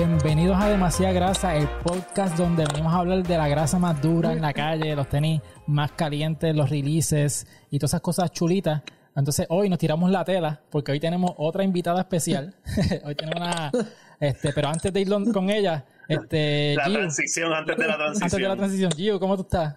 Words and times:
Bienvenidos 0.00 0.56
a 0.58 0.70
Demasiada 0.70 1.12
Grasa, 1.12 1.56
el 1.56 1.68
podcast 1.68 2.34
donde 2.38 2.64
venimos 2.64 2.90
a 2.94 3.00
hablar 3.00 3.22
de 3.22 3.36
la 3.36 3.48
grasa 3.48 3.78
más 3.78 4.00
dura 4.00 4.32
en 4.32 4.40
la 4.40 4.54
calle, 4.54 4.96
los 4.96 5.06
tenis 5.10 5.42
más 5.66 5.92
calientes, 5.92 6.56
los 6.56 6.70
releases 6.70 7.46
y 7.70 7.78
todas 7.78 7.90
esas 7.90 8.00
cosas 8.00 8.32
chulitas. 8.32 8.80
Entonces 9.14 9.46
hoy 9.50 9.68
nos 9.68 9.78
tiramos 9.78 10.10
la 10.10 10.24
tela 10.24 10.58
porque 10.70 10.92
hoy 10.92 11.00
tenemos 11.00 11.32
otra 11.36 11.64
invitada 11.64 12.00
especial. 12.00 12.54
hoy 13.04 13.14
tenemos 13.14 13.36
una, 13.36 13.70
este, 14.18 14.54
pero 14.54 14.68
antes 14.68 14.90
de 14.90 15.00
ir 15.02 15.10
con 15.34 15.50
ella, 15.50 15.84
este, 16.08 16.76
la 16.76 16.90
transición 16.90 17.52
antes 17.52 17.76
de 17.76 17.86
la 17.86 17.96
transición. 17.98 18.24
Antes 18.24 18.38
de 18.40 18.48
la 18.48 18.56
transición, 18.56 18.92
Gio, 18.92 19.20
¿cómo 19.20 19.36
tú 19.36 19.42
estás? 19.42 19.76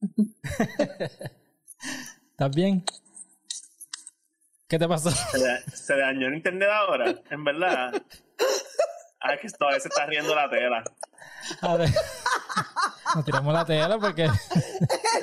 ¿Estás 2.30 2.54
bien? 2.54 2.84
¿Qué 4.68 4.78
te 4.78 4.86
pasó? 4.86 5.10
Se, 5.10 5.96
dañó 5.96 6.28
el 6.28 6.34
internet 6.34 6.68
ahora, 6.72 7.16
en 7.28 7.42
verdad. 7.42 8.00
Ah, 9.26 9.38
que 9.40 9.48
todavía 9.48 9.80
se 9.80 9.88
está 9.88 10.04
riendo 10.04 10.34
la 10.34 10.50
tela. 10.50 10.84
A 11.62 11.76
ver. 11.76 11.88
Nos 13.14 13.24
tiramos 13.24 13.54
la 13.54 13.64
tela 13.64 13.98
porque. 13.98 14.28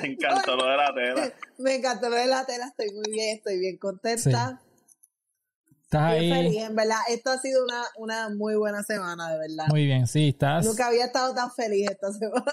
Me 0.02 0.08
encantó 0.08 0.56
lo 0.56 0.66
de 0.66 0.76
la 0.76 0.92
tela. 0.92 1.32
Me 1.58 1.74
encantó 1.76 2.08
lo 2.08 2.16
de 2.16 2.26
la 2.26 2.44
tela, 2.44 2.66
estoy 2.66 2.90
muy 2.96 3.12
bien, 3.12 3.36
estoy 3.36 3.60
bien 3.60 3.78
contenta. 3.78 4.60
Estás 5.84 6.02
ahí. 6.02 6.32
feliz, 6.32 6.62
en 6.62 6.74
verdad. 6.74 6.98
Esto 7.08 7.30
ha 7.30 7.38
sido 7.38 7.62
una, 7.62 7.84
una 7.96 8.28
muy 8.30 8.56
buena 8.56 8.82
semana, 8.82 9.30
de 9.30 9.38
verdad. 9.38 9.66
Muy 9.68 9.86
bien, 9.86 10.08
sí, 10.08 10.30
estás. 10.30 10.66
Nunca 10.66 10.88
había 10.88 11.04
estado 11.04 11.32
tan 11.32 11.52
feliz 11.52 11.88
esta 11.88 12.12
semana. 12.12 12.44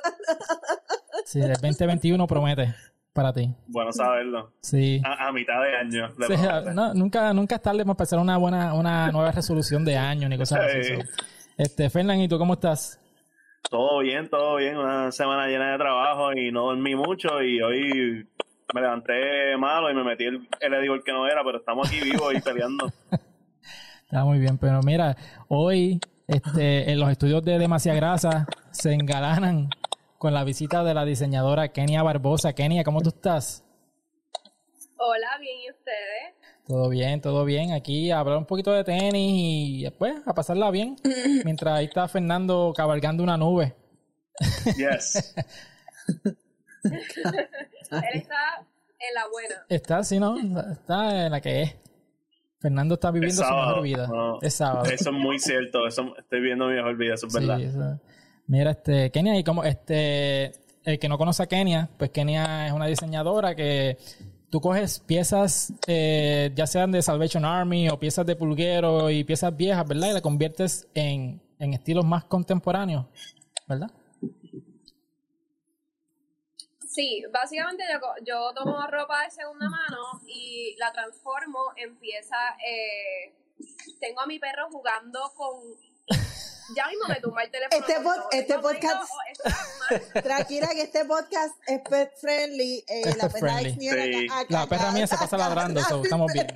Sí, 1.26 1.42
el 1.42 1.54
2021 1.54 2.28
promete 2.28 2.76
para 3.14 3.34
ti. 3.34 3.54
Bueno 3.68 3.92
saberlo. 3.92 4.54
Sí. 4.62 5.02
A, 5.04 5.32
mitad 5.32 5.62
de 5.62 5.76
año. 5.76 6.74
no, 6.74 6.94
nunca, 6.94 7.34
nunca 7.34 7.56
es 7.56 7.62
tarde 7.62 7.80
para 7.80 7.92
empezar 7.92 8.20
una 8.20 8.38
buena, 8.38 8.74
una 8.74 9.12
nueva 9.12 9.32
resolución 9.32 9.84
de 9.84 9.98
año 9.98 10.30
ni 10.30 10.38
cosas 10.38 10.60
así. 10.62 10.94
Este, 11.60 11.90
Fernán, 11.90 12.22
¿y 12.22 12.30
tú 12.30 12.38
cómo 12.38 12.54
estás? 12.54 13.02
Todo 13.70 14.00
bien, 14.00 14.30
todo 14.30 14.56
bien. 14.56 14.78
Una 14.78 15.12
semana 15.12 15.46
llena 15.48 15.74
de 15.74 15.78
trabajo 15.78 16.32
y 16.32 16.54
no 16.54 16.68
dormí 16.68 16.96
mucho 16.96 17.44
y 17.44 17.62
hoy 17.62 18.26
me 18.74 18.82
levanté 18.82 19.58
malo 19.58 19.92
y 19.92 19.94
me 19.94 20.06
metí 20.06 20.24
el, 20.24 20.48
el 20.62 21.04
que 21.04 21.12
no 21.12 21.28
era, 21.28 21.44
pero 21.44 21.58
estamos 21.58 21.90
aquí 21.90 22.00
vivos 22.00 22.34
y 22.34 22.40
peleando. 22.40 22.90
Está 24.04 24.24
muy 24.24 24.40
bien, 24.40 24.58
pero 24.58 24.80
mira, 24.84 25.18
hoy 25.50 26.00
este, 26.30 26.92
en 26.92 26.98
los 26.98 27.10
estudios 27.10 27.44
de 27.44 27.60
Demasiada 27.60 27.98
Grasa 27.98 28.48
se 28.72 28.94
engalanan 28.94 29.70
con 30.18 30.34
la 30.34 30.46
visita 30.46 30.86
de 30.86 30.94
la 30.94 31.04
diseñadora 31.04 31.74
Kenia 31.74 32.04
Barbosa. 32.04 32.54
Kenia, 32.54 32.86
¿cómo 32.86 33.02
tú 33.02 33.10
estás? 33.10 33.66
Hola, 34.96 35.38
bien, 35.42 35.58
¿y 35.66 35.72
ustedes? 35.72 36.39
Todo 36.70 36.88
bien, 36.88 37.20
todo 37.20 37.46
bien. 37.46 37.72
Aquí 37.72 38.12
a 38.12 38.20
hablar 38.20 38.38
un 38.38 38.46
poquito 38.46 38.72
de 38.72 38.84
tenis 38.84 39.34
y 39.34 39.84
después 39.86 40.14
a 40.24 40.36
pasarla 40.36 40.70
bien. 40.70 40.98
mientras 41.44 41.80
ahí 41.80 41.86
está 41.86 42.08
Fernando 42.08 42.72
cabalgando 42.78 43.24
una 43.24 43.38
nube. 43.38 43.76
Yes. 44.78 45.34
Él 46.84 47.02
está 48.14 48.60
en 49.00 49.14
la 49.16 49.28
buena. 49.32 49.56
Está, 49.68 50.04
sí, 50.04 50.20
¿no? 50.20 50.38
Está 50.72 51.26
en 51.26 51.32
la 51.32 51.42
que 51.42 51.64
es. 51.64 51.76
Fernando 52.60 52.94
está 52.94 53.10
viviendo 53.10 53.44
su 53.44 53.52
mejor 53.52 53.82
vida. 53.82 54.08
es 54.44 54.54
sábado. 54.54 54.86
Eso 54.92 55.10
es 55.10 55.16
muy 55.16 55.40
cierto. 55.40 55.88
Eso, 55.88 56.16
estoy 56.20 56.40
viviendo 56.40 56.68
mi 56.68 56.76
mejor 56.76 56.96
vida, 56.98 57.16
eso 57.16 57.26
es 57.26 57.34
verdad. 57.34 58.00
Mira, 58.46 58.70
este, 58.70 59.10
Kenia, 59.10 59.36
y 59.40 59.44
como 59.44 59.64
este, 59.64 60.52
el 60.84 61.00
que 61.00 61.10
no 61.10 61.18
conoce 61.18 61.42
a 61.42 61.48
Kenia, 61.48 61.90
pues 61.98 62.12
Kenia 62.12 62.68
es 62.68 62.74
una 62.74 62.86
diseñadora 62.86 63.56
que 63.56 63.98
tú 64.50 64.62
coges 64.62 65.00
piezas, 65.00 65.74
eh, 65.88 66.52
ya 66.56 66.68
sean 66.68 66.92
de 66.92 67.02
Salvation 67.02 67.46
Army 67.46 67.90
o 67.90 68.00
piezas 68.00 68.26
de 68.26 68.36
pulguero 68.36 69.10
y 69.10 69.24
piezas 69.24 69.56
viejas, 69.56 69.88
¿verdad? 69.88 70.10
Y 70.10 70.14
la 70.14 70.22
conviertes 70.22 70.88
en, 70.94 71.42
en 71.60 71.74
estilos 71.74 72.06
más 72.06 72.26
contemporáneos, 72.26 73.06
¿verdad? 73.68 73.92
Sí, 76.88 77.24
básicamente 77.32 77.84
yo, 77.94 78.00
yo 78.26 78.54
tomo 78.54 78.86
ropa 78.88 79.24
de 79.24 79.32
segunda 79.32 79.70
mano 79.70 80.22
y 80.26 80.76
la 80.78 80.92
transformo 80.92 81.72
en 81.78 81.96
pieza. 81.98 82.36
Eh, 82.66 83.36
tengo 84.00 84.22
a 84.22 84.26
mi 84.26 84.40
perro 84.40 84.68
jugando 84.72 85.32
con 85.36 85.62
ya 86.76 86.88
mismo 86.88 87.06
me 87.08 87.20
tumba 87.22 87.44
el 87.44 87.52
teléfono. 87.52 87.86
Este, 87.86 88.38
este 88.38 88.60
podcast. 88.60 89.12
tranquila 90.24 90.68
que 90.70 90.82
este 90.84 91.06
podcast 91.06 91.56
es 91.68 91.82
pet 91.90 92.12
friendly. 92.20 92.84
Eh, 92.88 93.16
la 93.18 93.30
perra 93.30 93.60
sí. 93.60 94.28
La 94.50 94.68
perra 94.68 94.92
mía 94.92 95.08
se 95.08 95.18
pasa 95.18 95.38
ladrando, 95.38 95.80
estamos 95.80 96.32
bien. 96.34 96.48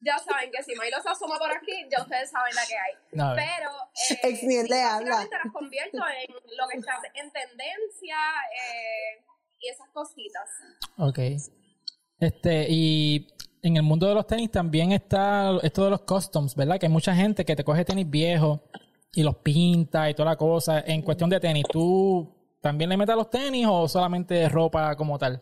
ya 0.00 0.18
saben 0.18 0.50
que 0.50 0.62
si 0.62 0.72
Milo 0.72 1.00
se 1.02 1.08
asoma 1.08 1.38
por 1.38 1.50
aquí, 1.50 1.86
ya 1.90 2.02
ustedes 2.02 2.30
saben 2.30 2.54
la 2.54 2.66
que 2.66 2.76
hay. 2.76 2.94
Pero 3.10 3.70
eh, 4.22 4.64
le 4.68 4.82
habla. 4.82 5.28
las 5.30 5.52
convierto 5.52 5.98
en 5.98 6.34
lo 6.56 6.68
que 6.68 6.78
está 6.78 7.00
en 7.14 7.30
tendencia 7.30 8.16
eh, 8.52 9.24
y 9.60 9.68
esas 9.68 9.88
cositas. 9.90 10.48
Ok. 10.98 11.18
Este, 12.18 12.66
y 12.68 13.26
en 13.62 13.76
el 13.76 13.82
mundo 13.82 14.08
de 14.08 14.14
los 14.14 14.26
tenis 14.26 14.50
también 14.50 14.90
está 14.90 15.56
esto 15.62 15.84
de 15.84 15.90
los 15.90 16.00
customs, 16.00 16.56
¿verdad? 16.56 16.78
Que 16.78 16.86
hay 16.86 16.92
mucha 16.92 17.14
gente 17.14 17.44
que 17.44 17.54
te 17.54 17.62
coge 17.62 17.84
tenis 17.84 18.10
viejos 18.10 18.60
y 19.12 19.22
los 19.22 19.36
pinta 19.36 20.10
y 20.10 20.14
toda 20.14 20.30
la 20.30 20.36
cosa. 20.36 20.80
En 20.80 21.02
cuestión 21.02 21.30
de 21.30 21.38
tenis, 21.38 21.64
¿tú 21.70 22.58
también 22.60 22.90
le 22.90 22.96
metes 22.96 23.12
a 23.12 23.16
los 23.16 23.30
tenis 23.30 23.66
o 23.68 23.86
solamente 23.86 24.48
ropa 24.48 24.96
como 24.96 25.16
tal? 25.16 25.40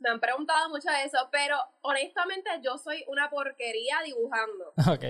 Me 0.00 0.10
han 0.10 0.20
preguntado 0.20 0.68
mucho 0.68 0.90
de 0.90 1.04
eso, 1.04 1.28
pero 1.30 1.56
honestamente 1.82 2.50
yo 2.62 2.76
soy 2.76 3.04
una 3.06 3.30
porquería 3.30 4.00
dibujando. 4.04 4.74
Ok. 4.90 5.04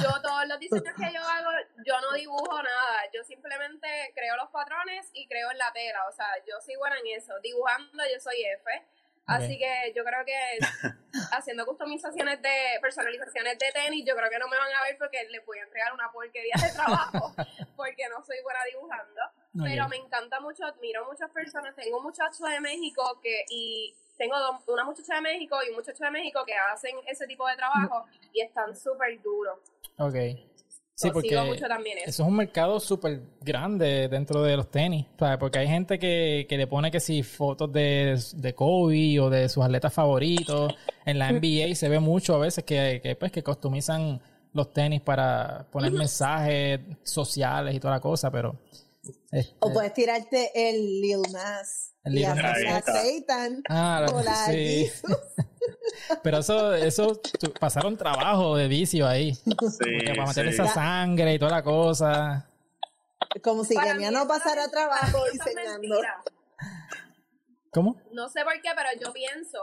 yo 0.00 0.22
todos 0.22 0.46
los 0.46 0.60
diseños 0.60 0.94
que 0.96 1.12
yo 1.12 1.20
hago, 1.20 1.50
yo 1.84 2.00
no 2.00 2.12
dibujo 2.12 2.62
nada. 2.62 3.10
Yo 3.12 3.24
simplemente 3.24 3.88
creo 4.14 4.36
los 4.36 4.48
patrones 4.50 5.10
y 5.12 5.26
creo 5.26 5.50
en 5.50 5.58
la 5.58 5.72
tela. 5.72 6.06
O 6.08 6.12
sea, 6.12 6.28
yo 6.46 6.54
soy 6.64 6.76
buena 6.76 6.96
en 7.00 7.18
eso. 7.20 7.34
Dibujando 7.42 8.04
yo 8.10 8.20
soy 8.20 8.36
F. 8.44 8.86
Así 9.26 9.58
que 9.58 9.92
yo 9.94 10.04
creo 10.04 10.24
que 10.24 10.32
haciendo 11.32 11.64
customizaciones 11.64 12.42
de 12.42 12.80
personalizaciones 12.80 13.58
de 13.58 13.72
tenis, 13.72 14.04
yo 14.06 14.16
creo 14.16 14.28
que 14.28 14.38
no 14.38 14.48
me 14.48 14.58
van 14.58 14.72
a 14.72 14.82
ver 14.82 14.98
porque 14.98 15.24
les 15.30 15.44
voy 15.46 15.58
a 15.58 15.62
entregar 15.62 15.92
una 15.92 16.10
porquería 16.10 16.54
de 16.60 16.72
trabajo 16.72 17.34
porque 17.76 18.08
no 18.08 18.24
soy 18.24 18.36
buena 18.42 18.60
dibujando. 18.70 19.20
Pero 19.62 19.88
me 19.88 19.96
encanta 19.96 20.40
mucho, 20.40 20.64
admiro 20.64 21.04
muchas 21.06 21.30
personas. 21.30 21.74
Tengo 21.76 21.98
un 21.98 22.04
muchacho 22.04 22.44
de 22.44 22.60
México 22.60 23.20
que 23.22 23.44
y 23.50 23.94
tengo 24.16 24.36
una 24.66 24.84
muchacha 24.84 25.16
de 25.16 25.20
México 25.20 25.58
y 25.64 25.70
un 25.70 25.76
muchacho 25.76 26.04
de 26.04 26.10
México 26.10 26.44
que 26.46 26.54
hacen 26.54 26.96
ese 27.06 27.26
tipo 27.26 27.46
de 27.46 27.56
trabajo 27.56 28.06
y 28.32 28.40
están 28.40 28.74
súper 28.76 29.20
duros. 29.20 29.58
Ok. 29.98 30.14
Sí, 30.94 31.10
porque 31.10 31.34
eso. 31.34 32.06
es 32.06 32.18
un 32.20 32.36
mercado 32.36 32.78
súper 32.78 33.22
grande 33.40 34.08
dentro 34.08 34.42
de 34.42 34.56
los 34.56 34.70
tenis, 34.70 35.06
porque 35.40 35.58
hay 35.58 35.66
gente 35.66 35.98
que, 35.98 36.46
le 36.48 36.66
pone 36.66 36.90
que 36.90 37.00
si 37.00 37.22
fotos 37.22 37.72
de, 37.72 38.20
de 38.34 38.54
Kobe 38.54 39.18
o 39.18 39.30
de 39.30 39.48
sus 39.48 39.64
atletas 39.64 39.92
favoritos, 39.92 40.74
en 41.06 41.18
la 41.18 41.32
NBA 41.32 41.74
se 41.74 41.88
ve 41.88 41.98
mucho 41.98 42.34
a 42.34 42.38
veces 42.38 42.64
que, 42.64 43.00
que, 43.02 43.16
pues, 43.16 43.32
que 43.32 43.42
customizan 43.42 44.20
los 44.52 44.72
tenis 44.72 45.00
para 45.00 45.66
poner 45.70 45.92
mensajes 45.92 46.80
sociales 47.02 47.74
y 47.74 47.80
toda 47.80 47.94
la 47.94 48.00
cosa, 48.00 48.30
pero... 48.30 48.58
Este 49.32 49.56
o 49.58 49.72
puedes 49.72 49.92
tirarte 49.94 50.52
el 50.54 51.00
Lil 51.00 51.22
Nas 51.32 51.91
el 52.04 52.18
y 52.18 52.24
aceitan 52.24 53.62
ah, 53.68 54.06
sí. 54.46 54.90
Pero 56.22 56.38
eso, 56.38 56.74
eso 56.74 57.20
pasaron 57.60 57.96
trabajo 57.96 58.56
de 58.56 58.66
vicio 58.66 59.06
ahí. 59.06 59.34
Sí, 59.34 59.44
para 60.16 60.26
meter 60.26 60.48
esa 60.48 60.66
sangre 60.66 61.34
y 61.34 61.38
toda 61.38 61.52
la 61.52 61.62
cosa. 61.62 62.48
Como 63.42 63.64
si 63.64 63.76
Kenia 63.76 64.10
no 64.10 64.26
pasara 64.26 64.68
trabajo 64.68 65.18
diseñando. 65.32 66.00
¿Cómo? 67.72 67.96
No 68.12 68.28
sé 68.28 68.44
por 68.44 68.52
qué, 68.60 68.70
pero 68.76 68.90
yo 69.00 69.12
pienso 69.14 69.58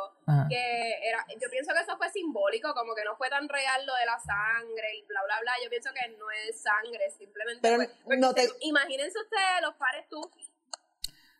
que 0.49 0.93
era, 1.07 1.23
yo 1.39 1.47
pienso 1.51 1.73
que 1.73 1.81
eso 1.81 1.95
fue 1.97 2.09
simbólico, 2.09 2.73
como 2.73 2.95
que 2.95 3.03
no 3.03 3.15
fue 3.17 3.29
tan 3.29 3.47
real 3.47 3.85
lo 3.85 3.93
de 3.95 4.05
la 4.05 4.19
sangre 4.19 4.97
y 4.97 5.03
bla 5.03 5.21
bla 5.25 5.39
bla. 5.41 5.51
Yo 5.63 5.69
pienso 5.69 5.91
que 5.93 6.17
no 6.17 6.25
es 6.31 6.59
sangre, 6.59 7.11
simplemente. 7.11 7.59
Pero 7.61 8.19
no 8.19 8.33
te... 8.33 8.49
Imagínense 8.61 9.19
ustedes, 9.19 9.61
los 9.61 9.75
pares 9.75 10.07
tú, 10.09 10.27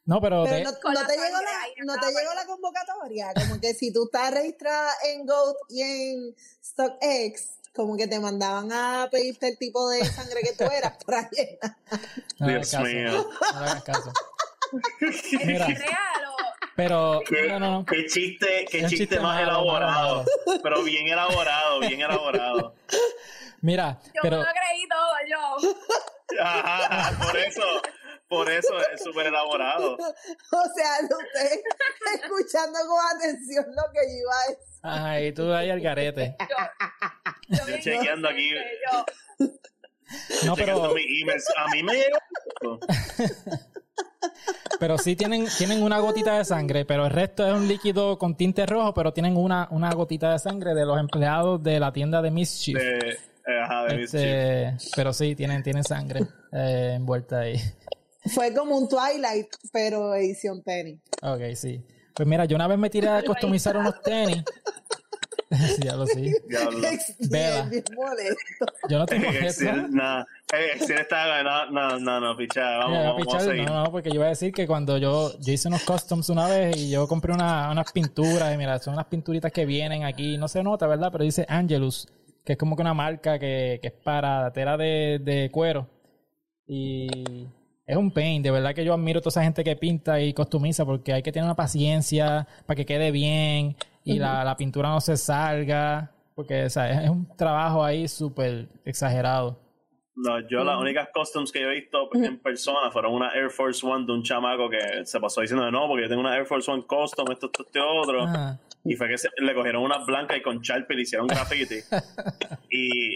no, 0.06 0.22
pero, 0.22 0.38
no, 0.38 0.46
te, 0.46 0.57
llegó 0.57 0.63
la, 0.63 1.86
no 1.86 1.96
te 2.00 2.07
llegó 2.07 2.34
la 2.34 2.46
convocatoria, 2.46 3.34
como 3.36 3.60
que 3.60 3.74
si 3.74 3.94
tú 3.94 4.06
estás 4.06 4.34
registrada 4.34 4.92
en 5.06 5.25
GOAT 5.25 5.57
y 5.69 5.81
en 5.81 6.36
StockX, 6.63 7.60
como 7.75 7.96
que 7.96 8.07
te 8.07 8.19
mandaban 8.19 8.72
a 8.72 9.07
pedirte 9.12 9.50
el 9.50 9.57
tipo 9.57 9.88
de 9.90 10.04
sangre 10.06 10.42
que 10.42 10.54
tú 10.54 10.63
eras 10.66 11.04
por 11.04 11.16
ahí. 11.16 11.60
Dios 12.40 12.74
mío. 12.80 13.30
No 13.54 13.60
hagas 13.60 13.84
caso. 13.84 14.12
Mira, 15.46 15.68
pero 16.75 17.22
¿Qué, 17.28 17.48
no, 17.48 17.60
no, 17.60 17.86
qué 17.86 18.06
chiste, 18.06 18.66
qué 18.69 18.86
chiste, 18.86 19.19
más 19.19 19.42
elaborado, 19.42 20.24
pero 20.63 20.84
bien 20.84 21.07
elaborado, 21.07 21.80
bien 21.81 22.00
elaborado. 22.00 22.74
Mira, 23.62 24.00
yo 24.16 24.22
pero 24.22 24.38
me 24.38 24.44
lo 24.44 24.50
creí 24.50 24.88
todo 24.88 25.13
yo. 25.30 26.42
Ajá, 26.42 27.18
por 27.25 27.38
eso 27.38 27.63
Por 28.29 28.47
eso 28.49 28.77
es 28.93 29.03
súper 29.03 29.25
elaborado. 29.27 29.93
o 30.51 30.63
sea, 30.75 30.99
usted 31.01 31.61
escuchando 32.13 32.79
con 32.87 33.17
atención 33.17 33.65
lo 33.69 33.83
que 33.91 33.99
yo 34.07 34.17
iba 34.21 34.35
a 34.35 34.49
decir. 34.49 34.79
Ay, 34.83 35.33
tú 35.33 35.51
ahí 35.51 35.69
al 35.71 35.81
garete. 35.81 36.37
Yo, 37.49 37.65
yo 37.67 37.79
chequeando 37.79 38.29
aquí. 38.29 38.47
No, 40.45 40.55
pero... 40.55 40.85
A 40.85 40.93
mí 40.93 41.81
me 41.81 41.93
llegó. 41.93 42.79
pero 44.79 44.99
sí 44.99 45.15
tienen, 45.15 45.47
tienen 45.57 45.81
una 45.81 45.97
gotita 45.97 46.37
de 46.37 46.45
sangre, 46.45 46.85
pero 46.85 47.07
el 47.07 47.11
resto 47.11 47.47
es 47.47 47.53
un 47.55 47.67
líquido 47.67 48.19
con 48.19 48.37
tinte 48.37 48.67
rojo, 48.67 48.93
pero 48.93 49.11
tienen 49.13 49.35
una, 49.35 49.67
una 49.71 49.91
gotita 49.95 50.31
de 50.31 50.37
sangre 50.37 50.75
de 50.75 50.85
los 50.85 50.99
empleados 50.99 51.63
de 51.63 51.79
la 51.79 51.91
tienda 51.91 52.21
de 52.21 52.29
Mischief. 52.29 52.77
De, 52.77 52.99
eh, 52.99 53.61
ajá, 53.63 53.85
de 53.85 54.03
este, 54.03 54.77
Pero 54.95 55.11
sí, 55.11 55.35
tienen, 55.35 55.63
tienen 55.63 55.83
sangre 55.83 56.21
eh, 56.51 56.93
envuelta 56.97 57.39
ahí. 57.39 57.59
Fue 58.33 58.53
como 58.53 58.77
un 58.77 58.87
Twilight, 58.87 59.47
pero 59.71 60.15
edición 60.15 60.63
tenis. 60.63 60.99
Ok, 61.21 61.41
sí. 61.55 61.83
Pues 62.13 62.27
mira, 62.27 62.45
yo 62.45 62.55
una 62.55 62.67
vez 62.67 62.77
me 62.77 62.89
tiré 62.89 63.07
a 63.07 63.23
customizar 63.23 63.77
unos 63.77 64.01
tenis 64.01 64.43
ya 65.83 65.95
lo 65.95 66.05
sé. 66.05 66.31
Vela. 67.29 67.69
Yo 68.87 68.99
no 68.99 69.05
tengo 69.05 69.29
eso. 69.29 69.65
No, 69.89 70.25
Excel 70.53 70.99
está. 70.99 71.43
No, 71.43 71.71
no, 71.71 71.99
no, 71.99 72.19
no. 72.19 72.35
Vamos, 72.35 73.17
vamos, 73.17 73.33
a 73.33 73.39
seguir. 73.39 73.65
No, 73.65 73.83
no, 73.83 73.91
porque 73.91 74.09
yo 74.09 74.15
iba 74.15 74.25
a 74.25 74.29
decir 74.29 74.53
que 74.53 74.67
cuando 74.67 74.97
yo, 74.97 75.37
yo 75.39 75.53
hice 75.53 75.67
unos 75.67 75.83
customs 75.83 76.29
una 76.29 76.47
vez 76.47 76.77
y 76.77 76.91
yo 76.91 77.07
compré 77.07 77.33
una, 77.33 77.71
unas 77.71 77.91
pinturas, 77.91 78.53
y 78.53 78.57
mira, 78.57 78.77
son 78.79 78.93
unas 78.93 79.07
pinturitas 79.07 79.51
que 79.51 79.65
vienen 79.65 80.03
aquí, 80.03 80.37
no 80.37 80.47
se 80.47 80.61
nota, 80.61 80.85
¿verdad? 80.85 81.09
Pero 81.11 81.23
dice 81.23 81.45
Angelus, 81.49 82.07
que 82.45 82.53
es 82.53 82.59
como 82.59 82.75
que 82.75 82.83
una 82.83 82.93
marca 82.93 83.39
que, 83.39 83.79
que 83.81 83.87
es 83.87 83.93
para 83.93 84.51
tela 84.53 84.77
de, 84.77 85.19
de 85.19 85.49
cuero. 85.51 85.87
Y 86.67 87.47
es 87.89 87.97
un 87.97 88.12
pain, 88.12 88.44
de 88.44 88.51
verdad 88.51 88.75
que 88.75 88.86
yo 88.86 88.94
admiro 88.94 89.18
a 89.18 89.21
toda 89.21 89.31
esa 89.31 89.44
gente 89.44 89.63
que 89.63 89.75
pinta 89.75 90.21
y 90.21 90.31
costumiza 90.31 90.86
porque 90.86 91.12
hay 91.12 91.24
que 91.24 91.31
tener 91.31 91.45
una 91.45 91.56
paciencia 91.56 92.47
para 92.68 92.75
que 92.75 92.86
quede 92.86 93.09
bien 93.09 93.75
y 94.03 94.19
la, 94.19 94.44
la, 94.44 94.56
pintura 94.56 94.89
no 94.89 95.01
se 95.01 95.18
salga, 95.18 96.12
porque 96.36 96.65
o 96.65 96.69
sea, 96.69 97.03
es, 97.03 97.09
un 97.09 97.36
trabajo 97.36 97.83
ahí 97.83 98.07
súper 98.07 98.68
exagerado. 98.86 99.59
No, 100.15 100.39
yo 100.47 100.63
las 100.63 100.80
únicas 100.80 101.09
customs 101.12 101.51
que 101.51 101.62
yo 101.62 101.69
he 101.69 101.80
visto 101.80 102.09
en 102.13 102.38
persona 102.38 102.91
fueron 102.91 103.15
una 103.15 103.31
Air 103.33 103.50
Force 103.50 103.83
One 103.83 104.06
de 104.06 104.12
un 104.12 104.21
chamaco 104.21 104.69
que 104.69 105.03
se 105.06 105.19
pasó 105.19 105.41
diciendo 105.41 105.71
no, 105.71 105.88
porque 105.88 106.03
yo 106.03 106.09
tengo 106.09 106.21
una 106.21 106.36
Air 106.36 106.45
Force 106.45 106.69
One 106.69 106.83
custom, 106.83 107.31
esto, 107.31 107.47
esto, 107.47 107.63
este 107.65 107.80
otro. 107.80 108.27
Y 108.86 108.95
fue 108.95 109.07
que 109.07 109.15
le 109.44 109.53
cogieron 109.56 109.81
una 109.81 109.97
blanca 110.06 110.38
y 110.38 110.44
con 110.44 110.59
Sharpie 110.59 110.95
le 110.95 111.01
hicieron 111.01 111.25
graffiti. 111.25 111.80
y 112.69 113.15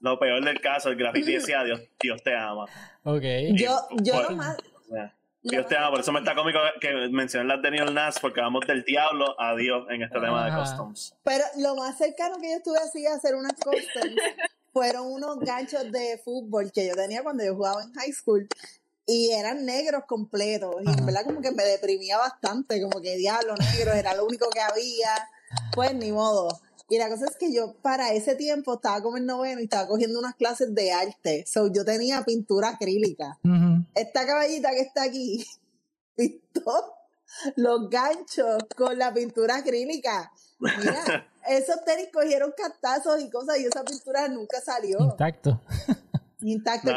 lo 0.00 0.18
peor 0.18 0.44
del 0.44 0.60
caso, 0.60 0.90
el 0.90 0.96
graffiti 0.96 1.32
decía 1.34 1.64
Dios, 1.64 1.80
Dios 2.00 2.22
te 2.22 2.36
ama. 2.36 2.66
Ok. 3.04 3.24
yo, 3.54 3.76
yo 4.02 4.30
más 4.30 4.56
Dios 5.42 5.66
te 5.66 5.76
ama, 5.76 5.90
por 5.90 6.00
eso 6.00 6.12
me 6.12 6.18
está 6.18 6.34
cómico 6.34 6.58
que 6.80 6.92
mencioné 7.10 7.48
las 7.48 7.62
de 7.62 7.70
Neil 7.70 7.94
Nas, 7.94 8.18
porque 8.18 8.40
vamos 8.40 8.66
del 8.66 8.82
diablo 8.84 9.40
a 9.40 9.54
Dios 9.54 9.86
en 9.88 10.02
este 10.02 10.18
tema 10.18 10.50
de 10.50 10.58
customs. 10.58 11.14
Pero 11.22 11.44
lo 11.58 11.76
más 11.76 11.96
cercano 11.96 12.36
que 12.38 12.50
yo 12.50 12.56
estuve 12.56 12.78
así 12.78 13.06
a 13.06 13.14
hacer 13.14 13.34
unas 13.34 13.54
customs 13.54 14.14
fueron 14.72 15.06
unos 15.06 15.38
ganchos 15.38 15.90
de 15.92 16.20
fútbol 16.24 16.72
que 16.72 16.88
yo 16.88 16.94
tenía 16.94 17.22
cuando 17.22 17.44
yo 17.44 17.54
jugaba 17.54 17.82
en 17.82 17.92
high 17.94 18.12
school 18.12 18.48
y 19.06 19.30
eran 19.30 19.64
negros 19.64 20.04
completos 20.06 20.74
y 20.84 20.90
en 20.90 21.06
verdad 21.06 21.24
como 21.24 21.40
que 21.40 21.52
me 21.52 21.64
deprimía 21.64 22.18
bastante, 22.18 22.82
como 22.82 23.00
que 23.00 23.16
diablo 23.16 23.54
negro 23.56 23.92
era 23.92 24.14
lo 24.14 24.26
único 24.26 24.50
que 24.50 24.60
había, 24.60 25.28
pues 25.72 25.94
ni 25.94 26.12
modo. 26.12 26.60
Y 26.90 26.98
la 26.98 27.08
cosa 27.10 27.26
es 27.26 27.36
que 27.36 27.52
yo 27.52 27.74
para 27.82 28.12
ese 28.12 28.34
tiempo 28.34 28.74
estaba 28.74 29.02
como 29.02 29.18
en 29.18 29.26
noveno 29.26 29.60
y 29.60 29.64
estaba 29.64 29.86
cogiendo 29.86 30.18
unas 30.18 30.34
clases 30.36 30.74
de 30.74 30.90
arte. 30.90 31.44
So 31.46 31.70
yo 31.70 31.84
tenía 31.84 32.24
pintura 32.24 32.70
acrílica. 32.70 33.38
Esta 33.94 34.26
caballita 34.26 34.70
que 34.70 34.80
está 34.80 35.02
aquí 35.02 35.46
pintó 36.16 36.94
los 37.56 37.90
ganchos 37.90 38.64
con 38.74 38.98
la 38.98 39.12
pintura 39.12 39.56
acrílica. 39.56 40.32
Mira, 40.58 41.28
esos 41.48 41.84
tenis 41.84 42.08
cogieron 42.12 42.52
cartazos 42.56 43.20
y 43.20 43.30
cosas 43.30 43.58
y 43.58 43.66
esa 43.66 43.84
pintura 43.84 44.26
nunca 44.28 44.60
salió. 44.60 44.98
Intacto. 44.98 45.60
Intacto. 46.40 46.90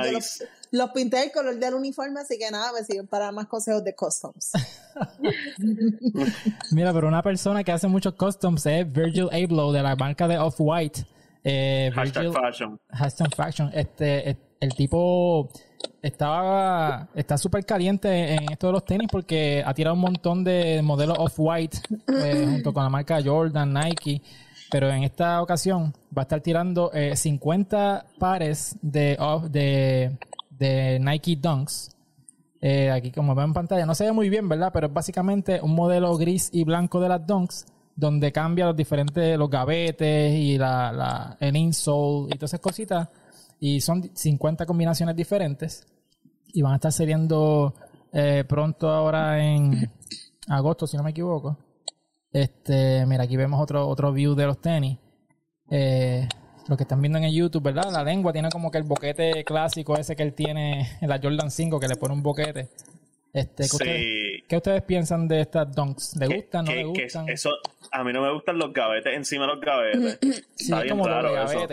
los, 0.72 0.92
pinté 0.92 1.24
el 1.24 1.32
color 1.32 1.58
del 1.58 1.74
uniforme, 1.74 2.20
así 2.22 2.38
que 2.38 2.52
nada, 2.52 2.72
me 2.74 2.84
siguen 2.84 3.08
para 3.08 3.32
más 3.32 3.48
consejos 3.48 3.84
de 3.84 3.96
customs. 3.96 4.52
Mira, 6.72 6.94
pero 6.94 7.08
una 7.08 7.24
persona 7.24 7.64
que 7.64 7.72
hace 7.72 7.88
muchos 7.88 8.14
customs 8.14 8.66
es 8.66 8.92
Virgil 8.92 9.30
Abloh 9.32 9.72
de 9.72 9.82
la 9.82 9.96
marca 9.96 10.28
de 10.28 10.38
Off-White. 10.38 11.06
Eh, 11.44 11.92
hashtag 11.96 12.32
fashion. 12.32 12.80
Hashtag 12.90 13.36
fashion. 13.36 13.72
Este, 13.74 14.38
el 14.60 14.76
tipo 14.76 15.50
estaba 16.02 17.10
está 17.16 17.38
súper 17.38 17.66
caliente 17.66 18.36
en 18.36 18.52
esto 18.52 18.68
de 18.68 18.74
los 18.74 18.86
tenis 18.86 19.08
porque 19.12 19.64
ha 19.66 19.74
tirado 19.74 19.96
un 19.96 20.02
montón 20.02 20.44
de 20.44 20.82
modelos 20.84 21.18
Off-White 21.20 21.80
eh, 22.08 22.46
junto 22.50 22.74
con 22.74 22.84
la 22.84 22.90
marca 22.90 23.20
Jordan, 23.24 23.74
Nike 23.74 24.22
pero 24.72 24.90
en 24.90 25.04
esta 25.04 25.42
ocasión 25.42 25.94
va 26.18 26.22
a 26.22 26.24
estar 26.24 26.40
tirando 26.40 26.92
50 27.14 27.98
eh, 27.98 28.18
pares 28.18 28.78
de, 28.82 29.18
de, 29.50 30.18
de 30.50 31.00
Nike 31.00 31.36
Dunks. 31.36 31.90
Eh, 32.62 32.90
aquí 32.90 33.12
como 33.12 33.36
ven 33.36 33.48
en 33.48 33.54
pantalla, 33.54 33.86
no 33.86 33.94
se 33.94 34.06
ve 34.06 34.14
muy 34.14 34.30
bien, 34.30 34.48
¿verdad? 34.48 34.72
Pero 34.72 34.88
es 34.88 34.94
básicamente 34.94 35.60
un 35.62 35.76
modelo 35.76 36.16
gris 36.16 36.50
y 36.54 36.64
blanco 36.64 37.02
de 37.02 37.10
las 37.10 37.28
Dunks, 37.28 37.66
donde 37.98 38.32
cambia 38.32 38.68
los 38.68 38.76
diferentes, 38.78 39.38
los 39.38 39.50
gavetes 39.50 40.34
y 40.34 40.58
la, 40.58 40.94
la, 40.94 41.38
el 41.42 41.58
insole 41.58 42.30
y 42.30 42.38
todas 42.38 42.52
esas 42.52 42.62
cositas. 42.62 43.10
Y 43.60 43.82
son 43.82 44.10
50 44.14 44.66
combinaciones 44.66 45.18
diferentes. 45.18 45.86
Y 46.54 46.62
van 46.62 46.74
a 46.74 46.76
estar 46.76 46.94
saliendo 46.94 47.74
eh, 48.14 48.46
pronto 48.48 48.90
ahora 48.90 49.44
en 49.44 49.92
agosto, 50.48 50.88
si 50.88 50.96
no 50.96 51.04
me 51.04 51.10
equivoco. 51.12 51.58
Este, 52.34 53.06
mira, 53.06 53.24
aquí 53.24 53.36
vemos 53.36 53.62
otro, 53.62 53.88
otro 53.88 54.14
view 54.14 54.36
de 54.36 54.46
los 54.46 54.62
tenis. 54.62 54.98
Eh, 55.70 56.28
lo 56.68 56.78
que 56.78 56.84
están 56.84 57.02
viendo 57.02 57.18
en 57.18 57.26
el 57.26 57.34
YouTube, 57.34 57.64
¿verdad? 57.64 57.92
La 57.92 58.04
lengua 58.04 58.32
tiene 58.32 58.50
como 58.50 58.72
que 58.72 58.78
el 58.78 58.84
boquete 58.84 59.44
clásico 59.44 59.98
ese 59.98 60.16
que 60.16 60.24
él 60.24 60.34
tiene 60.34 60.90
en 61.02 61.10
la 61.10 61.20
Jordan 61.22 61.52
5, 61.52 61.80
que 61.80 61.88
le 61.88 61.96
pone 61.96 62.14
un 62.14 62.24
boquete. 62.24 62.70
Este, 63.34 63.64
¿qué, 64.48 64.58
ustedes, 64.58 64.82
piensan 64.84 65.28
de 65.28 65.40
estas 65.40 65.74
donks? 65.74 66.18
¿Le 66.18 66.28
gustan, 66.28 66.66
no 66.66 66.72
le 66.74 66.84
gustan? 66.84 67.30
eso, 67.30 67.50
a 67.90 68.04
mí 68.04 68.12
no 68.12 68.22
me 68.22 68.34
gustan 68.34 68.58
los 68.58 68.74
gavetes 68.74 69.16
encima 69.16 69.46
de 69.46 69.54
los 69.54 69.62
gavetes. 69.62 70.20
sí, 70.56 70.74
Está 70.74 70.86
como 70.90 71.06
raro 71.08 71.42
eso 71.42 71.66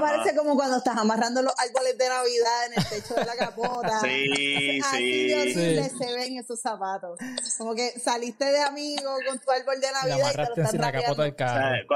parece 0.00 0.36
como 0.36 0.54
cuando 0.54 0.78
estás 0.78 0.96
amarrando 0.96 1.42
los 1.42 1.52
árboles 1.58 1.98
de 1.98 2.08
Navidad 2.08 2.66
en 2.66 2.72
el 2.78 2.88
techo 2.88 3.14
de 3.14 3.24
la 3.24 3.36
capota. 3.36 4.00
Sí, 4.06 4.80
Así 4.84 5.52
sí. 5.52 5.74
de 5.74 5.88
se 5.88 6.14
ven 6.14 6.38
esos 6.38 6.60
zapatos. 6.60 7.18
Como 7.58 7.74
que 7.74 7.90
saliste 7.98 8.44
de 8.44 8.62
amigo 8.62 9.10
con 9.26 9.38
tu 9.38 9.50
árbol 9.50 9.80
de 9.80 9.88
Navidad 9.92 10.30
y, 10.30 10.32
te 10.32 10.38
lo 10.38 10.66
estás 10.66 10.74
la 10.74 10.92
capota 10.92 11.22
del 11.22 11.34
carro. 11.34 11.86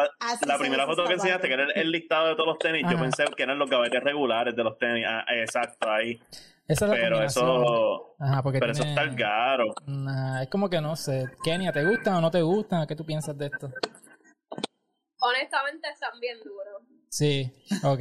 la 0.46 0.58
primera 0.58 0.86
foto 0.86 1.04
que 1.04 1.14
enseñaste, 1.14 1.48
que 1.48 1.54
era 1.54 1.66
el, 1.74 1.90
listado 1.90 2.28
de 2.28 2.34
todos 2.34 2.48
los 2.48 2.58
tenis, 2.58 2.84
yo 2.90 2.98
pensé 2.98 3.24
que 3.36 3.42
eran 3.42 3.58
los 3.58 3.68
gavetes 3.68 4.02
regulares 4.02 4.56
de 4.56 4.64
los 4.64 4.78
tenis. 4.78 5.04
Ah, 5.08 5.24
exacto, 5.30 5.90
ahí. 5.90 6.20
Esa 6.66 6.84
es 6.84 6.90
la 6.92 6.96
pero 6.96 7.22
eso, 7.22 8.14
Ajá, 8.20 8.42
porque 8.42 8.60
pero 8.60 8.72
eso 8.72 8.84
está 8.84 9.14
caro. 9.16 9.74
es 10.40 10.48
como 10.48 10.70
que 10.70 10.80
no 10.80 10.94
sé. 10.94 11.26
Kenia, 11.42 11.72
¿te 11.72 11.84
gustan 11.84 12.14
o 12.14 12.20
no 12.20 12.30
te 12.30 12.42
gustan? 12.42 12.86
¿Qué 12.86 12.94
tú 12.94 13.04
piensas 13.04 13.36
de 13.36 13.46
esto? 13.46 13.70
Honestamente 15.20 15.88
están 15.88 16.18
bien 16.20 16.38
duros. 16.38 16.79
Sí, 17.10 17.52
ok. 17.82 18.00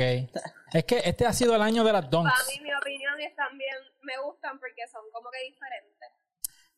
es 0.72 0.86
que 0.86 1.02
este 1.04 1.26
ha 1.26 1.34
sido 1.34 1.56
el 1.56 1.62
año 1.64 1.84
de 1.84 1.92
las 1.92 2.10
donks. 2.10 2.32
Para 2.32 2.46
mí, 2.46 2.64
mi 2.64 2.74
opinión 2.74 3.20
es 3.20 3.36
también, 3.36 3.76
me 4.04 4.14
gustan 4.24 4.60
porque 4.60 4.88
son 4.92 5.02
como 5.12 5.30
que 5.32 5.50
diferentes. 5.50 6.10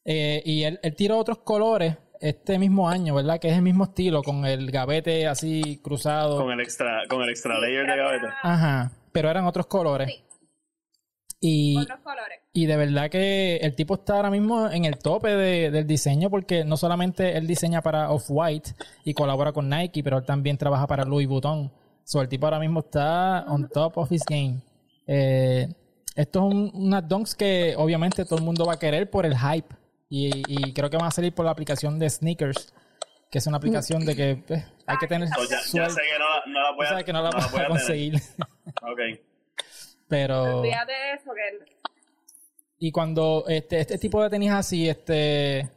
Eh, 0.06 0.42
y 0.46 0.64
él, 0.64 0.80
él, 0.82 0.96
tiró 0.96 1.18
otros 1.18 1.40
colores 1.40 1.98
este 2.22 2.58
mismo 2.58 2.90
año, 2.90 3.14
¿verdad? 3.16 3.40
Que 3.40 3.50
es 3.50 3.56
el 3.56 3.62
mismo 3.62 3.84
estilo, 3.84 4.24
con 4.24 4.46
el 4.46 4.72
gavete 4.72 5.28
así 5.28 5.82
cruzado. 5.84 6.38
Con 6.38 6.52
el 6.52 6.62
extra, 6.62 7.04
con 7.10 7.22
el 7.22 7.30
extra 7.30 7.60
layer 7.60 7.86
de 7.86 7.98
gavete. 7.98 8.28
Ajá, 8.42 8.92
pero 9.12 9.30
eran 9.30 9.46
otros 9.46 9.68
colores. 9.68 10.08
Sí. 10.08 10.24
Y, 11.44 11.78
otros 11.80 12.00
colores. 12.02 12.40
y 12.54 12.68
de 12.68 12.78
verdad 12.78 13.10
que 13.10 13.58
el 13.58 13.76
tipo 13.76 13.96
está 13.96 14.16
ahora 14.16 14.30
mismo 14.30 14.70
en 14.70 14.86
el 14.86 15.00
tope 15.00 15.30
de, 15.30 15.72
del 15.72 15.88
diseño 15.88 16.30
porque 16.30 16.64
no 16.64 16.78
solamente 16.78 17.36
él 17.36 17.48
diseña 17.48 17.82
para 17.82 18.12
Off-White 18.12 18.76
y 19.06 19.16
colabora 19.16 19.52
con 19.52 19.68
Nike, 19.68 20.04
pero 20.04 20.20
él 20.20 20.26
también 20.26 20.60
trabaja 20.60 20.86
para 20.86 21.04
Louis 21.04 21.28
Vuitton. 21.28 21.81
So, 22.03 22.22
el 22.22 22.27
tipo 22.27 22.46
ahora 22.46 22.60
mismo 22.60 22.81
está 22.81 23.46
on 23.48 23.70
top 23.70 23.98
of 23.98 24.12
his 24.12 24.24
game. 24.27 24.62
Eh, 25.08 25.67
esto 26.15 26.39
es 26.39 26.53
un, 26.53 26.72
unas 26.74 27.08
donks 27.08 27.36
que 27.36 27.74
obviamente 27.77 28.25
todo 28.25 28.39
el 28.39 28.46
mundo 28.46 28.65
va 28.65 28.74
a 28.74 28.79
querer 28.79 29.10
por 29.10 29.25
el 29.25 29.38
hype. 29.38 29.75
Y, 30.13 30.74
creo 30.74 30.89
que 30.89 30.98
van 30.98 31.08
a 31.08 31.12
salir 31.12 31.34
por 31.34 31.46
la 31.46 31.51
aplicación 31.51 31.98
de 31.98 32.10
Sneakers, 32.10 32.74
que 33.29 33.38
es 33.38 33.48
una 33.48 33.58
aplicación 33.58 34.05
de 34.05 34.13
que 34.13 34.43
pues, 34.46 34.65
hay 34.86 34.98
que 34.98 35.08
tener 35.08 35.29
ya, 35.29 35.89
sé 35.89 36.01
que 36.01 36.20
no, 36.20 36.60
la 36.60 36.72
voy 36.75 36.86
a, 36.86 37.03
que 37.03 37.13
no 37.13 37.22
la, 37.22 37.29
voy 37.29 37.62
a, 37.62 37.67
conseguir. 37.70 38.15
ok. 38.81 39.00
Pero... 40.10 40.65
eso, 40.65 41.31
Y 42.77 42.91
cuando 42.91 43.46
este, 43.48 43.79
este 43.79 43.98
tipo 43.98 44.22
de 44.22 44.29
tenis 44.29 44.51
así, 44.51 44.89
este, 44.89 45.70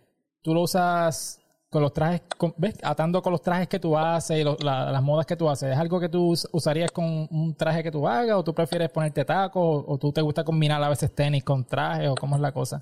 tú 0.43 0.53
lo 0.53 0.63
usas 0.63 1.41
con 1.75 1.83
los 1.83 1.93
trajes, 1.93 2.23
¿ves? 2.57 2.79
Atando 2.85 3.21
con 3.21 3.33
los 3.33 3.43
trajes 3.43 3.67
que 3.67 3.81
tú 3.81 3.99
haces 3.99 4.39
y 4.39 4.45
las 4.45 5.03
modas 5.03 5.27
que 5.27 5.35
tú 5.35 5.51
haces. 5.51 5.73
¿Es 5.73 5.77
algo 5.77 5.99
que 5.99 6.09
tú 6.09 6.33
usarías 6.53 6.93
con 6.93 7.27
un 7.33 7.53
traje 7.57 7.83
que 7.83 7.91
tú 7.91 8.07
hagas 8.07 8.37
o 8.37 8.45
tú 8.45 8.55
prefieres 8.55 8.91
ponerte 8.91 9.25
tacos 9.25 9.85
o, 9.85 9.99
tú 9.99 10.13
te 10.13 10.21
gusta 10.21 10.45
combinar 10.45 10.81
a 10.81 10.89
veces 10.89 11.13
tenis 11.13 11.43
con 11.43 11.65
trajes 11.65 12.11
o 12.11 12.15
cómo 12.15 12.37
es 12.37 12.41
la 12.43 12.53
cosa? 12.53 12.81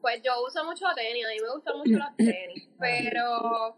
Pues 0.00 0.22
yo 0.24 0.32
uso 0.42 0.64
mucho 0.64 0.86
tenis, 0.96 1.26
a 1.26 1.28
mí 1.28 1.36
me 1.42 1.52
gustan 1.52 1.76
mucho 1.76 1.98
los 1.98 2.16
tenis, 2.16 2.66
pero 2.78 3.76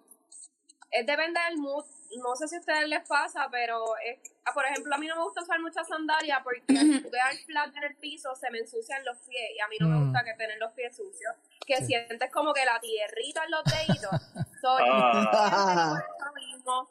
es 0.92 1.04
depende 1.04 1.40
del 1.48 1.58
mood. 1.58 1.84
No 2.18 2.34
sé 2.36 2.48
si 2.48 2.56
a 2.56 2.60
ustedes 2.60 2.88
les 2.88 3.06
pasa, 3.06 3.48
pero 3.50 3.84
es, 4.04 4.18
ah, 4.44 4.52
por 4.52 4.64
ejemplo, 4.64 4.94
a 4.94 4.98
mí 4.98 5.06
no 5.06 5.16
me 5.16 5.22
gusta 5.22 5.42
usar 5.42 5.60
mucha 5.60 5.84
sandalia 5.84 6.40
porque 6.42 6.62
si 6.66 7.02
quedar 7.02 7.32
flat 7.46 7.76
en 7.76 7.84
el 7.84 7.96
piso 7.96 8.34
se 8.34 8.50
me 8.50 8.58
ensucian 8.58 9.04
los 9.04 9.16
pies 9.18 9.50
y 9.56 9.60
a 9.60 9.68
mí 9.68 9.76
no 9.80 9.88
me 9.88 9.96
mm. 9.96 10.04
gusta 10.04 10.24
que 10.24 10.34
tener 10.34 10.58
los 10.58 10.72
pies 10.72 10.96
sucios. 10.96 11.34
Que 11.66 11.76
sientes 11.84 12.30
como 12.32 12.52
que 12.52 12.64
la 12.64 12.80
tierrita 12.80 13.44
en 13.44 13.50
los 13.50 13.64
deditos. 13.64 14.10
Soy 14.60 14.82
ah. 14.90 16.02
mismo. 16.34 16.90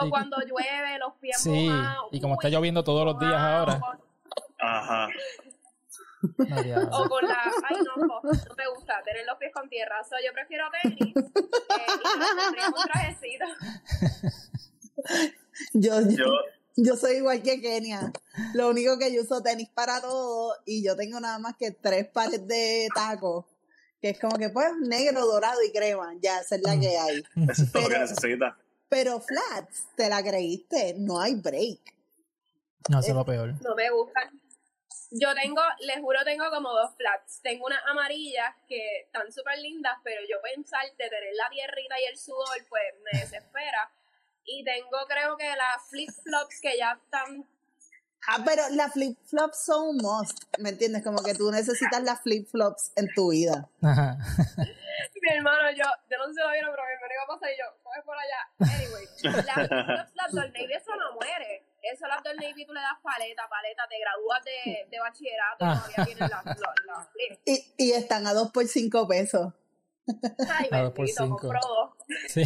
O 0.00 0.10
cuando 0.10 0.36
llueve, 0.40 0.98
los 0.98 1.14
pies 1.14 1.40
sí. 1.40 1.70
Y 2.10 2.20
como 2.20 2.34
está 2.34 2.48
lloviendo 2.48 2.82
todos 2.84 3.04
los 3.06 3.18
días 3.18 3.40
ahora. 3.40 3.80
Ajá 4.58 5.08
o 6.22 7.08
con 7.08 7.28
la. 7.28 7.52
Ay, 7.68 7.76
no, 7.84 8.06
no, 8.06 8.20
me 8.22 8.68
gusta 8.74 9.02
tener 9.04 9.26
los 9.26 9.36
pies 9.38 9.52
con 9.52 9.68
tierra. 9.68 10.02
So, 10.04 10.16
yo 10.24 10.32
prefiero 10.32 10.66
tenis 10.82 11.16
eh, 11.16 11.22
y 12.04 12.56
me 12.56 12.66
un 12.68 12.84
trajecito. 12.84 13.44
Yo, 15.72 16.00
yo, 16.08 16.26
yo, 16.76 16.96
soy 16.96 17.16
igual 17.16 17.42
que 17.42 17.60
Kenia. 17.60 18.12
Lo 18.54 18.68
único 18.68 18.98
que 18.98 19.14
yo 19.14 19.22
uso 19.22 19.42
tenis 19.42 19.68
para 19.72 20.00
todo 20.00 20.54
y 20.64 20.84
yo 20.84 20.96
tengo 20.96 21.20
nada 21.20 21.38
más 21.38 21.56
que 21.56 21.70
tres 21.70 22.06
pares 22.08 22.46
de 22.46 22.88
tacos. 22.94 23.46
Que 24.00 24.10
es 24.10 24.20
como 24.20 24.36
que 24.36 24.50
pues 24.50 24.68
negro, 24.80 25.24
dorado 25.24 25.62
y 25.62 25.72
crema. 25.72 26.12
Ya, 26.20 26.40
esa 26.40 26.56
es 26.56 26.62
la 26.62 26.78
que 26.78 26.98
hay. 26.98 27.22
Eso 27.48 27.62
es 27.62 27.72
todo 27.72 27.82
lo 27.84 27.88
que 27.88 27.98
necesita. 27.98 28.58
Pero 28.88 29.20
flats, 29.20 29.86
te 29.96 30.08
la 30.08 30.22
creíste, 30.22 30.94
no 30.98 31.20
hay 31.20 31.34
break. 31.34 31.80
No, 32.88 33.00
eso 33.00 33.08
es 33.08 33.14
lo 33.14 33.24
peor. 33.24 33.54
No 33.62 33.74
me 33.74 33.90
gustan. 33.90 34.40
Yo 35.10 35.34
tengo, 35.34 35.62
les 35.80 36.00
juro, 36.00 36.18
tengo 36.24 36.50
como 36.50 36.72
dos 36.72 36.94
flats. 36.96 37.40
Tengo 37.42 37.66
unas 37.66 37.84
amarillas 37.86 38.54
que 38.68 39.02
están 39.02 39.30
súper 39.32 39.58
lindas, 39.58 39.96
pero 40.02 40.20
yo 40.28 40.40
pensar 40.42 40.84
de 40.84 41.08
tener 41.08 41.34
la 41.34 41.48
tierrita 41.50 42.00
y 42.00 42.04
el 42.04 42.18
sudor, 42.18 42.58
pues 42.68 42.82
me 43.04 43.20
desespera. 43.20 43.90
Y 44.44 44.64
tengo, 44.64 44.98
creo 45.08 45.36
que 45.36 45.48
las 45.56 45.88
flip-flops 45.90 46.60
que 46.60 46.78
ya 46.78 46.92
están 46.92 47.46
Ah, 48.28 48.42
pero 48.44 48.62
las 48.72 48.92
flip-flops 48.92 49.64
son 49.64 49.88
un 49.88 49.96
must, 49.98 50.36
¿me 50.58 50.70
entiendes? 50.70 51.04
Como 51.04 51.22
que 51.22 51.34
tú 51.34 51.50
necesitas 51.52 52.02
las 52.02 52.20
flip-flops 52.22 52.92
en 52.96 53.08
tu 53.14 53.30
vida. 53.30 53.68
Ajá. 53.82 54.16
mi 55.22 55.36
hermano, 55.36 55.70
yo, 55.70 55.84
yo 56.10 56.18
no 56.18 56.32
sé 56.32 56.40
lo 56.40 56.50
vieron, 56.50 56.70
pero 56.72 56.82
mi 56.86 56.92
hermano 56.94 57.14
iba 57.14 57.22
a 57.22 57.26
pasar 57.26 57.50
y 57.50 57.58
yo, 57.58 57.82
coge 57.84 58.02
por 58.02 58.16
allá. 58.18 58.74
Anyway, 58.74 59.06
las 59.46 59.68
flip-flops, 59.68 60.14
las 60.14 60.34
Navy, 60.34 60.72
eso 60.72 60.96
no 60.96 61.14
muere. 61.14 61.65
Eso 61.92 62.06
las 62.06 62.22
del 62.22 62.36
Navy 62.36 62.66
tú 62.66 62.72
le 62.72 62.80
das 62.80 62.98
paleta, 63.02 63.42
paleta, 63.48 63.86
te 63.88 63.98
gradúas 63.98 64.44
de, 64.44 64.88
de 64.90 65.00
bachillerato 65.00 65.64
y 65.64 65.68
todavía 65.68 66.04
tienes 66.04 66.30
las, 66.30 66.44
las, 66.44 67.08
Y, 67.44 67.74
y 67.76 67.92
están 67.92 68.26
a 68.26 68.32
dos 68.32 68.50
por 68.50 68.64
cinco 68.66 69.06
pesos. 69.06 69.52
Ay, 70.48 70.68
a 70.70 70.82
dos 70.82 70.92
por 70.92 71.08
cinco. 71.08 71.52
Sí. 72.28 72.42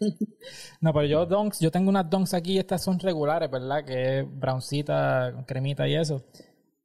no, 0.80 0.92
pero 0.92 1.06
yo 1.06 1.26
donks, 1.26 1.60
yo 1.60 1.70
tengo 1.70 1.88
unas 1.88 2.10
donks 2.10 2.34
aquí, 2.34 2.58
estas 2.58 2.82
son 2.82 2.98
regulares, 2.98 3.50
¿verdad? 3.50 3.84
Que 3.84 4.20
es 4.20 4.26
browncita, 4.28 5.44
cremita 5.46 5.86
y 5.86 5.96
eso. 5.96 6.24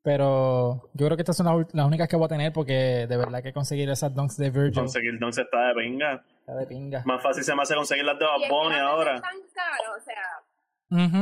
Pero 0.04 0.90
yo 0.94 1.06
creo 1.06 1.16
que 1.16 1.22
estas 1.22 1.38
son 1.38 1.46
las, 1.46 1.86
únicas 1.86 2.08
que 2.08 2.16
voy 2.16 2.26
a 2.26 2.30
tener 2.30 2.52
porque 2.52 3.06
de 3.08 3.18
verdad 3.18 3.44
que 3.44 3.54
conseguir 3.54 3.90
esas 3.90 4.14
donks 4.14 4.38
de 4.38 4.50
Virgil. 4.50 4.74
Conseguir 4.74 5.20
donks 5.20 5.38
está 5.38 5.68
de 5.68 5.74
pinga. 5.76 6.26
Está 6.40 6.56
de 6.56 6.66
pinga. 6.66 7.04
Más 7.06 7.22
fácil 7.22 7.44
se 7.44 7.56
me 7.56 7.62
hace 7.62 7.76
conseguir 7.76 8.06
las 8.06 8.18
de 8.18 8.26
Bad 8.26 8.80
ahora. 8.80 9.22
Tan 9.22 9.40
caro, 9.54 9.96
o 9.96 10.04
sea, 10.04 10.24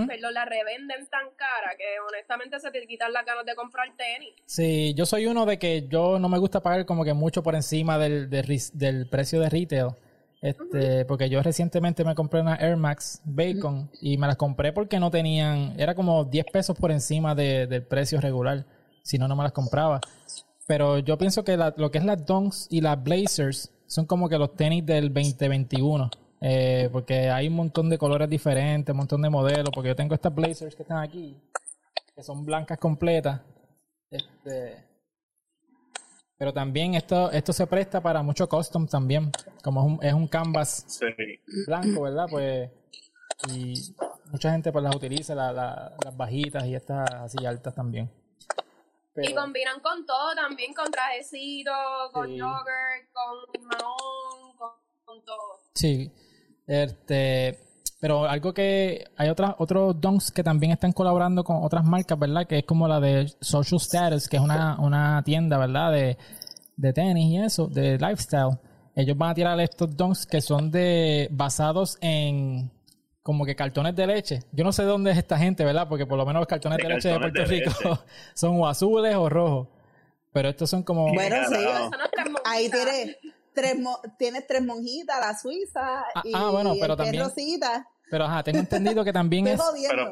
pero 0.07 0.31
la 0.31 0.45
revenden 0.45 1.07
tan 1.07 1.27
cara 1.35 1.75
que 1.77 1.99
honestamente 2.07 2.59
se 2.59 2.71
te 2.71 2.85
quitan 2.87 3.13
las 3.13 3.25
ganas 3.25 3.45
de 3.45 3.55
comprar 3.55 3.87
tenis. 3.95 4.33
Sí, 4.45 4.93
yo 4.95 5.05
soy 5.05 5.27
uno 5.27 5.45
de 5.45 5.59
que 5.59 5.87
yo 5.87 6.17
no 6.17 6.27
me 6.27 6.39
gusta 6.39 6.61
pagar 6.61 6.85
como 6.85 7.03
que 7.03 7.13
mucho 7.13 7.43
por 7.43 7.53
encima 7.53 7.99
del, 7.99 8.29
del, 8.29 9.07
precio 9.09 9.39
de 9.39 9.49
retail. 9.49 9.89
Este, 10.41 11.03
porque 11.03 11.29
yo 11.29 11.43
recientemente 11.43 12.05
me 12.05 12.15
compré 12.15 12.39
una 12.39 12.55
Air 12.55 12.77
Max 12.77 13.21
Bacon 13.25 13.91
y 14.01 14.17
me 14.17 14.25
las 14.25 14.37
compré 14.37 14.71
porque 14.71 14.97
no 14.97 15.11
tenían, 15.11 15.77
era 15.77 15.93
como 15.93 16.23
10 16.23 16.45
pesos 16.45 16.77
por 16.77 16.91
encima 16.91 17.35
del 17.35 17.83
precio 17.83 18.21
regular, 18.21 18.65
si 19.03 19.17
no, 19.17 19.27
no 19.27 19.35
me 19.35 19.43
las 19.43 19.51
compraba. 19.51 19.99
Pero 20.65 20.99
yo 20.99 21.17
pienso 21.17 21.43
que 21.43 21.57
lo 21.57 21.91
que 21.91 21.97
es 21.97 22.05
las 22.05 22.25
Dunks 22.25 22.67
y 22.69 22.81
las 22.81 23.03
Blazers 23.03 23.71
son 23.85 24.05
como 24.05 24.29
que 24.29 24.37
los 24.37 24.55
tenis 24.55 24.85
del 24.85 25.13
2021. 25.13 26.09
Eh, 26.41 26.89
porque 26.91 27.29
hay 27.29 27.47
un 27.47 27.55
montón 27.55 27.89
de 27.89 27.97
colores 27.97 28.29
diferentes, 28.29 28.93
un 28.93 28.97
montón 28.97 29.21
de 29.21 29.29
modelos. 29.29 29.69
Porque 29.73 29.89
yo 29.89 29.95
tengo 29.95 30.15
estas 30.15 30.33
blazers 30.33 30.75
que 30.75 30.83
están 30.83 30.99
aquí, 30.99 31.37
que 32.15 32.23
son 32.23 32.45
blancas 32.45 32.77
completas. 32.77 33.41
Este, 34.09 34.83
pero 36.37 36.53
también 36.53 36.95
esto, 36.95 37.31
esto 37.31 37.51
se 37.51 37.67
presta 37.67 38.01
para 38.01 38.23
mucho 38.23 38.47
custom 38.47 38.87
también. 38.87 39.31
Como 39.63 39.81
es 39.81 39.87
un, 39.87 40.05
es 40.05 40.13
un 40.13 40.27
canvas 40.27 40.99
blanco, 41.67 42.03
¿verdad? 42.03 42.27
Pues. 42.29 42.69
Y 43.53 43.95
mucha 44.31 44.51
gente 44.51 44.71
pues 44.71 44.83
las 44.83 44.95
utiliza, 44.95 45.33
las 45.33 46.17
bajitas 46.17 46.65
y 46.65 46.75
estas 46.75 47.09
así 47.13 47.45
altas 47.45 47.73
también. 47.73 48.11
Y 49.15 49.33
combinan 49.33 49.79
con 49.81 50.05
todo 50.05 50.33
también, 50.35 50.73
con 50.73 50.89
trajecito, 50.91 51.71
con 52.13 52.27
jogger, 52.27 53.09
con 53.11 53.63
mahón, 53.65 54.57
con, 54.57 54.71
con 55.03 55.25
todo. 55.25 55.59
Sí. 55.73 56.11
Este, 56.69 57.57
pero 57.99 58.25
algo 58.25 58.53
que 58.53 59.05
hay 59.17 59.29
otras 59.29 59.55
otros 59.57 59.99
donks 59.99 60.31
que 60.31 60.43
también 60.43 60.71
están 60.71 60.91
colaborando 60.91 61.43
con 61.43 61.63
otras 61.63 61.83
marcas, 61.83 62.17
¿verdad? 62.19 62.45
Que 62.45 62.59
es 62.59 62.63
como 62.63 62.87
la 62.87 62.99
de 62.99 63.27
Social 63.41 63.79
Status, 63.81 64.29
que 64.29 64.37
es 64.37 64.43
una, 64.43 64.79
una 64.79 65.23
tienda, 65.23 65.57
¿verdad? 65.57 65.91
De, 65.91 66.17
de 66.77 66.93
tenis 66.93 67.25
y 67.25 67.37
eso, 67.37 67.67
de 67.67 67.97
lifestyle. 67.97 68.59
Ellos 68.95 69.17
van 69.17 69.31
a 69.31 69.33
tirar 69.33 69.59
estos 69.59 69.97
donks 69.97 70.27
que 70.27 70.41
son 70.41 70.69
de 70.69 71.27
basados 71.31 71.97
en 72.01 72.71
como 73.23 73.45
que 73.45 73.55
cartones 73.55 73.95
de 73.95 74.05
leche. 74.05 74.39
Yo 74.51 74.63
no 74.63 74.71
sé 74.71 74.83
dónde 74.83 75.11
es 75.11 75.17
esta 75.17 75.39
gente, 75.39 75.65
¿verdad? 75.65 75.87
Porque 75.89 76.05
por 76.05 76.19
lo 76.19 76.25
menos 76.25 76.41
los 76.41 76.47
cartones 76.47 76.77
de, 76.77 76.87
leche 76.87 77.09
de 77.09 77.19
Puerto 77.19 77.45
Rico 77.45 77.71
son 78.35 78.59
o 78.59 78.67
azules 78.67 79.15
o 79.15 79.27
rojos. 79.27 79.67
Pero 80.31 80.49
estos 80.49 80.69
son 80.69 80.83
como... 80.83 81.11
Bueno, 81.11 81.35
sí. 81.49 81.55
Ahí 82.45 82.69
tiene 82.69 83.17
tres 83.59 83.75
tienes 84.17 84.47
tres 84.47 84.63
monjitas, 84.63 85.19
la 85.19 85.37
suiza 85.37 86.05
ah, 86.15 86.21
y 86.23 86.31
ah, 86.33 86.49
bueno, 86.51 86.73
pero 86.79 86.95
también, 86.95 87.23
Rosita. 87.23 87.87
Pero 88.09 88.25
ajá, 88.25 88.43
tengo 88.43 88.59
entendido 88.59 89.03
que 89.03 89.13
también 89.13 89.47
es. 89.47 89.61
Pero, 89.87 90.11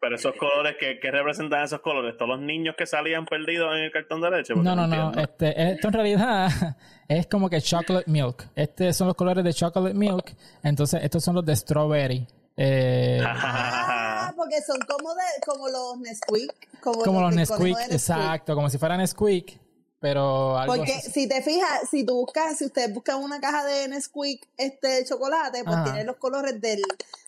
pero, 0.00 0.16
esos 0.16 0.34
colores, 0.36 0.76
¿qué, 0.78 0.98
¿qué, 1.00 1.10
representan 1.10 1.64
esos 1.64 1.80
colores? 1.80 2.14
¿Todos 2.18 2.30
los 2.30 2.40
niños 2.40 2.74
que 2.76 2.84
salían 2.84 3.24
perdidos 3.24 3.74
en 3.74 3.84
el 3.84 3.92
cartón 3.92 4.20
de 4.20 4.30
leche? 4.30 4.54
No, 4.54 4.76
no, 4.76 4.86
no. 4.86 5.12
Este, 5.12 5.72
esto 5.72 5.88
en 5.88 5.94
realidad 5.94 6.76
es 7.08 7.26
como 7.26 7.48
que 7.48 7.62
chocolate 7.62 8.10
milk. 8.10 8.50
Estos 8.54 8.96
son 8.96 9.06
los 9.06 9.16
colores 9.16 9.44
de 9.44 9.54
chocolate 9.54 9.94
milk. 9.94 10.34
Entonces, 10.62 11.02
estos 11.02 11.24
son 11.24 11.36
los 11.36 11.46
de 11.46 11.56
strawberry. 11.56 12.26
Eh, 12.56 13.22
ah, 13.26 14.32
porque 14.36 14.60
son 14.60 14.78
como, 14.80 15.14
de, 15.14 15.22
como 15.46 15.68
los 15.68 15.98
Nesquik. 16.00 16.80
Como, 16.80 17.02
como 17.02 17.20
los, 17.22 17.34
Nesquik, 17.34 17.78
exacto. 17.90 18.54
Como 18.54 18.68
si 18.68 18.76
fueran 18.76 18.98
Nesquik 18.98 19.58
pero 20.00 20.56
algo 20.56 20.76
Porque 20.76 21.00
si 21.00 21.28
te 21.28 21.42
fijas, 21.42 21.88
si 21.90 22.04
tú 22.04 22.14
buscas, 22.14 22.58
si 22.58 22.66
ustedes 22.66 22.92
buscan 22.94 23.22
una 23.22 23.40
caja 23.40 23.64
de 23.64 23.88
Nesquik 23.88 24.46
este 24.56 25.04
chocolate, 25.04 25.64
pues 25.64 25.84
tiene 25.84 26.04
los 26.04 26.16
colores 26.16 26.60
del, 26.60 26.82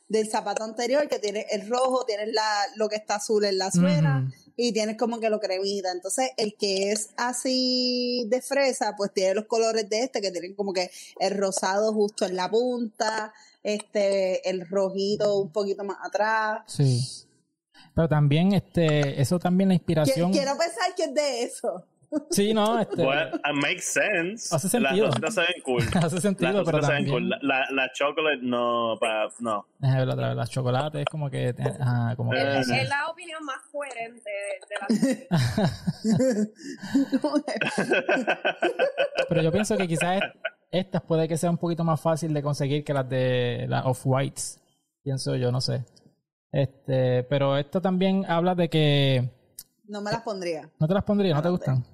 del 0.08 0.28
zapato 0.28 0.62
anterior, 0.62 1.08
que 1.08 1.18
tiene 1.18 1.46
el 1.50 1.68
rojo, 1.68 2.04
tienes 2.04 2.32
la, 2.32 2.48
lo 2.76 2.88
que 2.88 2.96
está 2.96 3.16
azul 3.16 3.44
en 3.44 3.58
la 3.58 3.72
suela, 3.72 4.24
y 4.56 4.72
tienes 4.72 4.96
como 4.96 5.18
que 5.18 5.30
lo 5.30 5.40
cremita. 5.40 5.90
Entonces, 5.90 6.30
el 6.36 6.54
que 6.54 6.92
es 6.92 7.10
así 7.16 8.24
de 8.28 8.40
fresa, 8.40 8.94
pues 8.96 9.12
tiene 9.12 9.34
los 9.34 9.46
colores 9.46 9.88
de 9.88 10.04
este, 10.04 10.20
que 10.20 10.30
tienen 10.30 10.54
como 10.54 10.72
que 10.72 10.90
el 11.18 11.36
rosado 11.36 11.92
justo 11.92 12.24
en 12.24 12.36
la 12.36 12.48
punta, 12.48 13.32
este, 13.64 14.48
el 14.48 14.68
rojito 14.68 15.38
un 15.40 15.50
poquito 15.50 15.82
más 15.82 15.96
atrás. 16.04 16.62
Sí. 16.66 17.26
Pero 17.96 18.08
también, 18.08 18.52
este, 18.52 19.20
eso 19.20 19.40
también 19.40 19.68
la 19.68 19.74
inspiración. 19.74 20.30
Quiero 20.30 20.56
pensar 20.56 20.94
que 20.94 21.04
es 21.04 21.14
de 21.14 21.42
eso. 21.42 21.84
Sí, 22.30 22.52
no, 22.52 22.78
este. 22.80 23.06
Well, 23.06 23.28
it 23.34 23.54
makes 23.54 23.82
sense. 23.82 24.52
Hace 24.54 24.68
sentido. 24.68 25.06
Las 25.06 25.20
rositas 25.20 25.34
se 25.34 25.40
ven 25.40 25.62
cool. 25.64 25.82
Hace 26.02 26.20
sentido, 26.20 26.52
las 26.52 26.64
pero 26.64 26.80
también. 26.80 27.08
Cool. 27.08 27.28
La, 27.28 27.66
la, 27.70 27.92
chocolate 27.92 28.40
no, 28.42 28.96
para, 28.98 29.28
no. 29.38 29.66
Es 29.80 30.06
la, 30.06 30.34
la 30.34 30.46
chocolate 30.46 31.00
es 31.00 31.06
como 31.10 31.30
que. 31.30 31.54
Ajá, 31.80 32.16
como 32.16 32.32
que 32.32 32.60
es, 32.60 32.68
es 32.68 32.88
la 32.88 33.08
opinión 33.08 33.44
más 33.44 33.58
coherente 33.70 34.30
de, 35.00 35.26
la 35.30 36.48
Pero 39.28 39.42
yo 39.42 39.52
pienso 39.52 39.76
que 39.76 39.86
quizás 39.86 40.20
estas 40.72 41.02
puede 41.02 41.28
que 41.28 41.36
sea 41.36 41.50
un 41.50 41.58
poquito 41.58 41.84
más 41.84 42.00
fácil 42.00 42.34
de 42.34 42.42
conseguir 42.42 42.82
que 42.82 42.92
las 42.92 43.08
de 43.08 43.66
las 43.68 43.86
Off-Whites. 43.86 44.60
Pienso 45.02 45.36
yo, 45.36 45.52
no 45.52 45.60
sé. 45.60 45.84
Este, 46.52 47.22
pero 47.24 47.56
esto 47.56 47.80
también 47.80 48.24
habla 48.28 48.56
de 48.56 48.68
que 48.68 49.30
no 49.90 50.00
me 50.00 50.12
las 50.12 50.22
pondría. 50.22 50.70
¿No 50.78 50.86
te 50.86 50.94
las 50.94 51.02
pondría? 51.02 51.34
¿No 51.34 51.42
te 51.42 51.48
gustan? 51.48 51.84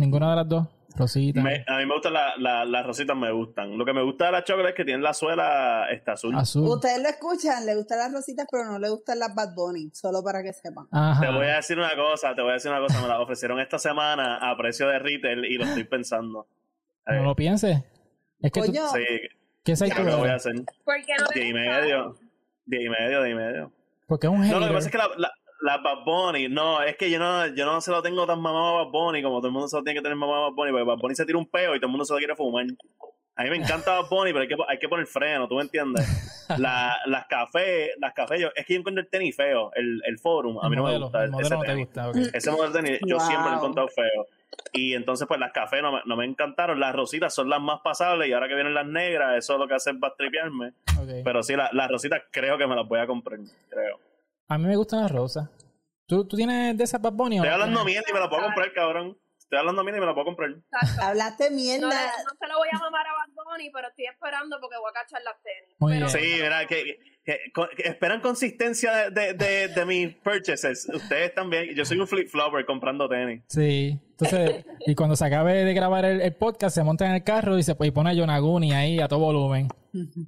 ¿Ninguna 0.00 0.30
de 0.30 0.36
las 0.36 0.48
dos? 0.48 0.66
Rositas. 0.96 1.44
a 1.44 1.76
mí 1.76 1.86
me 1.86 1.94
gustan 1.94 2.14
las 2.38 2.86
rositas, 2.86 3.16
me 3.16 3.30
gustan. 3.30 3.76
Lo 3.78 3.84
que 3.84 3.92
me 3.92 4.02
gusta 4.02 4.26
de 4.26 4.32
las 4.32 4.44
chocolates 4.44 4.70
es 4.72 4.76
que 4.76 4.84
tienen 4.84 5.02
la 5.02 5.14
suela 5.14 5.86
esta 5.90 6.12
azul. 6.12 6.34
Ustedes 6.34 7.02
lo 7.02 7.08
escuchan, 7.08 7.64
le 7.64 7.76
gustan 7.76 7.98
las 7.98 8.12
rositas, 8.12 8.46
pero 8.50 8.64
no 8.64 8.78
le 8.78 8.88
gustan 8.88 9.18
las 9.18 9.34
Bad 9.34 9.54
Bunny, 9.54 9.90
solo 9.92 10.22
para 10.24 10.42
que 10.42 10.52
sepan. 10.52 10.88
Te 11.20 11.30
voy 11.30 11.46
a 11.46 11.56
decir 11.56 11.78
una 11.78 11.94
cosa, 11.94 12.34
te 12.34 12.40
voy 12.40 12.50
a 12.50 12.54
decir 12.54 12.70
una 12.70 12.80
cosa. 12.80 13.00
Me 13.02 13.08
las 13.08 13.20
ofrecieron 13.20 13.60
esta 13.60 13.78
semana 13.78 14.38
a 14.38 14.56
precio 14.56 14.88
de 14.88 14.98
retail 14.98 15.44
y 15.44 15.58
lo 15.58 15.64
estoy 15.64 15.84
pensando. 15.84 16.48
No 17.06 17.24
lo 17.24 17.36
pienses. 17.36 17.78
Es 18.40 18.50
que 18.50 18.60
Coño. 18.60 18.88
Sí. 18.88 19.04
¿Qué 19.62 19.72
es 19.72 19.80
lo 19.80 20.18
voy 20.18 20.30
a 20.30 20.36
hacer? 20.36 20.54
¿Por 20.84 20.96
qué 21.04 21.12
no 21.20 21.26
Diez 21.34 21.50
y 21.50 21.52
medio. 21.52 22.16
Diez 22.64 22.84
y 22.84 22.88
medio, 22.88 23.22
diez 23.22 23.32
y 23.32 23.36
medio. 23.36 23.72
Porque 24.06 24.26
es 24.26 24.32
un 24.32 24.48
No, 24.48 24.58
lo 24.58 24.66
que 24.66 24.72
pasa 24.72 24.86
es 24.86 24.92
que 24.92 24.98
la, 24.98 25.08
la 25.18 25.30
Bad 25.60 26.04
Bunny, 26.04 26.48
no, 26.48 26.82
es 26.82 26.96
que 26.96 27.10
yo 27.10 27.18
no, 27.18 27.46
yo 27.48 27.66
no 27.66 27.80
se 27.80 27.90
lo 27.90 28.02
tengo 28.02 28.26
tan 28.26 28.40
mamado 28.40 28.78
a 28.78 28.84
Bad 28.84 28.92
Bunny 28.92 29.22
como 29.22 29.38
todo 29.38 29.48
el 29.48 29.52
mundo 29.52 29.68
se 29.68 29.76
lo 29.76 29.82
tiene 29.82 29.98
que 29.98 30.02
tener 30.02 30.16
mamado 30.16 30.44
a 30.44 30.48
Bad 30.48 30.56
Bunny, 30.56 30.70
porque 30.72 30.84
Bad 30.84 30.98
Bunny 30.98 31.14
se 31.14 31.26
tira 31.26 31.38
un 31.38 31.46
peo 31.46 31.74
y 31.74 31.78
todo 31.78 31.86
el 31.86 31.92
mundo 31.92 32.04
se 32.04 32.12
lo 32.12 32.18
quiere 32.18 32.34
fumar. 32.34 32.66
A 33.36 33.44
mí 33.44 33.50
me 33.50 33.56
encanta 33.56 34.00
Bad 34.00 34.08
Bunny, 34.10 34.32
pero 34.32 34.42
hay 34.42 34.48
que, 34.48 34.56
hay 34.68 34.78
que 34.78 34.88
poner 34.88 35.06
freno, 35.06 35.48
¿tú 35.48 35.56
me 35.56 35.62
entiendes? 35.62 36.06
La, 36.58 36.96
las 37.06 37.26
cafés, 37.26 37.90
las 38.00 38.12
cafés, 38.12 38.40
yo, 38.40 38.48
es 38.56 38.66
que 38.66 38.74
yo 38.74 38.80
encuentro 38.80 39.00
el 39.00 39.08
tenis 39.08 39.36
feo, 39.36 39.70
el, 39.76 40.02
el 40.04 40.18
forum, 40.18 40.58
a 40.60 40.68
mí 40.68 40.74
no 40.74 40.82
me 40.82 40.98
gusta. 40.98 41.22
El 41.22 41.30
modelo 41.30 41.56
no 41.56 41.62
te 41.62 41.76
gusta, 41.76 42.10
Ese 42.34 42.50
modelo 42.50 42.72
de 42.72 42.82
tenis, 42.82 43.00
yo 43.06 43.20
siempre 43.20 43.50
lo 43.50 43.54
he 43.54 43.58
encontrado 43.58 43.88
feo. 43.88 44.26
Y 44.72 44.94
entonces, 44.94 45.28
pues 45.28 45.38
las 45.38 45.52
cafés 45.52 45.80
no 45.80 45.92
me, 45.92 46.00
no 46.06 46.16
me, 46.16 46.24
encantaron. 46.24 46.80
Las 46.80 46.92
rositas 46.92 47.32
son 47.32 47.48
las 47.48 47.60
más 47.60 47.82
pasables 47.82 48.28
y 48.28 48.32
ahora 48.32 48.48
que 48.48 48.56
vienen 48.56 48.74
las 48.74 48.86
negras, 48.86 49.36
eso 49.38 49.54
es 49.54 49.60
lo 49.60 49.68
que 49.68 49.74
hace 49.74 49.90
es 49.90 49.96
tripearme. 50.18 50.72
Pero 51.22 51.42
sí, 51.44 51.54
las 51.54 51.88
rositas 51.88 52.22
creo 52.32 52.58
que 52.58 52.66
me 52.66 52.74
las 52.74 52.88
voy 52.88 52.98
a 52.98 53.06
comprar, 53.06 53.38
creo. 53.68 54.00
A 54.50 54.58
mí 54.58 54.66
me 54.66 54.74
gustan 54.74 55.02
las 55.02 55.12
rosas. 55.12 55.48
¿Tú, 56.06 56.26
tú 56.26 56.36
tienes 56.36 56.76
de 56.76 56.82
esas 56.82 57.00
Bad 57.00 57.12
Bunny 57.12 57.36
Estoy 57.36 57.52
hablando 57.52 57.84
mierda 57.84 58.04
y 58.10 58.12
me 58.12 58.18
la 58.18 58.28
puedo 58.28 58.42
comprar, 58.42 58.72
cabrón. 58.72 59.16
Estoy 59.38 59.60
hablando 59.60 59.84
mierda 59.84 59.98
y 59.98 60.00
me 60.00 60.06
la 60.06 60.14
puedo 60.14 60.24
comprar. 60.24 60.50
Hablaste 61.00 61.52
mierda. 61.52 61.86
No, 61.86 61.88
no, 61.88 62.36
se 62.36 62.48
lo 62.48 62.58
voy 62.58 62.68
a 62.72 62.78
mamar 62.80 63.06
a 63.06 63.12
Bad 63.12 63.44
Bunny, 63.44 63.70
pero 63.72 63.86
estoy 63.86 64.06
esperando 64.06 64.58
porque 64.60 64.76
voy 64.78 64.90
a 64.90 64.92
cachar 64.92 65.22
las 65.22 65.36
tenis. 65.40 66.10
Sí, 66.10 66.42
mira, 66.42 66.66
que, 66.66 66.98
esperan 67.84 68.20
consistencia 68.20 69.08
de, 69.10 69.34
de, 69.34 69.68
de, 69.68 69.86
mis 69.86 70.16
purchases. 70.16 70.88
Ustedes 70.92 71.32
también. 71.32 71.72
Yo 71.76 71.84
soy 71.84 72.00
un 72.00 72.08
flip-flopper 72.08 72.66
comprando 72.66 73.08
tenis. 73.08 73.44
Sí. 73.46 74.00
Entonces, 74.10 74.64
y 74.84 74.96
cuando 74.96 75.14
se 75.14 75.26
acabe 75.26 75.64
de 75.64 75.74
grabar 75.74 76.04
el, 76.04 76.34
podcast, 76.34 76.74
se 76.74 76.82
monta 76.82 77.06
en 77.06 77.14
el 77.14 77.22
carro 77.22 77.56
y 77.56 77.62
se 77.62 77.76
y 77.78 77.90
pone 77.92 78.10
a 78.10 78.14
Yonaguni 78.14 78.72
ahí 78.72 78.98
a 78.98 79.06
todo 79.06 79.20
volumen. 79.20 79.68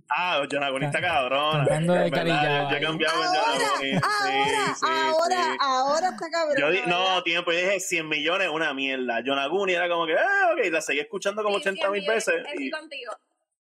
Ah, 0.09 0.43
Yonaguni 0.49 0.87
está 0.87 1.01
cabrón. 1.01 1.65
Cantando 1.67 1.95
de 1.95 2.11
carilla. 2.11 2.71
Yo 2.71 2.77
he 2.77 2.81
cambiado. 2.81 3.23
Ahora, 3.23 3.67
sí, 3.81 3.93
ahora, 4.03 4.75
sí. 4.75 5.57
ahora 5.61 6.09
está 6.09 6.31
cabrón. 6.31 6.57
Yo 6.59 6.71
di, 6.71 6.81
no, 6.87 7.23
tiempo, 7.23 7.53
yo 7.53 7.59
dije 7.59 7.81
100 7.81 8.09
millones, 8.09 8.49
una 8.49 8.75
mierda. 8.75 9.21
Yonaguni 9.25 9.73
era 9.73 9.89
como 9.89 10.07
que, 10.07 10.15
ah, 10.15 10.53
ok, 10.53 10.73
la 10.73 10.81
seguí 10.81 11.01
escuchando 11.01 11.43
como 11.43 11.57
80 11.57 11.91
mil 11.91 12.07
veces. 12.07 12.35
Y... 12.59 12.71
contigo. 12.71 13.13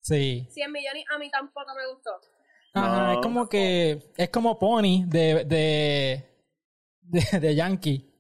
Sí. 0.01 0.47
100 0.51 0.71
millones 0.71 1.03
a 1.13 1.17
mí 1.19 1.29
tampoco 1.29 1.73
me 1.75 1.87
gustó. 1.93 2.11
Ajá, 2.73 3.13
es 3.13 3.19
como 3.19 3.47
que. 3.47 4.11
Es 4.17 4.29
como 4.29 4.57
Pony 4.57 5.05
de. 5.05 5.45
de. 5.45 6.25
de, 7.01 7.39
de 7.39 7.55
Yankee. 7.55 8.11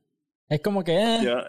Es 0.47 0.61
como 0.61 0.83
que. 0.83 0.93
Eh. 0.93 1.43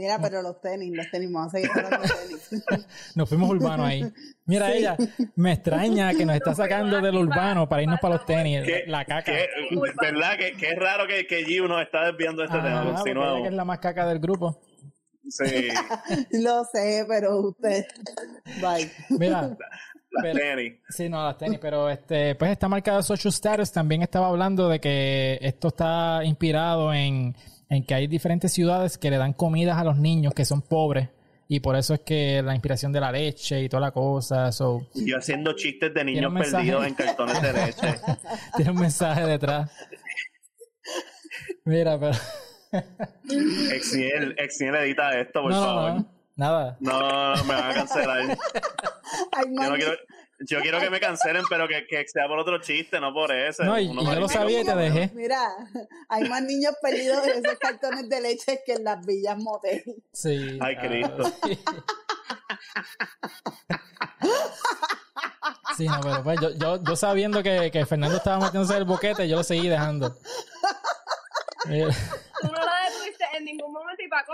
Mira, 0.00 0.18
pero 0.18 0.40
los 0.40 0.58
tenis, 0.62 0.96
los 0.96 1.10
tenis, 1.10 1.30
vamos 1.30 1.52
a 1.52 1.58
seguir 1.58 1.70
hablando 1.74 1.98
de 1.98 2.08
tenis. 2.08 2.64
nos 3.14 3.28
fuimos 3.28 3.50
urbanos 3.50 3.86
ahí. 3.86 4.10
Mira 4.46 4.72
ella, 4.72 4.96
me 5.36 5.52
extraña 5.52 6.14
que 6.14 6.24
nos 6.24 6.36
está 6.36 6.54
sacando 6.54 7.02
del 7.02 7.16
urbano 7.16 7.68
para 7.68 7.82
irnos 7.82 8.00
para 8.00 8.14
los 8.14 8.24
tenis. 8.24 8.62
la 8.86 9.04
caca. 9.04 9.30
¿Verdad? 10.00 10.38
Que, 10.38 10.70
es 10.70 10.78
raro 10.78 11.06
que, 11.06 11.26
que 11.26 11.44
Giu 11.44 11.68
nos 11.68 11.82
está 11.82 12.06
desviando 12.06 12.40
de 12.40 12.46
este 12.46 12.58
tema. 12.62 13.42
que 13.42 13.48
es 13.48 13.52
la 13.52 13.64
más 13.66 13.78
caca 13.78 14.06
del 14.06 14.20
grupo. 14.20 14.58
Sí. 15.28 15.68
Lo 16.42 16.64
sé, 16.64 17.04
pero 17.06 17.38
usted. 17.48 17.84
Bye. 18.62 18.90
Mira. 19.10 19.54
Las 20.12 20.32
tenis. 20.32 20.78
Sí, 20.88 21.10
no, 21.10 21.22
las 21.22 21.36
tenis, 21.36 21.58
pero 21.60 21.90
este, 21.90 22.36
pues 22.36 22.50
esta 22.52 22.68
marca 22.68 22.96
de 22.96 23.02
Social 23.02 23.32
Status 23.32 23.70
también 23.70 24.00
estaba 24.00 24.28
hablando 24.28 24.66
de 24.70 24.80
que 24.80 25.38
esto 25.42 25.68
está 25.68 26.24
inspirado 26.24 26.92
en, 26.94 27.36
en 27.70 27.84
que 27.84 27.94
hay 27.94 28.06
diferentes 28.08 28.52
ciudades 28.52 28.98
que 28.98 29.10
le 29.10 29.16
dan 29.16 29.32
comidas 29.32 29.78
a 29.78 29.84
los 29.84 29.96
niños 29.96 30.34
que 30.34 30.44
son 30.44 30.60
pobres 30.60 31.08
y 31.52 31.58
por 31.58 31.74
eso 31.74 31.94
es 31.94 32.00
que 32.00 32.42
la 32.42 32.54
inspiración 32.54 32.92
de 32.92 33.00
la 33.00 33.10
leche 33.10 33.60
y 33.60 33.68
toda 33.68 33.80
la 33.80 33.90
cosa. 33.90 34.52
So, 34.52 34.86
Yo 34.94 35.16
haciendo 35.16 35.52
chistes 35.54 35.92
de 35.92 36.04
niños 36.04 36.32
perdidos 36.32 36.86
en 36.86 36.94
cartones 36.94 37.42
de 37.42 37.52
leche. 37.52 38.00
Tiene 38.56 38.70
un 38.70 38.78
mensaje 38.78 39.26
detrás. 39.26 39.68
Mira, 41.64 41.98
pero. 41.98 42.12
Exiel, 43.72 44.36
Exiel 44.38 44.76
edita 44.76 45.18
esto, 45.18 45.42
por 45.42 45.52
favor. 45.52 46.04
Nada. 46.36 46.76
No, 46.78 47.34
me 47.44 47.54
van 47.54 47.70
a 47.70 47.74
cancelar. 47.74 48.28
yo, 48.28 49.70
no 49.70 49.74
quiero, 49.74 49.92
yo 50.40 50.60
quiero 50.60 50.80
que 50.80 50.90
me 50.90 51.00
cancelen, 51.00 51.44
pero 51.48 51.68
que, 51.68 51.86
que, 51.86 52.06
sea 52.08 52.26
por 52.26 52.38
otro 52.38 52.60
chiste, 52.60 53.00
no 53.00 53.12
por 53.12 53.32
ese. 53.32 53.64
No, 53.64 53.78
y, 53.78 53.88
yo 53.88 54.20
lo 54.20 54.28
sabía 54.28 54.62
y 54.62 54.64
te 54.64 54.74
dejé. 54.74 55.10
Mira, 55.14 55.46
hay 56.08 56.28
más 56.28 56.42
niños 56.42 56.74
perdidos 56.80 57.26
en 57.26 57.44
esos 57.44 57.58
cartones 57.58 58.08
de 58.08 58.20
leche 58.20 58.60
que 58.64 58.74
en 58.74 58.84
las 58.84 59.04
villas 59.04 59.36
motel. 59.38 59.82
Sí. 60.12 60.58
Ay, 60.60 60.76
Cristo. 60.76 61.32
Sí, 65.76 65.86
no, 65.86 66.00
pero 66.02 66.22
pues 66.22 66.40
yo, 66.40 66.50
yo, 66.50 66.82
yo 66.82 66.96
sabiendo 66.96 67.42
que, 67.42 67.70
que 67.70 67.86
Fernando 67.86 68.18
estaba 68.18 68.44
metiéndose 68.44 68.76
el 68.76 68.84
boquete, 68.84 69.28
yo 69.28 69.36
lo 69.36 69.42
seguí 69.42 69.68
dejando. 69.68 70.10
Tú 71.64 71.70
no 71.70 72.52
lo 72.52 72.72
detuviste 72.88 73.24
en 73.36 73.44
ningún 73.44 73.72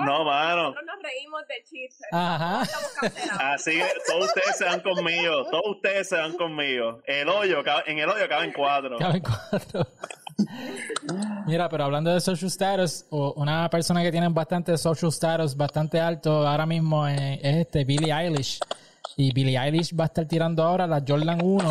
No, 0.04 0.24
mano. 0.24 0.62
Nosotros 0.62 0.84
nos 0.86 1.02
reímos 1.02 1.42
de 1.48 1.54
chistes. 1.64 2.06
Ajá. 2.12 2.62
Así 3.54 3.72
que 3.72 3.86
todos 4.06 4.26
ustedes 4.26 4.56
se 4.58 4.64
van 4.64 4.80
conmigo. 4.80 5.44
Todos 5.50 5.76
ustedes 5.76 6.08
se 6.08 6.16
van 6.16 6.32
conmigo. 6.34 7.00
El 7.06 7.28
hoyo, 7.28 7.62
en 7.86 7.98
el 7.98 8.08
hoyo 8.08 8.28
caben 8.28 8.52
cuatro. 8.52 8.98
Caben 8.98 9.22
cuatro. 9.22 9.86
Mira, 11.46 11.68
pero 11.68 11.84
hablando 11.84 12.12
de 12.12 12.20
social 12.20 12.48
status, 12.48 13.06
una 13.10 13.70
persona 13.70 14.02
que 14.02 14.10
tiene 14.10 14.28
bastante 14.28 14.76
social 14.76 15.10
status, 15.10 15.56
bastante 15.56 16.00
alto 16.00 16.46
ahora 16.46 16.66
mismo 16.66 17.06
es, 17.06 17.40
este 17.42 17.84
Billie 17.84 18.12
Eilish. 18.12 18.58
Y 19.16 19.32
Billie 19.32 19.58
Eilish 19.58 19.94
va 19.98 20.04
a 20.04 20.06
estar 20.08 20.26
tirando 20.26 20.62
ahora 20.62 20.86
las 20.86 21.02
Jordan 21.06 21.40
1, 21.42 21.70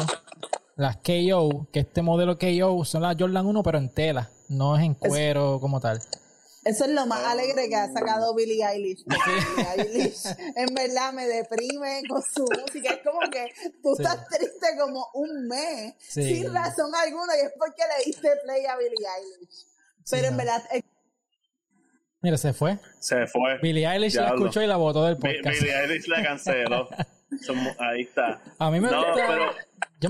las 0.78 0.98
KO, 0.98 1.68
que 1.72 1.82
este 1.82 2.02
modelo 2.02 2.38
KO 2.40 2.84
son 2.86 3.04
las 3.04 3.16
Jordan 3.20 3.46
1 3.46 3.64
pero 3.64 3.78
en 3.78 3.90
tela, 3.90 4.30
no 4.50 4.76
es 4.76 4.84
en 4.84 4.96
cuero 4.96 5.60
como 5.60 5.80
tal. 5.80 6.00
Eso 6.66 6.86
es 6.86 6.92
lo 6.92 7.06
más 7.06 7.24
alegre 7.24 7.70
que 7.70 7.76
ha 7.76 7.88
sacado 7.94 8.34
Billie 8.34 8.66
Eilish. 8.66 9.06
Billie 9.06 9.70
Eilish 9.78 10.26
en 10.56 10.74
verdad 10.74 11.14
me 11.14 11.28
deprime 11.28 12.02
con 12.10 12.24
su 12.24 12.42
música. 12.42 12.94
Es 12.94 13.04
como 13.04 13.20
que 13.30 13.54
tú 13.84 13.94
estás 13.96 14.28
triste 14.30 14.68
como 14.80 15.08
un 15.14 15.48
mes 15.48 15.94
sin 16.00 16.52
razón 16.52 16.92
alguna 16.96 17.38
y 17.38 17.46
es 17.46 17.54
porque 17.60 17.84
le 17.84 18.06
diste 18.06 18.30
play 18.44 18.66
a 18.66 18.78
Billie 18.78 18.92
Eilish. 18.92 19.68
Pero 20.10 20.28
en 20.28 20.38
verdad... 20.38 20.64
Mira, 22.22 22.38
se 22.38 22.52
fue. 22.52 22.80
Se 23.00 23.28
fue. 23.28 23.60
Billie 23.62 23.88
Eilish 23.88 24.16
la 24.16 24.30
escuchó 24.30 24.60
y 24.60 24.66
la 24.66 24.78
botó 24.78 25.06
del 25.06 25.18
podcast. 25.18 25.62
Billie 25.62 25.82
Eilish 25.82 26.08
la 26.08 26.24
canceló. 26.24 26.90
ahí 27.80 28.02
está. 28.02 28.42
A 28.58 28.72
mí 28.72 28.80
me 28.80 28.90
no, 28.90 29.04
pero 29.14 29.52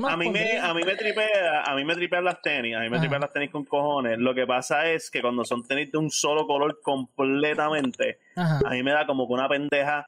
a 0.07 0.17
mí 0.17 0.29
me, 0.29 0.59
a 0.59 0.73
mí 0.73 0.83
me 0.83 0.95
tripea, 0.95 1.63
a 1.63 1.75
mí 1.75 1.85
me 1.85 1.95
tripean 1.95 2.23
las 2.23 2.41
tenis, 2.41 2.75
a 2.75 2.79
mí 2.79 2.89
me 2.89 2.99
tripean 2.99 3.21
las 3.21 3.31
tenis 3.31 3.51
con 3.51 3.65
cojones. 3.65 4.17
Lo 4.19 4.33
que 4.33 4.45
pasa 4.45 4.89
es 4.89 5.09
que 5.09 5.21
cuando 5.21 5.45
son 5.45 5.63
tenis 5.65 5.91
de 5.91 5.97
un 5.97 6.09
solo 6.09 6.45
color 6.45 6.79
completamente, 6.81 8.19
a 8.35 8.69
mí 8.71 8.83
me 8.83 8.91
da 8.91 9.05
como 9.05 9.27
que 9.27 9.33
una 9.33 9.47
pendeja 9.47 10.07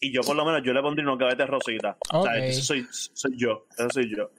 y 0.00 0.12
yo 0.12 0.22
por 0.22 0.34
lo 0.34 0.44
menos 0.44 0.62
yo 0.64 0.72
le 0.72 0.80
pondría 0.80 1.06
unos 1.06 1.18
cabetes 1.18 1.46
rosita. 1.46 1.96
O 2.12 2.22
sea, 2.22 2.36
eso 2.38 2.62
soy, 2.62 2.86
soy 2.90 3.36
yo, 3.36 3.66
eso 3.76 3.88
soy 3.90 4.14
yo. 4.14 4.30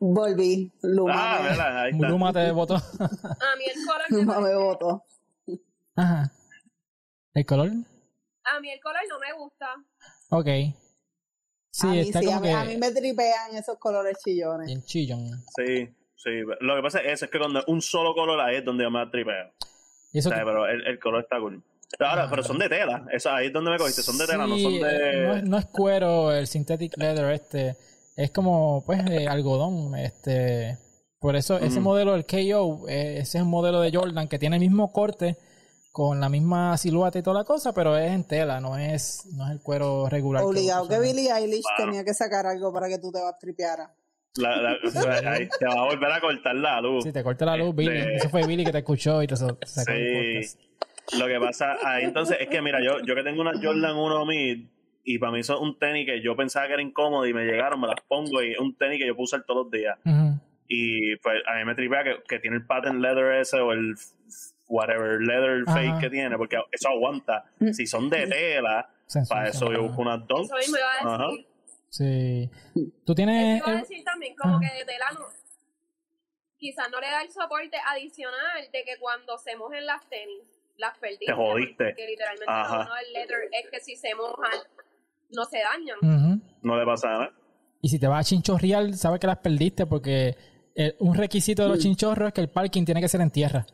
Volví, 0.00 0.72
Luma. 0.82 1.12
Ah, 1.14 1.42
¿verdad? 1.42 1.82
Ahí 1.82 1.92
está. 1.92 2.08
Luma 2.08 2.32
te 2.32 2.50
votó. 2.52 2.74
a 2.74 3.56
mí 3.56 3.64
el 3.72 3.86
color 3.86 4.04
Luma 4.10 4.40
me 4.40 4.54
votó. 4.54 5.04
Ajá. 5.96 6.32
¿El 7.34 7.46
color? 7.46 7.70
A 8.44 8.60
mí 8.60 8.70
el 8.70 8.80
color 8.80 9.00
no 9.08 9.18
me 9.18 9.32
gusta. 9.32 9.74
Ok. 10.30 10.74
Sí, 11.74 11.88
a 11.88 11.90
mí, 11.90 11.98
está 11.98 12.22
como 12.22 12.36
a, 12.36 12.40
mí, 12.40 12.50
a 12.52 12.64
mí 12.66 12.76
me 12.76 12.92
tripean 12.92 13.56
esos 13.56 13.78
colores 13.78 14.16
chillones. 14.24 14.70
En 14.70 14.84
chillón. 14.84 15.26
Sí, 15.56 15.88
sí. 16.14 16.30
Lo 16.60 16.76
que 16.76 16.82
pasa 16.82 17.00
es 17.00 17.14
eso, 17.14 17.24
es 17.24 17.30
que 17.32 17.38
cuando 17.38 17.64
un 17.66 17.82
solo 17.82 18.14
color 18.14 18.40
ahí 18.40 18.58
es 18.58 18.64
donde 18.64 18.84
yo 18.84 18.92
me 18.92 19.04
tripeo. 19.08 19.50
¿Y 20.12 20.20
eso 20.20 20.30
Pero 20.30 20.68
el, 20.68 20.86
el, 20.86 21.00
color 21.00 21.22
está 21.24 21.40
cool. 21.40 21.60
Ahora, 21.98 22.30
pero 22.30 22.44
son 22.44 22.60
de 22.60 22.68
tela. 22.68 23.04
Eso, 23.10 23.28
ahí 23.28 23.48
es 23.48 23.52
donde 23.52 23.72
me 23.72 23.78
cogiste. 23.78 24.02
Son 24.02 24.16
de 24.16 24.24
tela, 24.24 24.46
no 24.46 24.56
son 24.56 24.72
de. 24.72 24.88
Eh, 24.88 25.26
no, 25.26 25.42
no, 25.42 25.58
es 25.58 25.66
cuero, 25.66 26.30
el 26.30 26.46
synthetic 26.46 26.96
leather 26.96 27.32
este. 27.32 27.76
Es 28.14 28.30
como, 28.30 28.84
pues, 28.86 29.04
eh, 29.10 29.26
algodón. 29.26 29.96
Este. 29.96 30.78
Por 31.18 31.34
eso, 31.34 31.58
ese 31.58 31.80
modelo, 31.80 32.12
del 32.12 32.24
KO, 32.24 32.88
eh, 32.88 33.18
ese 33.18 33.38
es 33.38 33.42
un 33.42 33.50
modelo 33.50 33.80
de 33.80 33.90
Jordan 33.92 34.28
que 34.28 34.38
tiene 34.38 34.56
el 34.56 34.60
mismo 34.60 34.92
corte 34.92 35.36
con 35.94 36.20
la 36.20 36.28
misma 36.28 36.76
silueta 36.76 37.20
y 37.20 37.22
toda 37.22 37.38
la 37.38 37.44
cosa, 37.44 37.72
pero 37.72 37.96
es 37.96 38.10
en 38.10 38.26
tela, 38.26 38.60
no 38.60 38.76
es, 38.76 39.28
no 39.36 39.46
es 39.46 39.52
el 39.52 39.60
cuero 39.60 40.08
regular. 40.08 40.42
Obligado 40.42 40.88
que, 40.88 40.98
Billie 40.98 41.30
Eilish 41.30 41.62
tenía 41.76 42.04
que 42.04 42.12
sacar 42.12 42.46
algo 42.46 42.72
para 42.72 42.88
que 42.88 42.98
tú 42.98 43.12
te 43.12 43.22
vas 43.22 43.38
tripearas. 43.38 43.90
La, 44.34 44.56
la, 44.56 44.70
ahí 45.30 45.48
te 45.56 45.66
va 45.66 45.82
a 45.82 45.84
volver 45.84 46.10
a 46.10 46.20
cortar 46.20 46.56
la 46.56 46.80
luz. 46.80 47.04
Sí, 47.04 47.12
te 47.12 47.22
corta 47.22 47.44
la 47.44 47.56
luz, 47.56 47.76
Billy. 47.76 47.96
Este 47.96 48.16
Ese 48.16 48.28
fue 48.28 48.44
Billy 48.44 48.64
que 48.64 48.72
te 48.72 48.78
escuchó 48.78 49.22
y 49.22 49.28
te 49.28 49.36
sacó 49.36 49.56
Sí. 49.62 50.40
Lo 51.16 51.28
que 51.28 51.38
pasa 51.38 51.76
ahí 51.84 52.02
entonces 52.02 52.38
es 52.40 52.48
que, 52.48 52.60
mira, 52.60 52.80
yo, 52.84 52.98
yo 53.06 53.14
que 53.14 53.22
tengo 53.22 53.42
una 53.42 53.52
Jordan 53.52 53.96
1 53.96 54.26
Mid, 54.26 54.66
Y 55.04 55.18
para 55.18 55.30
mí 55.30 55.40
eso 55.40 55.54
es 55.54 55.60
un 55.60 55.78
tenis 55.78 56.06
que 56.06 56.20
yo 56.20 56.34
pensaba 56.34 56.66
que 56.66 56.72
era 56.72 56.82
incómodo 56.82 57.24
y 57.24 57.32
me 57.32 57.44
llegaron, 57.44 57.80
me 57.80 57.86
las 57.86 58.00
pongo 58.08 58.42
y 58.42 58.50
es 58.50 58.58
un 58.58 58.76
tenis 58.76 58.98
que 58.98 59.06
yo 59.06 59.14
puedo 59.14 59.26
usar 59.26 59.44
todos 59.46 59.66
los 59.66 59.70
días. 59.70 59.96
Y 60.66 61.14
pues 61.18 61.40
a 61.46 61.56
mí 61.56 61.64
me 61.64 61.76
tripea 61.76 62.02
que, 62.02 62.16
que, 62.26 62.40
tiene 62.40 62.56
el 62.56 62.66
patent 62.66 63.00
leather 63.00 63.36
ese 63.36 63.58
o 63.58 63.70
el 63.70 63.94
whatever 64.68 65.20
leather 65.20 65.64
fake 65.66 66.00
que 66.00 66.10
tiene, 66.10 66.36
porque 66.36 66.56
eso 66.72 66.88
aguanta. 66.88 67.44
Mm. 67.58 67.72
Si 67.72 67.86
son 67.86 68.08
de 68.10 68.26
tela, 68.26 68.88
para 69.28 69.48
eso 69.48 69.72
yo 69.72 69.82
busco 69.82 70.02
unas 70.02 70.26
dos. 70.26 70.46
Eso 70.46 70.56
mismo 70.56 70.76
iba 70.78 71.16
a 71.16 71.28
decir. 71.28 71.46
Sí. 71.88 72.50
Tú 73.04 73.14
tienes. 73.14 73.58
Iba 73.58 73.68
a 73.68 73.76
decir 73.76 74.02
también, 74.04 74.34
como 74.36 74.58
que 74.58 74.66
de 74.66 74.84
tela 74.84 75.06
no. 75.14 75.26
Quizás 76.58 76.90
no 76.90 76.98
le 77.00 77.08
da 77.08 77.22
el 77.22 77.30
soporte 77.30 77.76
adicional 77.86 78.62
de 78.72 78.84
que 78.84 78.98
cuando 78.98 79.36
se 79.38 79.54
mojen 79.56 79.84
las 79.84 80.08
tenis, 80.08 80.42
las 80.76 80.96
perdiste. 80.98 81.26
Te 81.26 81.32
jodiste. 81.32 81.84
Porque 81.84 82.06
literalmente 82.06 82.46
Ajá. 82.48 82.88
el 83.06 83.12
leather 83.12 83.48
es 83.52 83.70
que 83.70 83.80
si 83.80 83.96
se 83.96 84.14
mojan, 84.14 84.58
no 85.30 85.44
se 85.44 85.58
dañan. 85.58 86.40
No 86.62 86.78
le 86.78 86.86
pasa 86.86 87.08
nada. 87.08 87.32
Y 87.82 87.90
si 87.90 87.98
te 87.98 88.06
vas 88.06 88.26
a 88.26 88.28
chinchorreal, 88.30 88.94
sabes 88.94 89.20
que 89.20 89.26
las 89.26 89.38
perdiste 89.38 89.84
porque 89.84 90.36
un 91.00 91.14
requisito 91.14 91.64
de 91.64 91.68
los 91.68 91.78
chinchorros 91.78 92.28
es 92.28 92.34
que 92.34 92.40
el 92.40 92.48
parking 92.48 92.84
tiene 92.84 93.02
que 93.02 93.08
ser 93.08 93.20
en 93.20 93.30
tierra. 93.30 93.66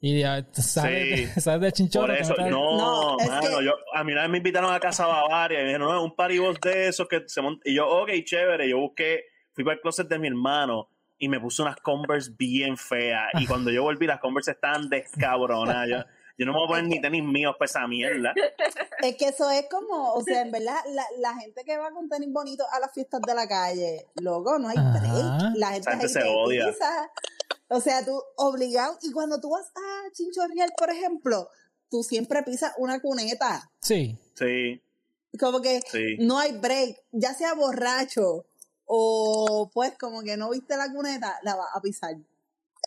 Y 0.00 0.20
ya, 0.20 0.46
¿sabes, 0.52 1.32
sí. 1.34 1.40
¿sabes 1.40 1.60
de 1.60 1.72
chinchorro? 1.72 2.14
no, 2.50 3.16
mano, 3.16 3.60
yo, 3.60 3.74
a 3.94 4.04
mí 4.04 4.12
una 4.12 4.22
vez 4.22 4.30
me 4.30 4.38
invitaron 4.38 4.72
a 4.72 4.78
Casa 4.78 5.06
Bavaria 5.06 5.58
y 5.58 5.62
me 5.62 5.68
dijeron, 5.70 5.88
no, 5.88 6.04
un 6.04 6.14
paribos 6.14 6.60
de 6.60 6.88
esos 6.88 7.08
que 7.08 7.24
se 7.26 7.42
montan. 7.42 7.62
Y 7.64 7.74
yo, 7.74 7.88
ok, 7.88 8.10
chévere. 8.24 8.68
Yo 8.68 8.78
busqué, 8.78 9.24
fui 9.52 9.64
para 9.64 9.74
el 9.74 9.80
closet 9.80 10.08
de 10.08 10.18
mi 10.18 10.28
hermano 10.28 10.88
y 11.18 11.28
me 11.28 11.40
puse 11.40 11.62
unas 11.62 11.76
Converse 11.76 12.30
bien 12.36 12.76
feas. 12.76 13.30
Y 13.40 13.46
cuando 13.46 13.72
yo 13.72 13.82
volví, 13.82 14.06
las 14.06 14.20
Converse 14.20 14.52
estaban 14.52 14.88
descabronadas. 14.88 15.88
Yo, 15.88 15.96
yo 16.38 16.46
no 16.46 16.52
me 16.52 16.58
voy 16.58 16.66
a 16.66 16.68
poner 16.68 16.84
ni 16.84 17.00
tenis 17.00 17.24
míos 17.24 17.56
para 17.58 17.66
esa 17.66 17.86
mierda. 17.88 18.32
Es 19.02 19.16
que 19.16 19.26
eso 19.26 19.50
es 19.50 19.66
como, 19.68 20.12
o 20.12 20.22
sea, 20.22 20.42
en 20.42 20.52
verdad, 20.52 20.76
la, 20.90 21.04
la 21.18 21.34
gente 21.34 21.64
que 21.64 21.76
va 21.76 21.90
con 21.90 22.08
tenis 22.08 22.32
bonitos 22.32 22.66
a 22.72 22.78
las 22.78 22.92
fiestas 22.94 23.20
de 23.22 23.34
la 23.34 23.48
calle, 23.48 24.06
loco, 24.22 24.58
no 24.58 24.68
hay 24.68 24.76
break. 24.76 25.56
La 25.56 25.72
gente, 25.72 26.08
se 26.08 26.22
odia. 26.22 26.72
O 27.68 27.80
sea, 27.80 28.04
tú 28.04 28.20
obligado. 28.36 28.98
Y 29.02 29.12
cuando 29.12 29.40
tú 29.40 29.50
vas 29.50 29.66
a 29.74 30.12
Chinchorreal, 30.12 30.72
por 30.76 30.90
ejemplo, 30.90 31.48
tú 31.90 32.02
siempre 32.02 32.42
pisas 32.42 32.72
una 32.78 33.00
cuneta. 33.00 33.70
Sí. 33.80 34.18
Sí. 34.34 34.82
Como 35.38 35.60
que 35.60 35.80
no 36.20 36.38
hay 36.38 36.52
break, 36.52 36.96
ya 37.12 37.34
sea 37.34 37.54
borracho 37.54 38.46
o 38.86 39.70
pues 39.72 39.92
como 39.98 40.22
que 40.22 40.36
no 40.36 40.50
viste 40.50 40.76
la 40.76 40.90
cuneta, 40.90 41.38
la 41.42 41.54
vas 41.54 41.68
a 41.74 41.80
pisar. 41.80 42.16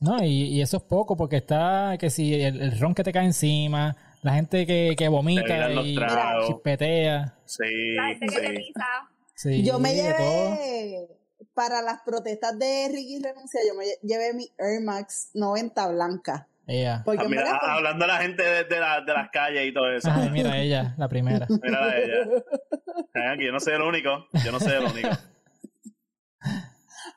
No, 0.01 0.23
y, 0.23 0.45
y, 0.45 0.61
eso 0.61 0.77
es 0.77 0.83
poco, 0.83 1.15
porque 1.15 1.37
está 1.37 1.95
que 1.99 2.09
si 2.09 2.33
el, 2.33 2.79
ron 2.79 2.95
que 2.95 3.03
te 3.03 3.13
cae 3.13 3.25
encima, 3.25 3.95
la 4.23 4.33
gente 4.33 4.65
que, 4.65 4.95
que 4.97 5.07
vomita 5.07 5.71
y 5.71 5.95
chispetea. 6.47 7.37
Sí, 7.45 7.93
la 7.95 8.07
gente 8.07 8.25
que 8.25 8.41
te 8.41 8.53
pisa. 8.53 8.85
Sí, 9.35 9.63
Yo 9.63 9.77
me 9.77 9.93
llevé 9.93 11.07
para 11.53 11.81
las 11.81 12.01
protestas 12.01 12.57
de 12.57 12.89
Ricky 12.91 13.19
Renuncia, 13.21 13.61
yo 13.67 13.75
me 13.75 13.85
llevé 14.01 14.33
mi 14.33 14.49
Air 14.57 14.81
Max 14.81 15.29
90 15.33 15.87
blanca. 15.89 16.47
Ella. 16.67 17.03
Ah, 17.05 17.23
mira, 17.27 17.57
hablando 17.61 18.05
a 18.05 18.07
la 18.07 18.17
gente 18.17 18.43
de, 18.43 18.63
de, 18.63 18.75
de, 18.75 19.13
las 19.13 19.29
calles 19.31 19.67
y 19.67 19.73
todo 19.73 19.91
eso. 19.91 20.09
mira 20.31 20.57
ella, 20.57 20.93
la 20.97 21.09
primera. 21.09 21.47
Mira 21.61 21.97
ella. 21.97 22.43
Aquí, 23.33 23.45
yo 23.45 23.51
no 23.51 23.59
soy 23.59 23.73
el 23.73 23.81
único. 23.81 24.27
Yo 24.45 24.51
no 24.51 24.59
soy 24.59 24.73
el 24.73 24.85
único. 24.85 25.09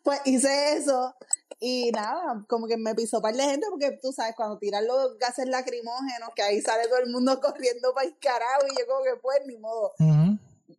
Pues 0.02 0.20
hice 0.26 0.76
eso 0.76 1.14
y 1.60 1.90
nada, 1.92 2.44
como 2.46 2.66
que 2.66 2.76
me 2.76 2.94
pisó 2.94 3.22
par 3.22 3.34
de 3.34 3.42
gente 3.42 3.66
porque 3.70 3.98
tú 4.02 4.12
sabes, 4.12 4.34
cuando 4.36 4.58
tiran 4.58 4.86
los 4.86 5.18
gases 5.18 5.48
lacrimógenos, 5.48 6.28
que 6.36 6.42
ahí 6.42 6.60
sale 6.60 6.88
todo 6.88 6.98
el 6.98 7.10
mundo 7.10 7.40
corriendo 7.42 7.94
para 7.94 8.06
el 8.06 8.18
carajo 8.18 8.66
y 8.70 8.78
yo 8.78 8.86
como 8.86 9.02
que 9.02 9.16
pues 9.22 9.38
ni 9.46 9.56
modo. 9.56 9.92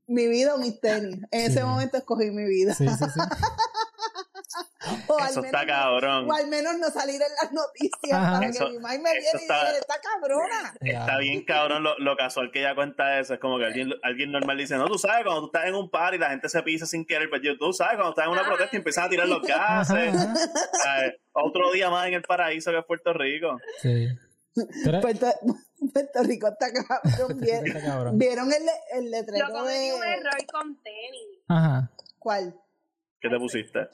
Mi 0.07 0.27
vida 0.27 0.55
o 0.55 0.57
mis 0.57 0.79
tenis. 0.79 1.17
En 1.31 1.51
ese 1.51 1.63
momento 1.63 1.97
escogí 1.97 2.29
mi 2.31 2.45
vida. 2.45 2.73
Sí, 2.73 2.87
sí, 2.87 3.05
sí. 3.13 3.19
o 5.07 5.19
Eso 5.19 5.43
está 5.43 5.65
cabrón. 5.65 6.29
O 6.29 6.33
al 6.33 6.47
menos 6.47 6.77
no 6.77 6.89
salir 6.89 7.21
en 7.21 7.33
las 7.41 7.51
noticias 7.51 7.99
para 8.11 8.51
que 8.51 8.59
mi 8.71 8.79
mamá 8.79 8.89
me 8.89 9.11
viene 9.11 9.29
y 9.33 9.41
diga, 9.41 9.77
está 9.77 9.95
cabrona. 10.01 10.73
Está 10.79 11.17
bien 11.17 11.43
cabrón 11.43 11.83
lo, 11.83 11.97
lo, 11.99 12.15
casual 12.15 12.51
que 12.51 12.59
ella 12.59 12.75
cuenta 12.75 13.19
eso. 13.19 13.33
Es 13.33 13.39
como 13.39 13.57
que 13.57 13.65
alguien, 13.65 13.93
alguien 14.03 14.31
normal 14.31 14.57
dice, 14.57 14.75
no, 14.77 14.87
tú 14.87 14.97
sabes, 14.97 15.23
cuando 15.23 15.41
tú 15.41 15.47
estás 15.47 15.65
en 15.65 15.75
un 15.75 15.89
par 15.89 16.13
y 16.13 16.17
la 16.17 16.29
gente 16.29 16.49
se 16.49 16.61
pisa 16.63 16.85
sin 16.85 17.05
querer, 17.05 17.29
pero 17.29 17.41
pues 17.41 17.57
tú 17.59 17.73
sabes, 17.73 17.95
cuando 17.95 18.11
estás 18.11 18.25
en 18.25 18.31
una 18.31 18.45
protesta 18.45 18.75
y 18.75 18.77
empiezan 18.77 19.05
a 19.05 19.09
tirar 19.09 19.27
los 19.27 19.41
gases. 19.41 20.15
Otro 21.33 21.71
día 21.71 21.89
más 21.89 22.07
en 22.07 22.13
el 22.15 22.21
paraíso 22.21 22.71
que 22.71 22.79
es 22.79 22.85
Puerto 22.85 23.13
Rico. 23.13 23.57
Sí. 23.81 24.07
Puerto, 25.01 25.27
Puerto, 25.93 26.23
Rico 26.23 26.47
está 26.47 26.71
cabrón. 26.71 27.39
¿Vieron, 27.39 28.17
¿vieron 28.17 28.53
el, 28.53 28.63
el 28.93 29.11
letrero 29.11 29.47
Yo 29.47 29.53
cometí 29.53 29.91
un 29.91 30.03
error 30.03 30.45
con 30.51 30.81
tenis. 30.81 31.43
Ajá. 31.49 31.91
¿Cuál? 32.19 32.59
¿Qué 33.19 33.29
te 33.29 33.37
pusiste? 33.37 33.89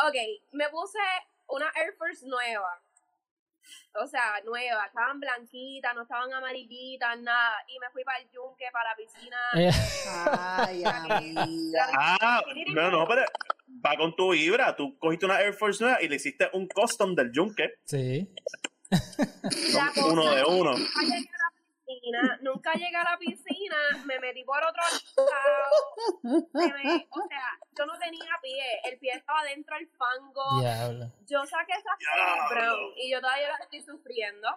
Ok, 0.00 0.14
me 0.52 0.68
puse 0.68 0.98
una 1.48 1.66
Air 1.74 1.94
Force 1.98 2.24
nueva. 2.26 2.80
O 4.00 4.06
sea, 4.06 4.40
nueva. 4.44 4.86
Estaban 4.86 5.18
blanquitas, 5.18 5.94
no 5.94 6.02
estaban 6.02 6.32
amarillitas, 6.32 7.18
nada. 7.20 7.56
Y 7.66 7.78
me 7.80 7.90
fui 7.90 8.04
para 8.04 8.18
el 8.18 8.30
yunque, 8.30 8.66
para 8.72 8.90
la 8.90 8.96
piscina. 8.96 9.36
Eh. 9.56 9.70
Ay, 10.30 10.84
amiga. 10.86 11.88
Ah, 11.92 12.42
no, 12.74 12.90
no, 12.92 13.08
pero 13.08 13.24
va 13.84 13.96
con 13.96 14.14
tu 14.16 14.32
vibra. 14.32 14.76
Tú 14.76 14.98
cogiste 14.98 15.26
una 15.26 15.40
Air 15.40 15.54
Force 15.54 15.82
nueva 15.82 16.02
y 16.02 16.08
le 16.08 16.16
hiciste 16.16 16.48
un 16.52 16.68
custom 16.68 17.14
del 17.14 17.32
yunque. 17.32 17.74
Sí. 17.84 18.28
uno 20.10 20.34
de 20.34 20.44
uno 20.44 20.74
nunca 22.42 22.72
llegué 22.74 22.96
a 22.96 23.04
la 23.04 23.18
piscina, 23.18 23.76
me 24.04 24.18
metí 24.20 24.44
por 24.44 24.62
otro 24.62 24.82
lado, 24.82 25.70
o 27.10 27.28
sea, 27.28 27.58
yo 27.76 27.86
no 27.86 27.98
tenía 27.98 28.30
pie, 28.42 28.80
el 28.84 28.98
pie 28.98 29.12
estaba 29.12 29.42
dentro 29.44 29.76
del 29.76 29.88
fango, 29.96 30.62
yo 31.26 31.46
saqué 31.46 31.72
esa 31.72 31.96
brown 32.50 32.92
y 32.96 33.10
yo 33.10 33.20
todavía 33.20 33.48
la 33.48 33.64
estoy 33.64 33.82
sufriendo. 33.82 34.48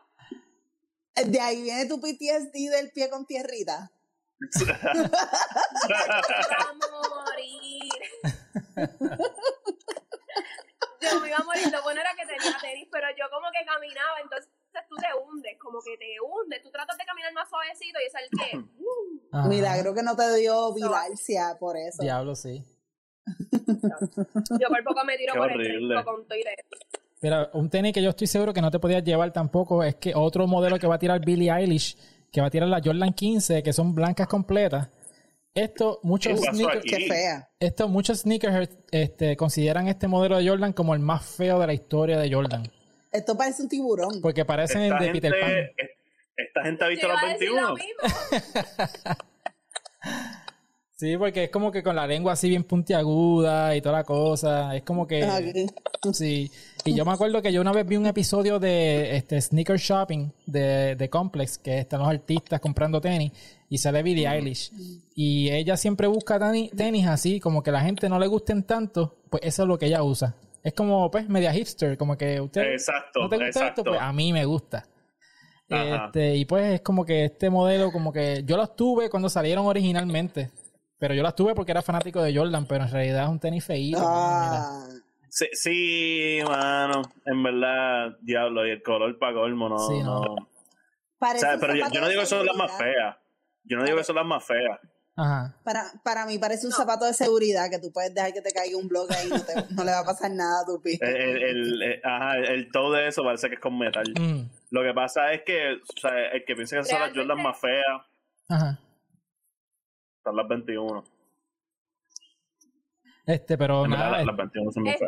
De 1.15 1.39
ahí 1.39 1.61
viene 1.61 1.85
tu 1.87 1.99
PTSD 1.99 2.71
del 2.71 2.91
pie 2.91 3.09
con 3.09 3.25
tierrita. 3.25 3.91
Vamos 6.59 6.89
a 6.93 7.09
morir. 7.09 7.89
yo 11.01 11.19
me 11.19 11.27
iba 11.27 11.37
a 11.37 11.43
morir, 11.43 11.71
lo 11.71 11.83
bueno 11.83 12.01
era 12.01 12.11
que 12.15 12.25
tenía 12.25 12.57
tenis, 12.61 12.87
pero 12.91 13.07
yo 13.17 13.25
como 13.29 13.47
que 13.51 13.65
caminaba, 13.65 14.19
entonces 14.21 14.49
tú 14.87 14.95
te 14.95 15.07
hundes, 15.19 15.57
como 15.59 15.79
que 15.81 15.97
te 15.97 16.19
hundes. 16.21 16.61
Tú 16.61 16.71
tratas 16.71 16.97
de 16.97 17.05
caminar 17.05 17.33
más 17.33 17.49
suavecito 17.49 17.99
y 17.99 18.05
es 18.07 18.13
el 18.15 18.29
que. 18.37 18.57
Uh. 18.57 19.47
Milagro 19.47 19.93
que 19.93 20.03
no 20.03 20.15
te 20.15 20.35
dio 20.35 20.73
vilalcia 20.73 21.57
por 21.59 21.77
eso. 21.77 22.01
Diablo, 22.01 22.35
sí. 22.35 22.63
yo 23.25 24.67
por 24.67 24.83
poco 24.83 25.05
me 25.05 25.17
tiro 25.17 25.33
por 25.35 25.51
el 25.51 26.03
con 26.03 26.25
Pero 27.19 27.49
un 27.53 27.69
tenis 27.69 27.93
que 27.93 28.01
yo 28.01 28.09
estoy 28.09 28.27
seguro 28.27 28.53
que 28.53 28.61
no 28.61 28.71
te 28.71 28.79
podías 28.79 29.03
llevar 29.03 29.31
tampoco 29.31 29.83
es 29.83 29.95
que 29.95 30.13
otro 30.15 30.47
modelo 30.47 30.79
que 30.79 30.87
va 30.87 30.95
a 30.95 30.99
tirar 30.99 31.23
Billie 31.23 31.51
Eilish, 31.51 31.97
que 32.31 32.41
va 32.41 32.47
a 32.47 32.49
tirar 32.49 32.67
la 32.67 32.81
Jordan 32.83 33.13
15, 33.13 33.63
que 33.63 33.73
son 33.73 33.93
blancas 33.95 34.27
completas. 34.27 34.89
Esto, 35.53 35.99
muchos 36.03 36.39
sneakers, 36.39 36.83
Qué 36.83 37.07
fea. 37.07 37.49
Esto, 37.59 37.89
muchos 37.89 38.19
sneakers 38.19 38.69
este, 38.91 39.35
consideran 39.35 39.87
este 39.89 40.07
modelo 40.07 40.37
de 40.37 40.47
Jordan 40.47 40.71
como 40.71 40.93
el 40.93 41.01
más 41.01 41.25
feo 41.25 41.59
de 41.59 41.67
la 41.67 41.73
historia 41.73 42.17
de 42.17 42.31
Jordan. 42.33 42.63
Esto 43.11 43.35
parece 43.35 43.63
un 43.63 43.69
tiburón. 43.69 44.21
Porque 44.21 44.45
parecen 44.45 44.97
de 44.97 45.11
Peter 45.11 45.33
Pan. 45.41 45.51
Esta 46.37 46.63
gente 46.63 46.85
ha 46.85 46.87
visto 46.87 47.07
los 47.07 47.21
21. 47.21 47.75
Sí, 51.01 51.17
porque 51.17 51.45
es 51.45 51.49
como 51.49 51.71
que 51.71 51.81
con 51.81 51.95
la 51.95 52.05
lengua 52.05 52.33
así 52.33 52.47
bien 52.47 52.63
puntiaguda 52.63 53.75
y 53.75 53.81
toda 53.81 53.97
la 53.97 54.03
cosa. 54.03 54.75
Es 54.75 54.83
como 54.83 55.07
que. 55.07 55.23
Ah, 55.23 55.39
sí. 56.13 56.51
Y 56.85 56.95
yo 56.95 57.03
me 57.05 57.11
acuerdo 57.11 57.41
que 57.41 57.51
yo 57.51 57.59
una 57.59 57.71
vez 57.71 57.87
vi 57.87 57.97
un 57.97 58.05
episodio 58.05 58.59
de 58.59 59.15
este 59.15 59.41
sneaker 59.41 59.77
shopping 59.77 60.29
de, 60.45 60.95
de 60.95 61.09
Complex, 61.09 61.57
que 61.57 61.79
están 61.79 62.01
los 62.01 62.09
artistas 62.09 62.59
comprando 62.59 63.01
tenis, 63.01 63.31
y 63.67 63.79
sale 63.79 64.03
Billie 64.03 64.27
Eilish. 64.27 64.71
Y 65.15 65.49
ella 65.49 65.75
siempre 65.75 66.05
busca 66.05 66.39
tenis, 66.39 67.07
así, 67.07 67.39
como 67.39 67.63
que 67.63 67.71
la 67.71 67.81
gente 67.81 68.07
no 68.07 68.19
le 68.19 68.27
gusten 68.27 68.63
tanto, 68.63 69.15
pues 69.29 69.41
eso 69.43 69.63
es 69.63 69.67
lo 69.67 69.79
que 69.79 69.87
ella 69.87 70.03
usa. 70.03 70.35
Es 70.63 70.73
como, 70.73 71.09
pues, 71.09 71.27
media 71.27 71.51
hipster, 71.51 71.97
como 71.97 72.15
que 72.15 72.39
usted 72.39 72.61
exacto, 72.73 73.21
no 73.21 73.29
te 73.29 73.43
gusta 73.43 73.69
esto, 73.69 73.83
pues 73.83 73.99
a 73.99 74.13
mí 74.13 74.31
me 74.31 74.45
gusta. 74.45 74.85
Este, 75.67 76.35
y 76.35 76.45
pues 76.45 76.73
es 76.75 76.81
como 76.81 77.05
que 77.05 77.25
este 77.25 77.49
modelo, 77.49 77.91
como 77.91 78.11
que 78.11 78.43
yo 78.45 78.57
los 78.57 78.75
tuve 78.75 79.09
cuando 79.09 79.29
salieron 79.29 79.65
originalmente. 79.65 80.51
Pero 81.01 81.15
yo 81.15 81.23
las 81.23 81.33
tuve 81.33 81.55
porque 81.55 81.71
era 81.71 81.81
fanático 81.81 82.21
de 82.21 82.31
Jordan, 82.31 82.67
pero 82.67 82.83
en 82.83 82.91
realidad 82.91 83.23
es 83.23 83.29
un 83.29 83.39
tenis 83.39 83.65
feíto. 83.65 83.97
Ah. 83.99 84.85
Sí, 85.27 85.47
sí, 85.53 86.39
mano, 86.45 87.01
en 87.25 87.41
verdad, 87.41 88.17
diablo, 88.21 88.67
y 88.67 88.69
el 88.69 88.83
color 88.83 89.17
para 89.17 89.33
colmo, 89.33 89.67
no. 89.67 89.79
Sí, 89.79 89.99
no. 90.03 90.21
no. 90.21 90.35
pero 91.19 91.73
yo, 91.73 91.85
yo, 91.91 92.01
no 92.01 92.07
digo 92.07 92.21
que 92.21 92.27
son 92.27 92.45
las 92.45 92.55
más 92.55 92.77
feas. 92.77 93.17
Yo 93.63 93.77
no 93.77 93.83
digo 93.83 93.97
que 93.97 94.03
son 94.03 94.15
las 94.17 94.25
más 94.27 94.45
feas. 94.45 94.79
Para, 95.63 95.91
para 96.03 96.27
mí 96.27 96.37
parece 96.37 96.67
un 96.67 96.71
zapato 96.71 97.05
de 97.05 97.15
seguridad 97.15 97.71
que 97.71 97.79
tú 97.79 97.91
puedes 97.91 98.13
dejar 98.13 98.33
que 98.33 98.41
te 98.41 98.51
caiga 98.51 98.77
un 98.77 98.87
bloque 98.87 99.15
ahí 99.15 99.27
y 99.27 99.31
no, 99.31 99.65
no 99.71 99.83
le 99.83 99.91
va 99.91 99.99
a 100.01 100.05
pasar 100.05 100.29
nada 100.29 100.61
a 100.61 100.65
tu 100.67 100.79
pie. 100.83 100.99
El, 101.01 101.15
el, 101.15 101.81
el, 101.81 102.01
ajá, 102.03 102.37
el 102.37 102.71
toe 102.71 102.95
de 102.95 103.07
eso 103.07 103.23
parece 103.23 103.49
que 103.49 103.55
es 103.55 103.61
con 103.61 103.75
metal. 103.75 104.05
Mm. 104.19 104.41
Lo 104.69 104.83
que 104.83 104.93
pasa 104.93 105.33
es 105.33 105.41
que, 105.41 105.73
o 105.73 105.99
sea, 105.99 106.11
el 106.31 106.45
que 106.45 106.53
piensa 106.53 106.77
que 106.77 106.83
son 106.83 106.99
las 106.99 107.11
Jordan 107.11 107.41
más 107.41 107.59
feas. 107.59 108.01
Ajá. 108.49 108.79
Son 110.23 110.35
las 110.35 110.47
21. 110.47 111.03
Este, 113.25 113.57
pero 113.57 113.87
nada. 113.87 114.23
Las, 114.23 114.35
21 114.35 114.71
son 114.71 114.87
este. 114.87 115.05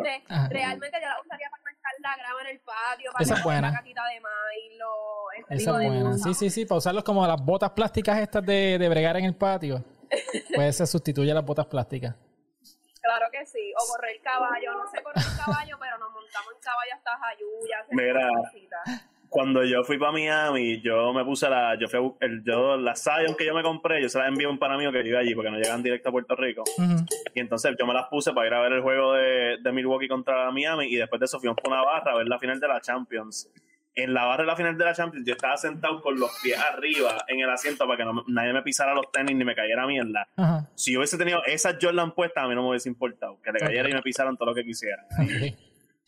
Realmente 0.49 0.97
yo 1.01 1.07
la 1.07 1.21
usaría 1.21 1.49
para 1.49 1.63
marcar 1.63 1.91
la 1.99 2.15
grama 2.17 2.41
en 2.41 2.47
el 2.47 2.59
patio, 2.59 3.11
para 3.11 3.23
Esa 3.23 3.33
es 3.35 3.43
buena. 3.43 3.71
la 3.71 3.77
catita 3.77 4.01
de 4.05 4.19
maíz, 4.21 5.61
Esa 5.61 5.71
es 5.71 5.89
buena. 5.89 6.13
Sí, 6.17 6.33
sí, 6.33 6.49
sí, 6.49 6.65
para 6.65 6.77
usarlos 6.77 7.03
como 7.03 7.25
las 7.25 7.43
botas 7.43 7.71
plásticas 7.71 8.19
estas 8.19 8.45
de, 8.45 8.77
de 8.77 8.89
bregar 8.89 9.17
en 9.17 9.25
el 9.25 9.35
patio. 9.35 9.83
Pues 10.55 10.77
se 10.77 10.85
sustituye 10.85 11.31
a 11.31 11.33
las 11.33 11.43
botas 11.43 11.65
plásticas. 11.65 12.15
Claro 13.01 13.25
que 13.31 13.45
sí, 13.45 13.73
o 13.75 13.91
correr 13.91 14.21
caballo, 14.21 14.73
no 14.75 14.87
sé 14.91 15.01
correr 15.01 15.23
caballo, 15.35 15.75
pero 15.79 15.97
nos 15.97 16.11
montamos 16.11 16.53
en 16.53 16.61
caballo 16.61 16.93
hasta 16.93 17.17
Jayuya. 17.17 17.85
Mira, 17.89 18.29
cuando 19.33 19.63
yo 19.63 19.83
fui 19.83 19.97
para 19.97 20.11
Miami, 20.11 20.79
yo 20.81 21.11
me 21.11 21.25
puse 21.25 21.49
la, 21.49 21.75
yo 21.79 21.87
fui 21.87 21.99
el, 22.19 22.43
yo, 22.43 22.77
la 22.77 22.95
Zion 22.95 23.35
que 23.35 23.47
yo 23.47 23.55
me 23.55 23.63
compré, 23.63 23.99
yo 23.99 24.07
se 24.07 24.19
las 24.19 24.27
envié 24.27 24.45
a 24.45 24.49
un 24.51 24.59
pan 24.59 24.77
mío 24.77 24.91
que 24.91 25.01
vive 25.01 25.17
allí 25.17 25.33
porque 25.33 25.49
no 25.49 25.57
llegan 25.57 25.81
directo 25.81 26.09
a 26.09 26.11
Puerto 26.11 26.35
Rico. 26.35 26.63
Y 27.33 27.39
entonces 27.39 27.75
yo 27.77 27.87
me 27.87 27.95
las 27.95 28.05
puse 28.09 28.31
para 28.31 28.45
ir 28.45 28.53
a 28.53 28.61
ver 28.61 28.73
el 28.73 28.81
juego 28.81 29.13
de, 29.13 29.57
de 29.59 29.71
Milwaukee 29.71 30.07
contra 30.07 30.51
Miami 30.51 30.85
y 30.85 30.97
después 30.97 31.19
de 31.19 31.25
eso 31.25 31.39
fuimos 31.39 31.57
por 31.57 31.73
una 31.73 31.81
barra 31.81 32.11
a 32.11 32.17
ver 32.17 32.27
la 32.27 32.37
final 32.37 32.59
de 32.59 32.67
la 32.67 32.79
Champions. 32.79 33.49
En 33.95 34.13
la 34.13 34.25
barra 34.25 34.43
de 34.43 34.47
la 34.47 34.55
final 34.55 34.77
de 34.77 34.85
la 34.85 34.93
Champions 34.93 35.25
yo 35.25 35.33
estaba 35.33 35.57
sentado 35.57 35.99
con 35.99 36.19
los 36.19 36.29
pies 36.43 36.59
arriba 36.59 37.25
en 37.27 37.39
el 37.39 37.49
asiento 37.49 37.87
para 37.87 38.05
que 38.05 38.11
nadie 38.27 38.53
me 38.53 38.61
pisara 38.61 38.93
los 38.93 39.11
tenis 39.11 39.35
ni 39.35 39.43
me 39.43 39.55
cayera 39.55 39.87
mierda. 39.87 40.27
Si 40.75 40.93
yo 40.93 40.99
hubiese 40.99 41.17
tenido 41.17 41.43
esas 41.45 41.77
Jordan 41.81 42.11
puestas, 42.11 42.43
a 42.43 42.47
mí 42.47 42.53
no 42.53 42.61
me 42.61 42.69
hubiese 42.69 42.87
importado. 42.87 43.41
Que 43.41 43.51
le 43.51 43.57
cayera 43.57 43.89
y 43.89 43.93
me 43.93 44.03
pisaran 44.03 44.37
todo 44.37 44.49
lo 44.49 44.53
que 44.53 44.63
quisiera. 44.63 45.07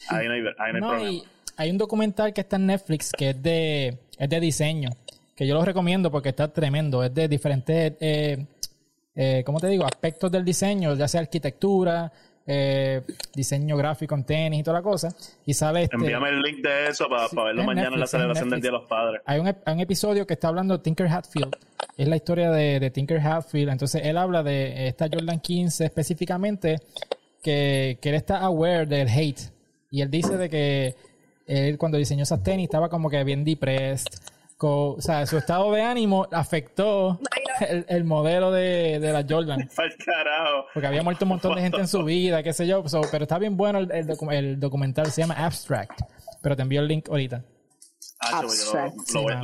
Ahí 0.10 0.28
no 0.28 0.34
hay, 0.36 0.44
ahí 0.60 0.74
no 0.74 0.92
hay 0.92 1.22
problema 1.22 1.36
hay 1.58 1.70
un 1.70 1.78
documental 1.78 2.34
que 2.34 2.42
está 2.42 2.56
en 2.58 2.68
Netflix 2.68 3.12
que 3.12 3.32
es 3.32 3.42
de, 3.42 3.98
es 4.18 4.30
de 4.30 4.40
diseño, 4.40 4.90
que 5.36 5.48
yo 5.48 5.54
lo 5.54 5.64
recomiendo 5.64 6.12
porque 6.12 6.30
está 6.30 6.48
tremendo. 6.52 7.04
Es 7.04 7.14
de 7.14 7.28
diferentes, 7.28 7.94
eh, 8.00 8.46
eh, 9.16 9.44
¿cómo 9.46 9.60
te 9.60 9.68
digo? 9.68 9.86
Aspectos 9.86 10.32
del 10.32 10.44
diseño, 10.44 10.96
ya 10.96 11.08
sea 11.08 11.22
arquitectura, 11.22 12.12
eh, 12.48 13.02
diseño 13.34 13.76
gráfico 13.76 14.14
en 14.14 14.24
tenis 14.24 14.60
y 14.60 14.64
toda 14.64 14.80
la 14.80 14.84
cosa. 14.84 15.10
Y 15.46 15.54
sale 15.54 15.84
este, 15.84 15.96
Envíame 15.96 16.30
el 16.30 16.42
link 16.42 16.64
de 16.64 16.88
eso 16.88 17.08
para, 17.10 17.28
verlo 17.44 17.64
mañana 17.64 17.96
en 17.96 18.00
la 18.00 18.08
celebración 18.08 18.50
del 18.50 18.62
Día 18.62 18.72
de 18.72 18.78
los 18.78 18.88
Padres. 18.88 19.22
Hay 19.26 19.40
un, 19.40 19.48
un, 19.48 19.80
episodio 19.80 20.28
que 20.28 20.34
está 20.34 20.50
hablando 20.50 20.78
de 20.78 20.84
Tinker 20.84 21.08
Hatfield. 21.08 21.56
Es 21.98 22.08
la 22.08 22.16
historia 22.18 22.52
de, 22.52 22.80
de, 22.80 22.90
Tinker 22.90 23.20
Hatfield. 23.20 23.70
Entonces 23.70 24.02
él 24.04 24.18
habla 24.18 24.44
de 24.44 24.88
esta 24.88 25.08
Jordan 25.12 25.40
15 25.40 25.86
específicamente, 25.86 26.78
que, 27.42 27.98
que 28.02 28.10
él 28.10 28.16
está 28.16 28.40
aware 28.40 28.86
del 28.86 29.08
hate. 29.08 29.40
Y 29.92 30.02
él 30.02 30.12
dice 30.12 30.38
de 30.38 30.50
que 30.50 30.96
él 31.46 31.78
cuando 31.78 31.98
diseñó 31.98 32.24
esas 32.24 32.44
tenis 32.44 32.66
estaba 32.66 32.90
como 32.90 33.10
que 33.10 33.24
bien 33.24 33.44
depressed. 33.44 34.08
o 34.60 34.98
sea, 35.00 35.26
su 35.26 35.38
estado 35.38 35.72
de 35.72 35.82
ánimo 35.82 36.28
afectó 36.32 37.20
el, 37.88 38.04
modelo 38.04 38.52
de, 38.52 39.00
de, 39.00 39.14
la 39.14 39.26
Jordan. 39.28 39.70
Porque 40.74 40.88
había 40.88 41.04
muerto 41.04 41.26
un 41.26 41.30
montón 41.30 41.56
de 41.56 41.62
gente 41.62 41.80
en 41.80 41.88
su 41.88 42.04
vida, 42.04 42.44
qué 42.44 42.54
sé 42.54 42.68
yo. 42.68 42.84
pero 43.12 43.24
está 43.24 43.38
bien 43.38 43.58
bueno 43.58 43.80
el, 43.80 43.92
el, 43.92 44.60
documental, 44.60 45.08
se 45.08 45.22
llama 45.22 45.36
Abstract. 45.36 46.02
Pero 46.42 46.56
te 46.56 46.62
envío 46.62 46.82
el 46.82 46.88
link 46.88 47.10
ahorita. 47.10 47.44
Ah, 48.20 48.42
lo, 48.42 48.48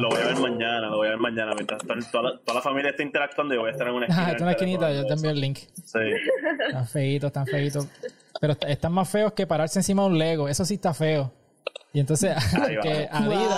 voy, 0.09 0.19
a 0.19 0.25
ver 0.25 0.37
mañana, 0.37 0.87
lo 0.87 0.97
voy 0.97 1.07
a 1.07 1.11
ver 1.11 1.19
mañana. 1.19 1.53
Mientras 1.53 1.81
toda, 2.11 2.39
la, 2.53 2.61
familia 2.61 2.91
está 2.91 3.03
interactuando, 3.03 3.53
yo 3.53 3.61
voy 3.61 3.69
a 3.69 3.71
estar 3.73 3.87
en 3.87 3.93
una 3.93 4.05
esquina. 4.07 4.27
Ah, 4.27 4.31
en 4.31 4.41
una 4.41 4.51
esquinita, 4.51 4.93
yo 4.93 5.05
te 5.05 5.13
envío 5.13 5.31
el 5.31 5.41
link. 5.41 5.59
Sí. 5.83 5.99
Están 6.67 6.87
feitos, 6.87 7.27
están 7.27 7.45
feitos. 7.45 7.87
Pero 8.39 8.55
están 8.67 8.93
más 8.93 9.09
feos 9.09 9.33
que 9.33 9.45
pararse 9.45 9.79
encima 9.79 10.03
de 10.03 10.09
un 10.09 10.17
Lego. 10.17 10.47
Eso 10.47 10.65
sí 10.65 10.75
está 10.75 10.93
feo. 10.93 11.31
Y 11.93 11.99
entonces 11.99 12.35
que 12.81 13.09
Adidas. 13.11 13.51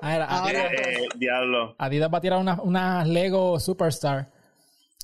Ahora 0.00 0.50
eh, 0.50 1.06
diablo. 1.16 1.74
Adidas 1.78 2.10
va 2.12 2.18
a 2.18 2.20
tirar 2.20 2.38
unas 2.38 2.58
una 2.60 3.04
Lego 3.04 3.60
Superstar. 3.60 4.28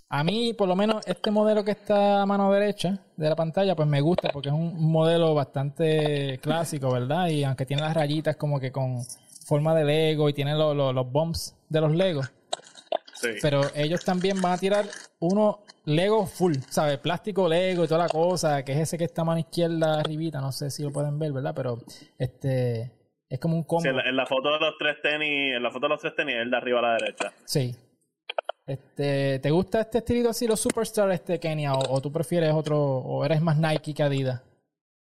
A 0.09 0.25
mí, 0.25 0.53
por 0.53 0.69
lo 0.69 0.77
menos, 0.77 1.07
este 1.07 1.31
modelo 1.31 1.65
que 1.65 1.71
está 1.71 2.21
a 2.21 2.27
mano 2.27 2.53
derecha 2.53 2.99
de 3.17 3.29
la 3.31 3.35
pantalla, 3.35 3.75
pues 3.75 3.89
me 3.89 4.03
gusta 4.03 4.29
porque 4.31 4.51
es 4.51 4.55
un 4.55 4.91
modelo 4.93 5.35
bastante 5.35 6.39
clásico, 6.43 6.93
¿verdad? 6.93 7.29
Y 7.29 7.45
aunque 7.45 7.65
tiene 7.65 7.83
las 7.83 7.95
rayitas 7.95 8.37
como 8.37 8.61
que 8.61 8.71
con 8.71 8.99
forma 9.47 9.75
de 9.75 9.85
Lego 9.85 10.29
y 10.29 10.35
tiene 10.35 10.55
los 10.55 11.13
bumps 11.13 11.57
de 11.69 11.81
los 11.81 11.95
Legos. 11.95 12.31
Pero 13.41 13.63
ellos 13.75 14.05
también 14.05 14.41
van 14.41 14.53
a 14.53 14.59
tirar 14.59 14.87
uno 15.21 15.61
Lego 15.85 16.27
full, 16.27 16.55
¿sabes? 16.69 16.99
Plástico 16.99 17.49
Lego 17.49 17.85
y 17.85 17.89
toda 17.89 18.05
la 18.05 18.09
cosa, 18.09 18.65
que 18.65 18.73
es 18.73 18.79
ese 18.79 18.99
que 18.99 19.05
está 19.05 19.23
a 19.23 19.25
mano 19.25 19.41
izquierda 19.41 20.01
arribita, 20.01 20.41
no 20.41 20.53
sé 20.53 20.71
si 20.71 20.83
lo 20.83 20.91
pueden 20.91 21.19
ver, 21.19 21.33
¿verdad? 21.33 21.53
Pero 21.55 21.79
este 22.19 22.93
es 23.29 23.41
como 23.41 23.57
un 23.57 23.65
combo. 23.65 23.89
en, 23.89 24.17
la, 24.17 24.27
foto 24.27 24.53
de 24.53 24.61
los 24.61 24.77
tres 24.79 25.01
tenis, 25.03 25.57
en 25.57 25.63
la 25.63 25.71
foto 25.71 25.87
de 25.87 25.91
los 25.91 26.01
tres 26.01 26.15
tenis, 26.15 26.37
el 26.37 26.51
de 26.51 26.57
arriba 26.57 26.79
a 26.81 26.83
la 26.83 26.93
derecha. 26.95 27.33
Sí. 27.45 27.75
Este, 28.67 29.39
¿te 29.41 29.51
gusta 29.51 29.81
este 29.81 29.99
estilito 29.99 30.29
así, 30.29 30.47
los 30.47 30.61
Superstar, 30.61 31.11
este 31.11 31.41
Kenia, 31.41 31.73
o, 31.75 32.01
tú 32.01 32.13
prefieres 32.13 32.53
otro, 32.53 32.79
o 32.79 33.25
eres 33.25 33.41
más 33.43 33.57
Nike 33.57 33.95
que 33.95 34.03
Adidas? 34.03 34.43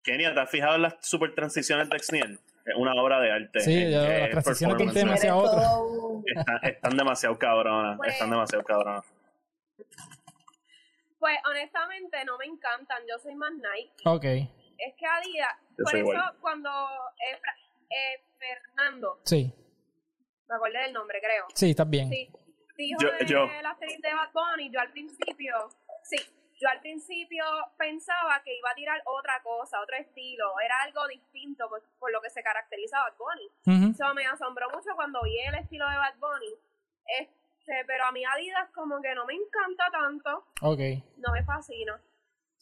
Kenia, 0.03 0.33
¿te 0.33 0.39
has 0.39 0.49
fijado 0.49 0.75
en 0.75 0.81
las 0.81 0.95
super 1.01 1.35
transiciones 1.35 1.89
de 1.89 1.99
Xniel? 1.99 2.39
Es 2.65 2.75
una 2.75 2.93
obra 2.93 3.19
de 3.19 3.31
arte. 3.31 3.59
Sí, 3.59 3.85
las 3.85 4.29
transiciones 4.29 4.77
de 4.77 4.83
un 4.85 4.93
tema 4.93 5.13
hacia 5.13 5.35
otro. 5.35 6.23
Están, 6.63 6.95
demasiado 6.95 7.37
cabronas, 7.37 7.97
pues 7.97 8.13
están 8.13 8.29
demasiado 8.29 8.63
cabronas. 8.63 9.05
Pues 11.19 11.37
honestamente 11.49 12.23
no 12.25 12.37
me 12.37 12.45
encantan, 12.45 13.03
yo 13.09 13.19
soy 13.19 13.35
más 13.35 13.51
Nike. 13.53 13.93
Ok. 14.05 14.23
Es 14.23 14.93
que 14.97 15.05
Adidas, 15.05 15.55
por 15.77 15.95
eso 15.95 16.35
cuando 16.41 16.69
eh, 16.69 17.39
eh, 17.89 18.23
Fernando, 18.37 19.19
sí. 19.23 19.53
me 20.49 20.55
acordé 20.55 20.79
del 20.79 20.93
nombre 20.93 21.19
creo. 21.21 21.45
Sí, 21.53 21.69
está 21.69 21.83
bien. 21.85 22.09
Sí, 22.09 22.29
dijo 22.77 22.99
yo, 23.01 23.11
de 23.11 23.25
yo. 23.25 23.45
la 23.61 23.75
serie 23.77 23.97
de 24.01 24.13
Bad 24.13 24.31
Bunny, 24.33 24.71
yo 24.71 24.79
al 24.79 24.91
principio, 24.91 25.69
sí, 26.03 26.17
yo 26.63 26.69
al 26.69 26.79
principio 26.79 27.43
pensaba 27.77 28.41
que 28.43 28.57
iba 28.57 28.71
a 28.71 28.75
tirar 28.75 29.01
otra 29.05 29.41
cosa, 29.43 29.81
otro 29.81 29.97
estilo, 29.97 30.57
era 30.63 30.81
algo 30.83 31.05
distinto 31.07 31.67
por, 31.67 32.11
lo 32.11 32.21
que 32.21 32.29
se 32.29 32.41
caracteriza 32.41 33.01
Bad 33.01 33.17
Bunny. 33.17 33.91
Eso 33.91 34.13
me 34.13 34.25
asombró 34.25 34.69
mucho 34.69 34.95
cuando 34.95 35.21
vi 35.23 35.37
el 35.39 35.55
estilo 35.55 35.89
de 35.89 35.97
Bad 35.97 36.15
Bunny. 36.19 36.53
Este, 37.19 37.83
pero 37.85 38.05
a 38.05 38.11
mí 38.13 38.23
Adidas 38.23 38.69
como 38.73 39.01
que 39.01 39.13
no 39.13 39.25
me 39.25 39.33
encanta 39.33 39.91
tanto. 39.91 40.45
Ok. 40.61 40.79
No 41.17 41.33
me 41.33 41.43
fascina. 41.43 41.99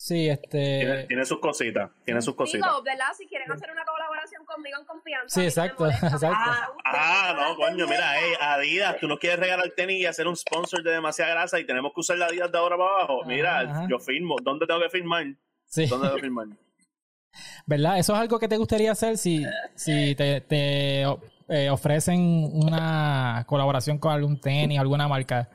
Sí, 0.02 0.28
este... 0.28 1.06
Tiene, 1.08 1.26
sus 1.26 1.38
cositas, 1.38 1.92
tiene 2.04 2.24
sus 2.24 2.34
cositas. 2.34 2.68
Digo, 2.68 2.82
¿verdad? 2.82 3.14
Si 3.16 3.28
quieren 3.28 3.52
hacer 3.52 3.70
una 3.70 3.86
colaboración 3.86 4.44
conmigo 4.46 4.80
en 4.80 4.86
confianza. 4.88 5.40
Sí, 5.40 5.46
exacto, 5.46 5.86
exacto. 5.88 6.28
Ah, 6.32 6.74
ah 6.86 7.36
no, 7.38 7.56
coño, 7.56 7.86
mira, 7.86 8.16
hey, 8.18 8.34
Adidas, 8.42 8.98
tú 9.00 9.08
no 9.08 9.20
quieres 9.20 9.40
regalar 9.40 9.70
tenis 9.78 10.02
y 10.02 10.08
hacer 10.08 10.28
un 10.28 10.36
sponsor 10.36 10.82
de 10.82 10.90
demasiada 10.90 11.36
grasa 11.36 11.60
y 11.60 11.68
tenemos 11.68 11.94
que 11.94 12.00
usar 12.00 12.18
la 12.18 12.26
Adidas 12.26 12.52
de 12.52 12.58
ahora 12.58 12.78
para 12.78 12.90
abajo. 12.90 13.26
Mira, 13.28 13.88
yo 13.88 14.00
firmo. 14.00 14.38
¿Dónde 14.42 14.66
tengo 14.66 14.82
que 14.82 14.90
firmar? 14.90 15.36
Sí. 15.68 15.86
¿Dónde 15.86 16.08
tengo 16.08 16.16
que 16.16 16.22
firmar? 16.24 16.48
¿Verdad? 17.68 18.00
Eso 18.00 18.16
es 18.16 18.20
algo 18.22 18.40
que 18.40 18.48
te 18.48 18.58
gustaría 18.58 18.92
hacer 18.94 19.20
si, 19.20 19.46
si 19.76 20.16
te, 20.16 20.42
te 20.42 21.04
eh, 21.48 21.70
ofrecen 21.70 22.50
una 22.52 23.46
colaboración 23.46 24.00
con 24.00 24.14
algún 24.14 24.42
tenis, 24.42 24.80
alguna 24.80 25.08
marca. 25.08 25.48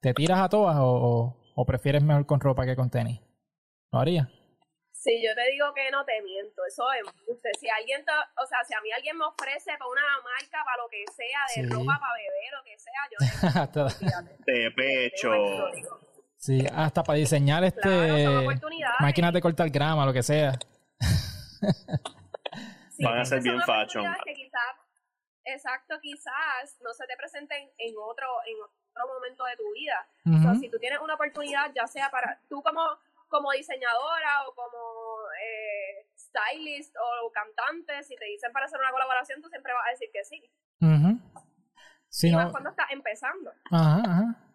¿Te 0.00 0.12
tiras 0.12 0.40
a 0.40 0.48
todas 0.48 0.76
o, 0.80 1.36
o 1.54 1.66
prefieres 1.66 2.02
mejor 2.02 2.26
con 2.26 2.40
ropa 2.40 2.66
que 2.66 2.74
con 2.74 2.90
tenis? 2.90 3.20
¿Lo 3.92 4.00
haría? 4.00 4.28
Si 4.92 5.22
yo 5.22 5.34
te 5.34 5.50
digo 5.50 5.74
que 5.74 5.90
no 5.90 6.04
te 6.04 6.22
miento, 6.22 6.64
eso 6.64 6.84
es 6.92 7.02
usted. 7.26 7.50
Si 7.58 7.68
alguien, 7.68 8.02
o 8.02 8.46
sea, 8.46 8.64
si 8.64 8.72
a 8.72 8.80
mí 8.80 8.90
alguien 8.92 9.18
me 9.18 9.24
ofrece 9.24 9.72
para 9.78 9.90
una 9.90 10.02
marca, 10.22 10.64
para 10.64 10.76
lo 10.82 10.88
que 10.88 11.04
sea, 11.12 11.40
de 11.56 11.68
ropa, 11.68 11.98
para 12.00 12.14
beber, 12.14 12.52
lo 12.56 12.62
que 12.64 12.78
sea, 12.78 13.02
yo 13.10 13.18
de 14.46 14.70
pecho. 14.70 15.30
Sí, 16.36 16.64
hasta 16.72 17.02
para 17.02 17.18
diseñar 17.18 17.64
este 17.64 18.46
máquinas 19.00 19.32
de 19.32 19.40
cortar 19.40 19.68
grama, 19.70 20.06
lo 20.06 20.12
que 20.12 20.22
sea. 20.22 20.52
Van 23.00 23.18
a 23.18 23.24
ser 23.24 23.42
bien 23.42 23.60
fashion. 23.62 24.06
exacto, 25.44 25.98
quizás 26.00 26.78
no 26.80 26.92
se 26.94 27.06
te 27.06 27.16
presenten 27.16 27.68
en 27.76 27.94
otro, 27.98 28.26
en 28.46 28.56
otro 28.62 29.14
momento 29.14 29.44
de 29.44 29.56
tu 29.56 29.72
vida. 29.72 30.06
o 30.26 30.42
sea, 30.42 30.54
si 30.54 30.70
tú 30.70 30.78
tienes 30.78 31.00
una 31.00 31.14
oportunidad, 31.14 31.72
ya 31.74 31.86
sea 31.86 32.08
para 32.10 32.40
tú 32.48 32.62
como 32.62 32.80
como 33.32 33.50
diseñadora 33.52 34.46
o 34.46 34.54
como 34.54 34.78
eh, 35.40 36.06
stylist 36.14 36.94
o 36.96 37.32
cantante, 37.32 38.04
si 38.04 38.14
te 38.14 38.26
dicen 38.26 38.52
para 38.52 38.66
hacer 38.66 38.78
una 38.78 38.92
colaboración, 38.92 39.40
tú 39.40 39.48
siempre 39.48 39.72
vas 39.72 39.86
a 39.88 39.90
decir 39.90 40.08
que 40.12 40.24
sí. 40.24 40.38
sí 42.10 42.28
y 42.28 42.32
más 42.32 42.52
cuando 42.52 42.70
estás 42.70 42.86
empezando. 42.92 43.50
Ajá, 43.70 44.02
ajá. 44.04 44.52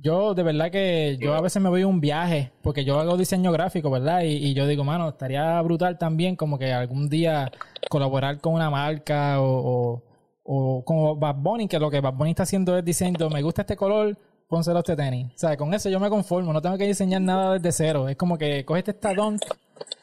Yo, 0.00 0.34
de 0.34 0.44
verdad 0.44 0.70
que 0.70 1.16
yo 1.20 1.34
a 1.34 1.40
veces 1.40 1.60
me 1.60 1.68
voy 1.68 1.82
a 1.82 1.86
un 1.86 2.00
viaje, 2.00 2.52
porque 2.62 2.84
yo 2.84 3.00
hago 3.00 3.16
diseño 3.16 3.50
gráfico, 3.50 3.90
¿verdad? 3.90 4.22
Y, 4.22 4.54
yo 4.54 4.66
digo, 4.66 4.84
mano, 4.84 5.08
estaría 5.08 5.60
brutal 5.62 5.98
también 5.98 6.36
como 6.36 6.56
que 6.56 6.72
algún 6.72 7.08
día 7.08 7.50
colaborar 7.90 8.40
con 8.40 8.54
una 8.54 8.70
marca 8.70 9.40
o, 9.40 10.04
o, 10.44 10.84
como 10.84 11.16
Bad 11.16 11.36
Bunny, 11.36 11.66
que 11.66 11.80
lo 11.80 11.90
que 11.90 12.00
Bad 12.00 12.14
Bunny 12.14 12.30
está 12.30 12.44
haciendo 12.44 12.78
es 12.78 12.84
diciendo, 12.84 13.28
me 13.28 13.42
gusta 13.42 13.62
este 13.62 13.76
color, 13.76 14.16
pónselo 14.48 14.78
este 14.80 14.96
tenis. 14.96 15.26
O 15.34 15.38
sea, 15.38 15.56
con 15.56 15.72
eso 15.74 15.88
yo 15.88 16.00
me 16.00 16.08
conformo, 16.08 16.52
no 16.52 16.62
tengo 16.62 16.78
que 16.78 16.86
diseñar 16.86 17.20
nada 17.20 17.54
desde 17.54 17.72
cero. 17.72 18.08
Es 18.08 18.16
como 18.16 18.38
que 18.38 18.64
coge 18.64 18.80
este 18.80 18.90
estadón 18.92 19.38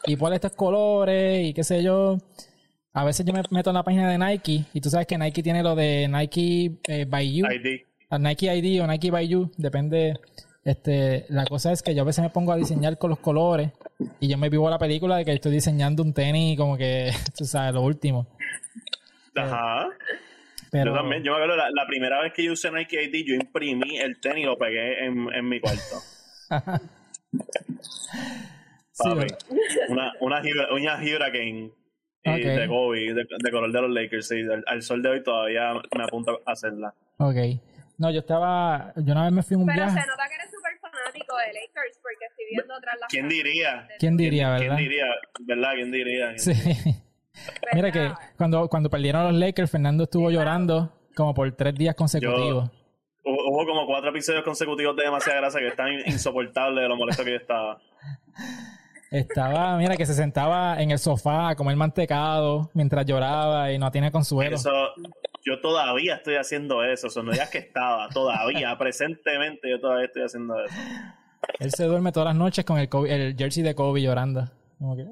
y 0.05 0.15
ponle 0.15 0.36
estos 0.36 0.53
colores 0.53 1.45
y 1.45 1.53
qué 1.53 1.63
sé 1.63 1.84
yo. 1.84 2.17
a 2.93 3.03
veces 3.03 3.25
yo 3.25 3.34
me 3.34 3.41
meto 3.49 3.71
en 3.71 3.73
la 3.73 3.84
página 3.84 4.10
de 4.10 4.17
Nike 4.17 4.65
y 4.73 4.81
tú 4.81 4.89
sabes 4.89 5.08
que 5.08 5.17
Nike 5.17 5.43
tiene 5.43 5.63
lo 5.63 5.75
de 5.75 6.08
Nike 6.08 6.77
eh, 6.88 7.05
by 7.05 7.34
You. 7.34 7.45
ID. 7.47 7.81
Nike 8.19 8.55
ID 8.55 8.81
o 8.81 8.88
Nike 8.88 9.12
by 9.12 9.27
You, 9.27 9.51
depende. 9.58 10.13
Este, 10.63 11.25
la 11.29 11.45
cosa 11.45 11.71
es 11.71 11.84
que 11.84 11.93
yo 11.93 12.01
a 12.01 12.05
veces 12.05 12.23
me 12.23 12.31
pongo 12.31 12.51
a 12.51 12.55
diseñar 12.55 12.97
con 12.97 13.12
los 13.12 13.19
colores 13.19 13.71
y 14.19 14.27
yo 14.27 14.38
me 14.38 14.49
vivo 14.49 14.67
la 14.67 14.79
película 14.79 15.17
de 15.17 15.25
que 15.25 15.34
estoy 15.34 15.51
diseñando 15.51 16.01
un 16.01 16.12
tenis 16.13 16.58
como 16.58 16.75
que, 16.77 17.12
tú 17.38 17.45
sabes, 17.45 17.73
lo 17.73 17.81
último. 17.81 18.25
Ajá. 19.36 19.89
Pero... 20.75 20.91
Yo 20.91 20.97
también, 20.97 21.23
yo 21.23 21.31
me 21.31 21.38
acuerdo, 21.38 21.55
la, 21.55 21.88
primera 21.88 22.21
vez 22.21 22.33
que 22.33 22.43
yo 22.43 22.51
usé 22.51 22.69
Nike 22.69 23.01
ID, 23.03 23.25
yo 23.25 23.33
imprimí 23.35 23.97
el 23.97 24.19
tenis 24.19 24.43
y 24.43 24.45
lo 24.45 24.57
pegué 24.57 25.05
en, 25.05 25.33
en 25.33 25.47
mi 25.47 25.61
cuarto. 25.61 26.01
Papi, 28.97 29.27
una, 29.88 30.11
una, 30.19 30.41
una 30.71 30.95
Hurricane 30.97 31.71
de 32.23 32.67
Kobe, 32.67 33.13
de, 33.13 33.51
color 33.51 33.71
de 33.71 33.81
los 33.81 33.91
Lakers, 33.91 34.27
sí. 34.27 34.41
Al, 34.67 34.81
sol 34.81 35.01
de 35.01 35.09
hoy 35.09 35.23
todavía 35.23 35.73
me 35.95 36.03
apunto 36.03 36.41
a 36.45 36.51
hacerla. 36.51 36.93
Ok. 37.19 37.38
No, 37.97 38.11
yo 38.11 38.19
estaba. 38.19 38.93
Yo 38.97 39.13
una 39.13 39.23
vez 39.23 39.31
me 39.31 39.43
fui 39.43 39.55
a 39.55 39.59
un 39.59 39.65
Pero 39.65 39.77
viaje. 39.77 40.01
se 40.01 40.07
nota 40.07 40.23
que 40.27 40.35
eres 40.35 40.51
súper 40.51 40.77
fanático 40.79 41.38
de 41.38 41.45
Lakers 41.53 41.99
porque 42.01 42.25
estoy 42.29 42.45
viendo 42.51 42.75
otras 42.75 42.95
las. 42.99 43.09
¿Quién 43.09 43.29
diría? 43.29 43.88
¿Quién 43.99 44.17
diría, 44.17 44.49
verdad? 44.49 44.65
¿Quién 44.65 44.77
diría? 44.77 45.05
¿Verdad? 45.39 45.71
¿Quién 45.75 45.91
diría? 45.91 46.38
sí. 46.38 46.51
Mira 47.73 47.91
que 47.91 48.11
cuando, 48.37 48.67
cuando 48.69 48.89
perdieron 48.89 49.23
los 49.23 49.33
Lakers, 49.33 49.71
Fernando 49.71 50.03
estuvo 50.03 50.29
llorando 50.31 50.91
como 51.15 51.33
por 51.33 51.51
tres 51.53 51.75
días 51.75 51.95
consecutivos. 51.95 52.69
hubo 53.23 53.65
como 53.65 53.85
cuatro 53.85 54.09
episodios 54.09 54.43
consecutivos 54.43 54.95
de 54.95 55.03
demasiada 55.03 55.39
grasa 55.39 55.59
que 55.59 55.67
están 55.67 55.93
insoportables 56.05 56.83
de 56.83 56.89
lo 56.89 56.95
molesto 56.95 57.23
que 57.23 57.31
yo 57.31 57.37
estaba. 57.37 57.79
Estaba, 59.11 59.77
mira, 59.77 59.95
que 59.95 60.05
se 60.05 60.13
sentaba 60.13 60.81
en 60.81 60.91
el 60.91 60.99
sofá 60.99 61.49
a 61.49 61.55
comer 61.55 61.75
mantecado 61.75 62.69
mientras 62.73 63.05
lloraba 63.05 63.71
y 63.71 63.77
no 63.77 63.89
tenía 63.91 64.11
consuelo. 64.11 64.55
Eso, 64.55 64.71
yo 65.45 65.61
todavía 65.61 66.15
estoy 66.15 66.35
haciendo 66.35 66.83
eso. 66.83 67.09
Son 67.09 67.31
días 67.31 67.49
que 67.49 67.59
estaba, 67.59 68.09
todavía, 68.09 68.75
presentemente, 68.79 69.69
yo 69.69 69.79
todavía 69.79 70.05
estoy 70.07 70.23
haciendo 70.23 70.61
eso. 70.63 70.75
Él 71.59 71.71
se 71.71 71.85
duerme 71.85 72.11
todas 72.11 72.27
las 72.27 72.35
noches 72.35 72.65
con 72.65 72.79
el, 72.79 72.89
el 73.07 73.37
jersey 73.37 73.63
de 73.63 73.75
Kobe 73.75 74.01
llorando. 74.01 74.49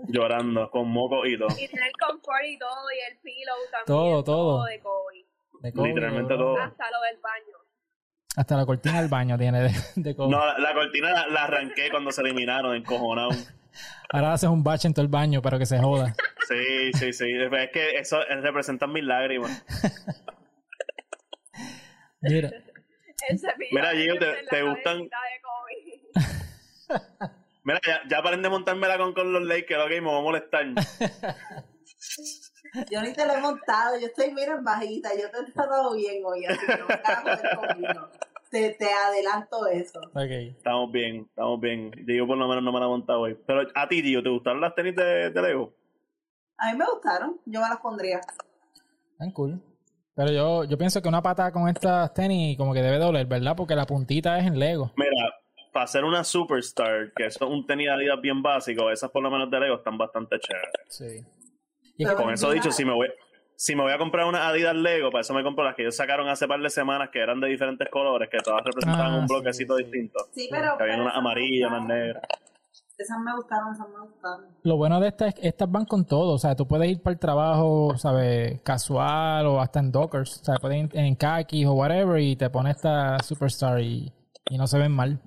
Llorando, 0.07 0.69
con 0.69 0.89
moco 0.89 1.25
y 1.25 1.37
todo. 1.37 1.49
Y 1.51 1.67
tiene 1.67 1.87
el 1.87 1.93
confort 1.93 2.45
y 2.45 2.57
todo, 2.57 2.91
y 2.91 3.11
el 3.11 3.19
pillow 3.19 3.55
también. 3.71 3.85
Todo, 3.85 4.23
todo. 4.23 4.65
de. 4.65 4.81
De 5.61 5.71
Literalmente 5.71 6.35
todo. 6.35 6.59
Hasta 6.59 6.91
lo 6.91 7.01
del 7.01 7.21
baño. 7.21 7.57
Hasta 8.35 8.57
la 8.57 8.65
cortina 8.65 8.99
del 8.99 9.09
baño 9.09 9.37
tiene 9.37 9.61
de, 9.61 9.71
de 9.95 10.15
Kobe. 10.15 10.31
No, 10.31 10.57
la, 10.57 10.73
cortina 10.73 11.27
la, 11.27 11.43
arranqué 11.43 11.89
cuando 11.89 12.11
se 12.11 12.21
eliminaron, 12.21 12.75
encojonado. 12.75 13.29
Ahora 14.11 14.33
haces 14.33 14.49
un 14.49 14.63
bache 14.63 14.87
en 14.87 14.93
todo 14.93 15.03
el 15.03 15.11
baño 15.11 15.41
para 15.41 15.57
que 15.57 15.65
se 15.65 15.79
joda. 15.79 16.13
Sí, 16.47 16.91
sí, 16.93 17.13
sí. 17.13 17.25
Es 17.31 17.71
que 17.71 17.97
eso 17.97 18.19
representa 18.41 18.85
mis 18.85 19.03
lágrimas. 19.03 19.63
Mira. 22.21 22.51
Mira, 23.71 23.91
Gio, 23.91 24.19
¿te, 24.19 24.45
te 24.49 24.61
gustan? 24.63 25.09
Mira, 27.63 27.79
ya, 27.85 28.01
ya 28.09 28.21
paren 28.21 28.41
de 28.41 28.49
montármela 28.49 28.97
con, 28.97 29.13
con 29.13 29.31
los 29.31 29.43
Lakers, 29.43 29.83
ok, 29.85 29.89
me 29.91 30.01
voy 30.01 30.19
a 30.19 30.21
molestar. 30.21 30.65
Yo 32.89 33.01
ni 33.01 33.13
te 33.13 33.25
lo 33.25 33.33
he 33.33 33.39
montado, 33.39 33.99
yo 33.99 34.07
estoy, 34.07 34.33
mira, 34.33 34.59
bajita, 34.59 35.11
yo 35.13 35.29
te 35.29 35.37
he 35.37 35.51
tratado 35.51 35.93
bien 35.93 36.23
hoy, 36.25 36.43
así 36.45 36.65
que 36.65 36.77
no 36.77 36.87
me 36.87 36.97
te, 38.49 38.69
te 38.71 38.85
adelanto 38.85 39.67
eso. 39.67 39.99
Okay. 40.11 40.49
Estamos 40.49 40.91
bien, 40.91 41.27
estamos 41.29 41.59
bien. 41.59 41.91
Digo, 42.05 42.27
por 42.27 42.37
lo 42.37 42.47
menos 42.47 42.63
no 42.63 42.71
me 42.71 42.79
la 42.79 42.85
he 42.85 42.89
montado 42.89 43.21
hoy. 43.21 43.37
Pero 43.47 43.67
a 43.73 43.87
ti, 43.87 44.01
tío, 44.01 44.21
¿te 44.21 44.29
gustaron 44.29 44.61
las 44.61 44.75
tenis 44.75 44.95
de, 44.95 45.31
de 45.31 45.41
Lego? 45.41 45.73
A 46.57 46.71
mí 46.71 46.77
me 46.77 46.85
gustaron, 46.85 47.39
yo 47.45 47.61
me 47.61 47.69
las 47.69 47.79
pondría. 47.79 48.21
Tan 49.17 49.31
cool. 49.31 49.61
Pero 50.15 50.31
yo, 50.31 50.63
yo 50.65 50.77
pienso 50.77 51.01
que 51.01 51.09
una 51.09 51.21
pata 51.21 51.51
con 51.51 51.67
estas 51.67 52.13
tenis 52.13 52.57
como 52.57 52.73
que 52.73 52.81
debe 52.81 52.99
doler, 52.99 53.25
¿verdad? 53.25 53.55
Porque 53.55 53.75
la 53.75 53.85
puntita 53.85 54.37
es 54.37 54.45
en 54.45 54.59
Lego. 54.59 54.91
Mira, 54.95 55.33
para 55.73 55.87
ser 55.87 56.05
una 56.05 56.23
superstar, 56.23 57.11
que 57.13 57.25
es 57.25 57.41
un 57.41 57.65
tenis 57.65 57.87
de 57.87 57.93
Adidas 57.93 58.21
bien 58.21 58.41
básico, 58.41 58.89
esas 58.89 59.09
por 59.11 59.23
lo 59.23 59.31
menos 59.31 59.49
de 59.49 59.59
Lego 59.59 59.75
están 59.75 59.97
bastante 59.97 60.39
chéveres. 60.39 60.71
Sí. 60.87 61.25
Y 61.97 62.05
con 62.05 62.31
eso 62.31 62.51
dicho, 62.51 62.71
si 62.71 62.85
me 62.85 62.93
voy, 62.93 63.09
si 63.55 63.75
me 63.75 63.81
voy 63.81 63.91
a 63.91 63.97
comprar 63.97 64.27
una 64.27 64.47
Adidas 64.47 64.75
Lego, 64.75 65.09
para 65.11 65.21
eso 65.21 65.33
me 65.33 65.43
compro 65.43 65.63
las 65.63 65.75
que 65.75 65.81
ellos 65.81 65.95
sacaron 65.95 66.29
hace 66.29 66.47
par 66.47 66.61
de 66.61 66.69
semanas 66.69 67.09
que 67.11 67.19
eran 67.19 67.41
de 67.41 67.47
diferentes 67.47 67.89
colores, 67.89 68.29
que 68.31 68.37
todas 68.39 68.63
representaban 68.63 69.13
ah, 69.13 69.17
un 69.17 69.27
bloquecito 69.27 69.75
distinto. 69.75 70.19
Sí, 70.33 70.47
pero. 70.49 70.77
Que 70.77 70.83
había 70.83 71.01
unas 71.01 71.15
amarillas, 71.15 71.69
unas 71.69 71.85
negras. 71.85 72.23
Esas 72.95 73.19
me 73.19 73.35
gustaron, 73.35 73.73
esas 73.73 73.89
me 73.89 73.99
gustaron. 73.99 74.45
Lo 74.61 74.77
bueno 74.77 74.99
de 74.99 75.07
estas 75.07 75.29
es 75.29 75.33
que 75.35 75.47
estas 75.47 75.69
van 75.69 75.85
con 75.85 76.05
todo. 76.05 76.33
O 76.33 76.37
sea, 76.37 76.55
tú 76.55 76.67
puedes 76.67 76.89
ir 76.89 77.01
para 77.01 77.13
el 77.13 77.19
trabajo, 77.19 77.97
¿sabes? 77.97 78.61
Casual 78.61 79.47
o 79.47 79.59
hasta 79.59 79.79
en 79.79 79.91
Dockers. 79.91 80.41
O 80.41 80.45
sea, 80.45 80.55
puedes 80.55 80.77
ir 80.77 80.89
en 80.93 81.15
khakis 81.15 81.65
o 81.65 81.73
whatever 81.73 82.21
y 82.21 82.35
te 82.35 82.49
pones 82.51 82.75
esta 82.75 83.17
Superstar 83.19 83.81
y, 83.81 84.13
y 84.49 84.57
no 84.57 84.67
se 84.67 84.77
ven 84.77 84.91
mal. 84.91 85.19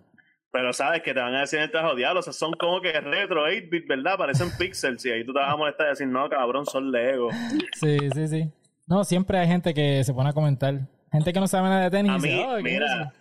Pero 0.56 0.72
sabes 0.72 1.02
que 1.02 1.12
te 1.12 1.20
van 1.20 1.34
a 1.34 1.40
decir 1.40 1.58
en 1.58 1.66
el 1.66 1.70
trabajo, 1.70 1.94
diablo, 1.94 2.20
o 2.20 2.22
sea, 2.22 2.32
son 2.32 2.54
como 2.54 2.80
que 2.80 2.90
retro 2.98 3.46
8-bit, 3.46 3.86
¿verdad? 3.86 4.16
Parecen 4.16 4.48
pixels 4.56 5.04
y 5.04 5.10
ahí 5.10 5.22
tú 5.22 5.34
te 5.34 5.38
vas 5.38 5.52
a 5.52 5.56
molestar 5.58 5.88
y 5.88 5.90
decir, 5.90 6.06
no, 6.06 6.30
cabrón, 6.30 6.64
son 6.64 6.90
Lego. 6.90 7.28
Sí, 7.74 7.98
sí, 8.14 8.26
sí. 8.26 8.50
No, 8.86 9.04
siempre 9.04 9.36
hay 9.36 9.48
gente 9.48 9.74
que 9.74 10.02
se 10.02 10.14
pone 10.14 10.30
a 10.30 10.32
comentar. 10.32 10.80
Gente 11.12 11.34
que 11.34 11.40
no 11.40 11.46
sabe 11.46 11.68
nada 11.68 11.82
de 11.82 11.90
tenis. 11.90 12.10
A 12.10 12.16
mí, 12.16 12.62
mira, 12.62 13.12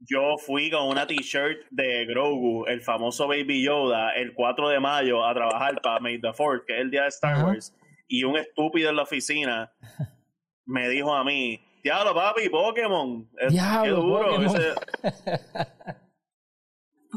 yo 0.00 0.36
fui 0.44 0.72
con 0.72 0.88
una 0.88 1.06
t-shirt 1.06 1.68
de 1.70 2.04
Grogu, 2.06 2.66
el 2.66 2.80
famoso 2.80 3.28
Baby 3.28 3.62
Yoda, 3.62 4.10
el 4.16 4.34
4 4.34 4.70
de 4.70 4.80
mayo 4.80 5.24
a 5.24 5.32
trabajar 5.34 5.80
para 5.80 6.00
May 6.00 6.20
the 6.20 6.32
4 6.36 6.64
que 6.66 6.74
es 6.74 6.80
el 6.80 6.90
día 6.90 7.02
de 7.02 7.08
Star 7.10 7.44
Wars. 7.44 7.76
Y 8.08 8.24
un 8.24 8.36
estúpido 8.36 8.90
en 8.90 8.96
la 8.96 9.04
oficina 9.04 9.72
me 10.66 10.88
dijo 10.88 11.14
a 11.14 11.22
mí, 11.22 11.60
diablo, 11.84 12.12
papi, 12.12 12.48
Pokémon. 12.48 13.30
Diablo, 13.50 13.84
qué 13.84 13.90
duro. 13.90 14.74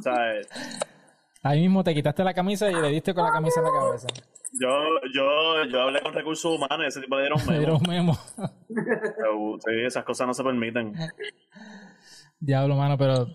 ¿Sabes? 0.01 0.47
Ahí 1.43 1.62
mismo 1.62 1.84
te 1.84 1.93
quitaste 1.93 2.23
la 2.23 2.34
camisa 2.34 2.71
y 2.71 2.73
le 2.73 2.89
diste 2.89 3.13
con 3.13 3.23
la 3.23 3.31
camisa 3.31 3.60
en 3.60 3.65
la 3.65 3.71
cabeza. 3.71 4.08
Yo, 4.60 4.69
yo, 5.13 5.65
yo 5.69 5.81
hablé 5.81 6.01
con 6.01 6.13
recursos 6.13 6.58
humanos 6.58 6.86
y 6.86 6.88
ese 6.88 7.01
tipo 7.01 7.17
le 7.17 7.23
dieron 7.23 7.39
memo. 7.47 7.60
dieron 7.60 7.81
memo. 7.88 9.60
sí, 9.60 9.71
esas 9.86 10.03
cosas 10.03 10.27
no 10.27 10.34
se 10.34 10.43
permiten. 10.43 10.93
Diablo, 12.39 12.75
mano, 12.75 12.97
pero 12.97 13.27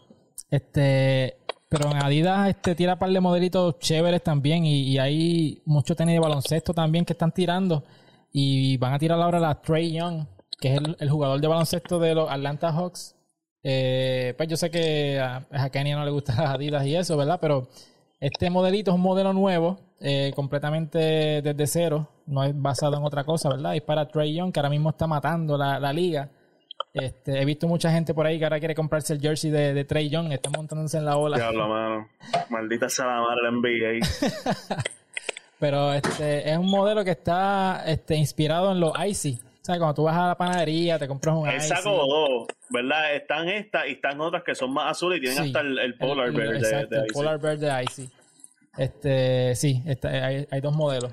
este 0.51 1.37
pero 1.68 1.88
en 1.92 2.03
Adidas 2.03 2.49
este 2.49 2.75
tira 2.75 2.99
par 2.99 3.11
de 3.11 3.20
modelitos 3.20 3.79
chéveres 3.79 4.25
también 4.25 4.64
y, 4.66 4.99
hay 4.99 5.62
muchos 5.64 5.96
tenis 5.96 6.14
de 6.14 6.20
baloncesto 6.20 6.75
también 6.75 7.05
que 7.05 7.12
están 7.12 7.33
tirando 7.33 7.85
y 8.33 8.77
van 8.79 8.92
a 8.92 8.99
tirar 8.99 9.20
ahora 9.20 9.38
la 9.38 9.61
Trey 9.62 9.92
Young, 9.92 10.27
que 10.61 10.75
es 10.75 10.81
el 10.99 11.11
jugador 11.11 11.40
de 11.40 11.46
baloncesto 11.46 12.01
de 12.01 12.16
los 12.16 12.29
Atlanta 12.29 12.73
Hawks 12.73 13.14
eh, 13.62 14.35
pues 14.37 14.49
yo 14.49 14.57
sé 14.57 14.70
que 14.70 15.20
a, 15.20 15.46
a 15.51 15.70
Kenia 15.70 15.96
no 15.96 16.05
le 16.05 16.11
gustan 16.11 16.37
las 16.42 16.51
Adidas 16.55 16.87
y 16.87 16.96
eso, 16.96 17.16
¿verdad? 17.16 17.38
Pero 17.40 17.68
este 18.20 18.51
modelito 18.51 18.90
es 18.90 18.94
un 18.94 19.01
modelo 19.01 19.33
nuevo, 19.33 19.79
eh, 19.99 20.33
completamente 20.35 20.99
desde 21.42 21.66
cero, 21.66 22.09
no 22.27 22.44
es 22.44 22.53
basado 22.55 22.96
en 22.96 23.03
otra 23.03 23.25
cosa, 23.25 23.49
¿verdad? 23.49 23.75
Es 23.75 23.83
para 23.83 24.09
Trey 24.09 24.35
Young, 24.35 24.53
que 24.53 24.61
ahora 24.61 24.70
mismo 24.70 24.90
está 24.90 25.07
matando 25.07 25.57
la, 25.57 25.92
liga. 25.92 26.29
Este, 26.92 27.40
he 27.40 27.44
visto 27.44 27.66
mucha 27.66 27.90
gente 27.90 28.14
por 28.14 28.27
ahí 28.27 28.38
que 28.38 28.44
ahora 28.44 28.59
quiere 28.59 28.75
comprarse 28.75 29.14
el 29.14 29.20
jersey 29.20 29.51
de, 29.51 29.75
de 29.75 29.85
Trey 29.85 30.09
Young, 30.09 30.33
está 30.33 30.51
montándose 30.51 30.99
en 30.99 31.07
la 31.07 31.16
ola. 31.16 31.37
Diablo, 31.37 31.68
mano. 31.68 32.09
Maldita 32.51 32.88
sea 32.88 33.07
la 33.07 33.20
madre 33.20 33.51
NBA. 33.53 34.07
Pero 35.59 35.92
este 35.92 36.51
es 36.51 36.59
un 36.59 36.70
modelo 36.70 37.05
que 37.05 37.11
está 37.11 37.85
este, 37.87 38.16
inspirado 38.16 38.73
en 38.73 38.81
los 38.81 38.92
Icy. 39.07 39.38
Sea, 39.70 39.78
cuando 39.78 39.94
tú 39.94 40.02
vas 40.04 40.16
a 40.16 40.28
la 40.28 40.37
panadería, 40.37 40.98
te 40.98 41.06
compras 41.06 41.37
un 41.37 41.48
Él 41.48 41.61
sacó 41.61 41.90
dos, 41.90 42.46
¿verdad? 42.70 43.14
Están 43.14 43.48
estas 43.48 43.87
y 43.88 43.92
están 43.92 44.20
otras 44.20 44.42
que 44.42 44.54
son 44.54 44.72
más 44.72 44.90
azules 44.90 45.18
y 45.18 45.22
tienen 45.22 45.44
hasta 45.44 45.61
el, 45.61 45.94
Polar 45.94 46.33
Bear 46.33 46.61
de, 46.61 46.87
de, 46.87 46.96
el 46.96 47.06
Polar 47.12 47.40
Bear 47.40 47.59
de 47.59 47.85
Icy. 47.85 48.11
Este, 48.76 49.54
sí, 49.56 49.83
hay, 50.04 50.46
hay, 50.50 50.61
dos 50.61 50.74
modelos. 50.74 51.12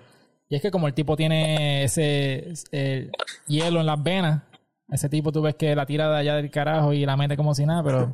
Y 0.50 0.56
es 0.56 0.62
que 0.62 0.72
como 0.72 0.88
el 0.88 0.94
tipo 0.94 1.16
tiene 1.16 1.84
ese 1.84 2.54
hielo 3.48 3.80
en 3.80 3.86
las 3.86 4.02
venas, 4.02 4.44
ese 4.90 5.10
tipo 5.10 5.32
tú 5.32 5.42
ves 5.42 5.56
que 5.56 5.76
la 5.76 5.86
tira 5.86 6.10
de 6.10 6.18
allá 6.18 6.36
del 6.36 6.50
carajo 6.50 6.94
y 6.94 7.06
la 7.06 7.18
mete 7.18 7.36
como 7.36 7.54
si 7.54 7.66
nada, 7.66 7.84
pero 7.84 8.14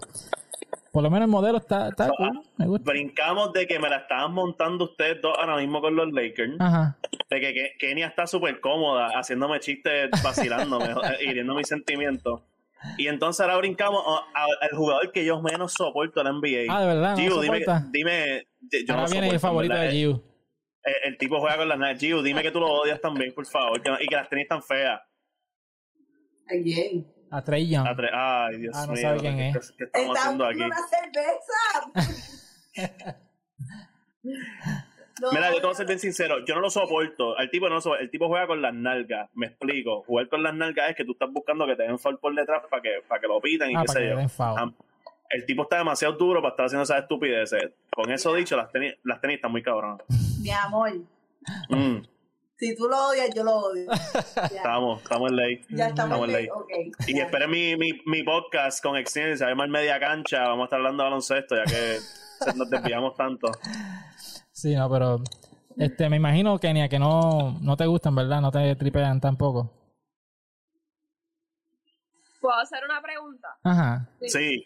por 0.91 1.03
lo 1.03 1.09
menos 1.09 1.25
el 1.25 1.31
modelo 1.31 1.57
está, 1.57 1.89
está 1.89 2.09
cool. 2.09 2.41
Me 2.57 2.67
gusta. 2.67 2.91
Brincamos 2.91 3.53
de 3.53 3.67
que 3.67 3.79
me 3.79 3.89
la 3.89 3.97
estaban 3.97 4.33
montando 4.33 4.85
ustedes 4.85 5.21
dos 5.21 5.35
ahora 5.37 5.57
mismo 5.57 5.81
con 5.81 5.95
los 5.95 6.11
Lakers. 6.11 6.55
Ajá. 6.59 6.97
De 7.33 7.41
que, 7.41 7.73
Kenia 7.79 8.07
está 8.07 8.27
súper 8.27 8.59
cómoda 8.59 9.07
haciéndome 9.17 9.59
chistes, 9.59 10.09
vacilándome, 10.23 10.93
hiriendo 11.21 11.55
mis 11.55 11.67
sentimientos. 11.67 12.41
Y 12.97 13.07
entonces 13.07 13.39
ahora 13.41 13.57
brincamos 13.57 14.03
al 14.33 14.77
jugador 14.77 15.11
que 15.11 15.23
yo 15.23 15.41
menos 15.41 15.73
soporto 15.73 16.19
en 16.19 16.25
la 16.25 16.33
NBA. 16.33 16.65
Ah, 16.69 16.81
de 16.81 16.87
verdad. 16.87 17.15
Giu, 17.15 17.39
dime, 17.39 17.63
dime. 17.91 18.47
Yo 18.85 18.93
ahora 18.93 19.07
viene 19.09 19.29
el 19.29 19.39
favorito 19.39 19.75
de 19.75 19.91
Giu. 19.91 20.21
El, 21.05 21.17
tipo 21.17 21.39
juega 21.39 21.57
con 21.57 21.69
las 21.69 21.79
naves. 21.79 21.99
Giu, 21.99 22.21
dime 22.21 22.43
que 22.43 22.51
tú 22.51 22.59
lo 22.59 22.69
odias 22.69 22.99
también, 22.99 23.33
por 23.33 23.45
favor. 23.45 23.81
y 24.01 24.07
que 24.07 24.15
las 24.15 24.29
tenis 24.29 24.47
tan 24.47 24.61
feas. 24.61 24.99
Again. 26.49 27.07
A 27.31 27.41
Trey 27.41 27.67
Young. 27.67 27.87
A 27.87 28.45
Ay, 28.45 28.57
Dios 28.57 28.75
ah, 28.77 28.85
no 28.85 28.93
mío. 28.93 29.01
sabe 29.01 29.19
quién 29.19 29.39
es. 29.39 29.71
¿Qué, 29.77 29.85
estamos 29.85 30.17
haciendo 30.19 30.45
aquí? 30.45 30.61
una 30.61 30.77
cerveza. 30.87 31.59
Mira, 35.31 35.51
yo 35.51 35.57
te 35.57 35.61
voy 35.61 35.71
a 35.71 35.75
ser 35.75 35.85
bien 35.85 35.99
sincero, 35.99 36.43
yo 36.45 36.55
no 36.55 36.61
lo 36.61 36.69
soporto. 36.69 37.37
Al 37.37 37.49
tipo 37.49 37.69
no 37.69 37.75
lo 37.75 37.81
soporto. 37.81 38.03
El 38.03 38.09
tipo 38.09 38.27
juega 38.27 38.47
con 38.47 38.61
las 38.61 38.73
nalgas, 38.73 39.29
me 39.35 39.47
explico. 39.47 40.03
Jugar 40.03 40.27
con 40.27 40.41
las 40.41 40.53
nalgas 40.53 40.89
es 40.89 40.95
que 40.95 41.05
tú 41.05 41.11
estás 41.11 41.31
buscando 41.31 41.67
que 41.67 41.75
te 41.75 41.83
den 41.83 41.99
foul 41.99 42.17
por 42.19 42.33
detrás 42.33 42.63
para 42.69 42.81
que, 42.81 43.01
para 43.07 43.21
que 43.21 43.27
lo 43.27 43.39
pitan 43.39 43.69
y 43.71 43.75
ah, 43.75 43.83
qué 43.85 43.93
sé 43.93 44.09
yo. 44.09 44.17
El 45.29 45.45
tipo 45.45 45.63
está 45.63 45.77
demasiado 45.77 46.13
duro 46.13 46.41
para 46.41 46.51
estar 46.51 46.65
haciendo 46.65 46.83
esas 46.83 47.01
estupideces. 47.01 47.71
Con 47.91 48.11
eso 48.11 48.33
dicho, 48.35 48.55
las 48.55 48.71
tenis, 48.71 48.95
las 49.03 49.19
tenis 49.19 49.37
están 49.37 49.51
muy 49.51 49.63
cabronas. 49.63 50.01
Mi 50.41 50.51
amor. 50.51 50.91
Mm. 51.69 52.01
Si 52.57 52.75
tú 52.75 52.87
lo 52.87 53.09
odias, 53.09 53.29
yo 53.35 53.43
lo 53.43 53.55
odio. 53.57 53.91
estamos, 54.55 55.01
estamos 55.01 55.31
en 55.31 55.35
ley. 55.35 55.61
Ya 55.69 55.87
estamos, 55.87 56.27
en 56.27 56.33
ley. 56.33 56.49
y 57.07 57.19
esperen 57.19 57.49
mi, 57.49 57.75
mi, 57.75 57.99
mi, 58.05 58.23
podcast 58.23 58.81
con 58.81 58.95
Exciencia, 58.95 59.47
además 59.47 59.69
media 59.69 59.99
cancha, 59.99 60.43
vamos 60.43 60.61
a 60.61 60.65
estar 60.65 60.79
hablando 60.79 61.03
de 61.03 61.09
baloncesto, 61.09 61.55
ya 61.55 61.63
que 61.63 61.97
nos 62.55 62.69
desviamos 62.69 63.15
tanto. 63.15 63.51
Sí, 64.63 64.73
no, 64.77 64.89
pero 64.89 65.17
este, 65.77 66.09
me 66.09 66.15
imagino, 66.15 66.57
Kenia, 66.57 66.87
que 66.87 66.97
no, 66.97 67.59
no 67.59 67.75
te 67.75 67.85
gustan, 67.85 68.15
¿verdad? 68.15 68.39
No 68.39 68.49
te 68.49 68.77
tripean 68.77 69.19
tampoco. 69.19 69.69
¿Puedo 72.39 72.55
hacer 72.55 72.79
una 72.85 73.01
pregunta? 73.01 73.49
Ajá. 73.61 74.07
sí. 74.25 74.65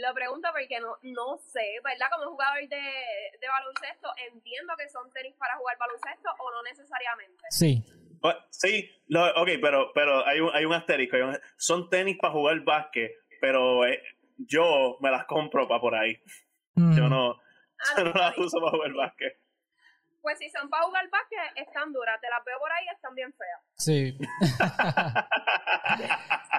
Lo 0.00 0.14
pregunto 0.14 0.48
porque 0.52 0.78
no, 0.78 0.94
no 1.02 1.36
sé, 1.38 1.80
¿verdad? 1.82 2.06
Como 2.14 2.30
jugador 2.30 2.60
de, 2.60 2.76
de 2.76 3.48
baloncesto, 3.48 4.08
entiendo 4.32 4.74
que 4.78 4.88
son 4.88 5.10
tenis 5.10 5.34
para 5.36 5.56
jugar 5.56 5.76
baloncesto 5.78 6.30
o 6.38 6.50
no 6.52 6.62
necesariamente. 6.62 7.42
Sí. 7.50 7.84
Sí, 8.50 8.88
ok, 9.10 9.48
pero, 9.60 9.90
pero 9.92 10.24
hay, 10.24 10.38
un, 10.38 10.50
hay 10.54 10.64
un 10.64 10.74
asterisco. 10.74 11.16
son 11.56 11.90
tenis 11.90 12.18
para 12.20 12.34
jugar 12.34 12.60
básquet, 12.60 13.10
pero 13.40 13.84
eh, 13.84 14.00
yo 14.38 14.96
me 15.00 15.10
las 15.10 15.24
compro 15.26 15.66
para 15.66 15.80
por 15.80 15.96
ahí. 15.96 16.16
Mm. 16.74 16.96
Yo 16.96 17.08
no, 17.08 17.32
ah, 17.32 17.94
yo 17.96 18.04
no 18.04 18.12
las 18.12 18.38
uso 18.38 18.60
para 18.60 18.72
jugar 18.72 18.92
básquet. 18.92 19.42
Pues 20.22 20.38
si 20.38 20.48
son 20.50 20.70
para 20.70 20.84
jugar 20.84 21.04
básquet, 21.10 21.38
están 21.56 21.92
duras. 21.92 22.20
Te 22.20 22.28
las 22.30 22.44
veo 22.44 22.56
por 22.60 22.70
ahí, 22.70 22.86
están 22.94 23.14
bien 23.14 23.34
feas. 23.34 23.60
Sí. 23.76 24.16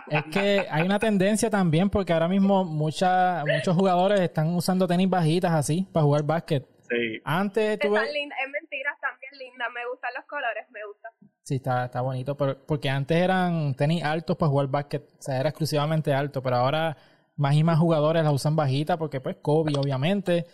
es 0.10 0.24
que 0.26 0.68
hay 0.70 0.84
una 0.84 1.00
tendencia 1.00 1.50
también 1.50 1.90
porque 1.90 2.12
ahora 2.12 2.28
mismo 2.28 2.66
mucha, 2.66 3.46
muchos 3.46 3.74
jugadores 3.74 4.20
están 4.20 4.54
usando 4.54 4.86
tenis 4.86 5.10
bajitas 5.10 5.54
así 5.54 5.88
para 5.94 6.04
jugar 6.04 6.24
básquet. 6.24 6.68
Sí. 6.90 7.22
Antes 7.24 7.80
tuve... 7.80 8.00
Es 8.00 8.52
mentira, 8.52 8.92
están 8.94 9.18
bien 9.22 9.40
lindas. 9.40 9.70
Me 9.74 9.88
gustan 9.90 10.12
los 10.14 10.26
colores, 10.26 10.70
me 10.70 10.86
gustan. 10.86 11.14
Sí, 11.44 11.56
está, 11.56 11.86
está 11.86 12.02
bonito. 12.02 12.36
porque 12.36 12.90
antes 12.90 13.16
eran 13.18 13.76
tenis 13.76 14.04
altos 14.04 14.36
para 14.36 14.50
jugar 14.50 14.68
básquet. 14.68 15.04
O 15.04 15.22
sea, 15.22 15.40
era 15.40 15.50
exclusivamente 15.50 16.14
alto. 16.14 16.44
Pero 16.44 16.58
ahora 16.58 16.98
más 17.36 17.56
y 17.56 17.64
más 17.64 17.80
jugadores 17.80 18.24
las 18.24 18.34
usan 18.34 18.56
bajitas 18.56 18.98
porque 18.98 19.20
pues 19.22 19.38
Kobe 19.42 19.74
obviamente 19.78 20.46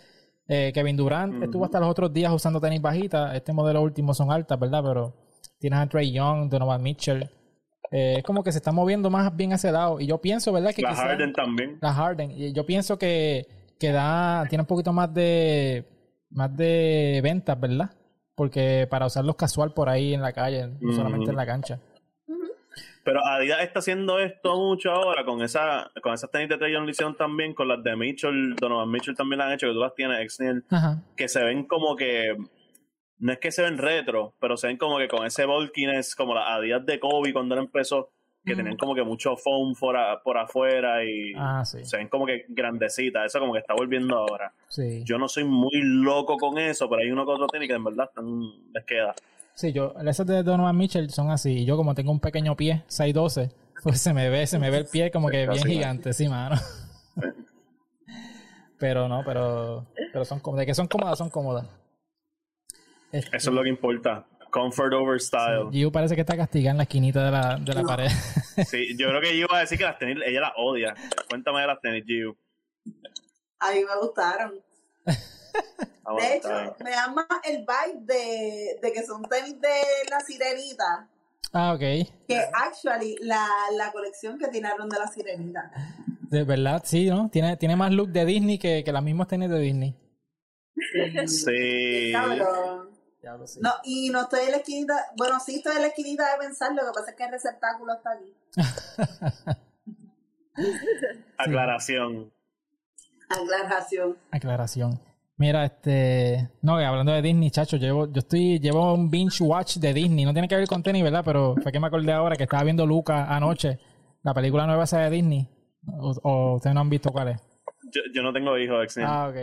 eh, 0.52 0.72
Kevin 0.74 0.96
Durant 0.96 1.44
estuvo 1.44 1.64
hasta 1.64 1.78
los 1.78 1.88
otros 1.88 2.12
días 2.12 2.32
usando 2.32 2.60
tenis 2.60 2.82
bajitas. 2.82 3.34
Este 3.36 3.52
modelo 3.52 3.82
último 3.82 4.14
son 4.14 4.32
altas, 4.32 4.58
¿verdad? 4.58 4.82
Pero 4.84 5.14
tienes 5.60 5.78
a 5.78 5.86
Trey 5.86 6.10
Young, 6.10 6.48
Donovan 6.48 6.82
Mitchell. 6.82 7.30
Eh, 7.92 8.14
es 8.18 8.24
como 8.24 8.42
que 8.42 8.50
se 8.50 8.58
está 8.58 8.72
moviendo 8.72 9.10
más 9.10 9.34
bien 9.36 9.52
hacia 9.52 9.68
ese 9.68 9.78
lado. 9.78 10.00
Y 10.00 10.06
yo 10.06 10.20
pienso, 10.20 10.52
¿verdad? 10.52 10.72
Que 10.74 10.82
la 10.82 10.94
Harden 10.94 11.32
también. 11.32 11.78
La 11.80 11.92
Harden. 11.92 12.32
Y 12.32 12.52
yo 12.52 12.66
pienso 12.66 12.98
que, 12.98 13.46
que 13.78 13.92
da, 13.92 14.44
tiene 14.48 14.62
un 14.62 14.66
poquito 14.66 14.92
más 14.92 15.14
de 15.14 15.86
más 16.30 16.56
de 16.56 17.20
ventas, 17.22 17.58
¿verdad? 17.58 17.90
Porque 18.34 18.88
para 18.90 19.06
usarlos 19.06 19.36
casual 19.36 19.72
por 19.72 19.88
ahí 19.88 20.14
en 20.14 20.22
la 20.22 20.32
calle, 20.32 20.68
no 20.80 20.92
solamente 20.92 21.30
en 21.30 21.36
la 21.36 21.46
cancha. 21.46 21.80
Pero 23.02 23.24
Adidas 23.24 23.62
está 23.62 23.78
haciendo 23.78 24.18
esto 24.18 24.56
mucho 24.56 24.92
ahora 24.92 25.24
con 25.24 25.42
esa 25.42 25.90
con 26.02 26.12
esas 26.12 26.30
tenis 26.30 26.48
de 26.48 26.56
lo 26.68 26.88
hicieron 26.88 27.16
también, 27.16 27.54
con 27.54 27.68
las 27.68 27.82
de 27.82 27.96
Mitchell, 27.96 28.54
Donovan 28.56 28.90
Mitchell 28.90 29.16
también 29.16 29.38
las 29.38 29.48
han 29.48 29.52
hecho, 29.54 29.66
que 29.68 29.72
tú 29.72 29.80
las 29.80 29.94
tienes, 29.94 30.20
Exniel, 30.20 30.64
que 31.16 31.28
se 31.28 31.42
ven 31.42 31.64
como 31.64 31.96
que 31.96 32.36
no 33.18 33.32
es 33.32 33.38
que 33.38 33.52
se 33.52 33.62
ven 33.62 33.78
retro, 33.78 34.34
pero 34.40 34.56
se 34.56 34.66
ven 34.66 34.76
como 34.76 34.98
que 34.98 35.08
con 35.08 35.26
ese 35.26 35.44
bulkiness, 35.44 36.14
como 36.14 36.34
las 36.34 36.48
Adidas 36.48 36.84
de 36.84 36.98
Kobe 36.98 37.32
cuando 37.32 37.54
él 37.54 37.62
empezó, 37.62 38.10
que 38.44 38.54
tenían 38.54 38.76
como 38.76 38.94
que 38.94 39.02
mucho 39.02 39.36
foam 39.36 39.74
por, 39.74 39.96
por 40.24 40.38
afuera 40.38 41.04
y 41.04 41.34
ah, 41.36 41.62
se 41.64 41.96
ven 41.96 42.08
como 42.08 42.24
que 42.24 42.46
grandecitas. 42.48 43.26
Eso 43.26 43.38
como 43.38 43.52
que 43.52 43.58
está 43.58 43.74
volviendo 43.74 44.16
ahora. 44.16 44.52
Sí. 44.68 45.02
Yo 45.04 45.18
no 45.18 45.28
soy 45.28 45.44
muy 45.44 45.82
loco 45.82 46.38
con 46.38 46.58
eso, 46.58 46.88
pero 46.88 47.02
hay 47.02 47.10
uno 47.10 47.26
que 47.26 47.32
otro 47.32 47.46
tenis 47.48 47.68
que 47.68 47.74
en 47.74 47.84
verdad 47.84 48.06
están, 48.08 48.40
les 48.72 48.84
queda. 48.84 49.14
Sí, 49.60 49.74
yo, 49.74 49.92
esas 50.06 50.26
de 50.26 50.42
Donovan 50.42 50.74
Mitchell 50.74 51.10
son 51.10 51.30
así. 51.30 51.50
Y 51.50 51.64
yo 51.66 51.76
como 51.76 51.94
tengo 51.94 52.10
un 52.10 52.18
pequeño 52.18 52.56
pie, 52.56 52.82
6'12", 52.88 53.52
pues 53.82 54.00
se 54.00 54.14
me 54.14 54.30
ve, 54.30 54.46
se 54.46 54.58
me 54.58 54.70
ve 54.70 54.78
el 54.78 54.86
pie 54.86 55.10
como 55.10 55.28
que 55.28 55.46
bien 55.46 55.64
gigante, 55.64 56.14
sí, 56.14 56.30
mano. 56.30 56.56
pero 58.78 59.06
no, 59.06 59.22
pero, 59.22 59.84
pero 60.14 60.24
son 60.24 60.40
cómodas. 60.40 60.62
De 60.62 60.66
que 60.66 60.74
son 60.74 60.86
cómodas, 60.86 61.18
son 61.18 61.28
cómodas. 61.28 61.66
Eso 63.12 63.28
es 63.34 63.46
lo 63.48 63.62
que 63.62 63.68
importa. 63.68 64.24
Comfort 64.50 64.94
over 64.94 65.20
style. 65.20 65.68
Sí, 65.70 65.90
parece 65.90 66.14
que 66.14 66.22
está 66.22 66.38
castigada 66.38 66.70
en 66.70 66.76
la 66.78 66.84
esquinita 66.84 67.22
de 67.22 67.30
la, 67.30 67.56
de 67.58 67.74
la 67.74 67.82
pared. 67.82 68.08
sí, 68.66 68.96
yo 68.96 69.08
creo 69.10 69.20
que 69.20 69.34
Giu 69.34 69.46
va 69.46 69.58
a 69.58 69.60
decir 69.60 69.76
que 69.76 69.84
las 69.84 69.98
tenis, 69.98 70.16
ella 70.24 70.40
las 70.40 70.52
odia. 70.56 70.94
Cuéntame 71.28 71.60
de 71.60 71.66
las 71.66 71.80
tenis, 71.82 72.02
Giu. 72.06 72.34
A 73.58 73.72
mí 73.72 73.80
me 73.80 74.00
gustaron. 74.00 74.54
De 76.18 76.36
hecho, 76.36 76.76
me 76.82 76.90
da 76.90 77.08
más 77.08 77.26
el 77.44 77.58
vibe 77.58 78.00
de, 78.00 78.78
de, 78.82 78.92
que 78.92 79.04
son 79.04 79.22
tenis 79.24 79.60
de 79.60 79.70
la 80.10 80.20
sirenita. 80.20 81.08
Ah, 81.52 81.72
ok. 81.72 81.80
Que 82.26 82.48
actually 82.52 83.16
la, 83.20 83.46
la 83.72 83.92
colección 83.92 84.38
que 84.38 84.48
tiraron 84.48 84.88
de 84.88 84.98
la 84.98 85.06
sirenita. 85.06 85.70
De 86.30 86.44
verdad, 86.44 86.82
sí, 86.84 87.08
¿no? 87.08 87.28
Tiene, 87.30 87.56
tiene 87.56 87.76
más 87.76 87.92
look 87.92 88.08
de 88.10 88.24
Disney 88.24 88.58
que, 88.58 88.82
que 88.84 88.92
las 88.92 89.02
mismas 89.02 89.28
tenis 89.28 89.50
de 89.50 89.58
Disney. 89.58 89.96
Sí. 91.26 92.12
No, 93.60 93.70
y 93.84 94.10
no 94.10 94.22
estoy 94.22 94.46
en 94.46 94.50
la 94.52 94.56
esquinita. 94.58 95.06
Bueno, 95.16 95.38
sí 95.40 95.56
estoy 95.56 95.76
en 95.76 95.82
la 95.82 95.88
esquinita 95.88 96.32
de 96.32 96.38
pensar, 96.38 96.72
lo 96.72 96.86
que 96.86 96.92
pasa 96.94 97.10
es 97.10 97.16
que 97.16 97.24
el 97.24 97.30
receptáculo 97.30 97.92
está 97.94 98.12
aquí. 98.12 98.34
Aclaración. 101.36 102.32
Aclaración. 103.28 104.18
Aclaración. 104.30 105.09
Mira, 105.40 105.64
este. 105.64 106.50
No, 106.60 106.74
hablando 106.74 107.12
de 107.12 107.22
Disney, 107.22 107.50
chacho, 107.50 107.78
llevo, 107.78 108.12
yo 108.12 108.18
estoy, 108.18 108.58
llevo 108.58 108.92
un 108.92 109.10
binge 109.10 109.42
watch 109.42 109.78
de 109.78 109.94
Disney. 109.94 110.26
No 110.26 110.34
tiene 110.34 110.46
que 110.46 110.54
ver 110.54 110.68
con 110.68 110.82
tenis, 110.82 111.02
¿verdad? 111.02 111.22
Pero 111.24 111.54
fue 111.62 111.72
que 111.72 111.80
me 111.80 111.86
acordé 111.86 112.12
ahora 112.12 112.36
que 112.36 112.42
estaba 112.42 112.62
viendo 112.62 112.84
Luca 112.84 113.24
anoche, 113.24 113.78
la 114.22 114.34
película 114.34 114.66
nueva 114.66 114.84
esa 114.84 114.98
de 114.98 115.08
Disney. 115.08 115.48
O, 115.98 116.56
ustedes 116.56 116.74
no 116.74 116.82
han 116.82 116.90
visto 116.90 117.10
cuál 117.10 117.28
es. 117.28 117.40
Yo, 117.90 118.02
yo 118.14 118.22
no 118.22 118.34
tengo 118.34 118.58
hijos, 118.58 118.84
ex 118.84 118.98
Ah, 118.98 119.28
ok. 119.30 119.36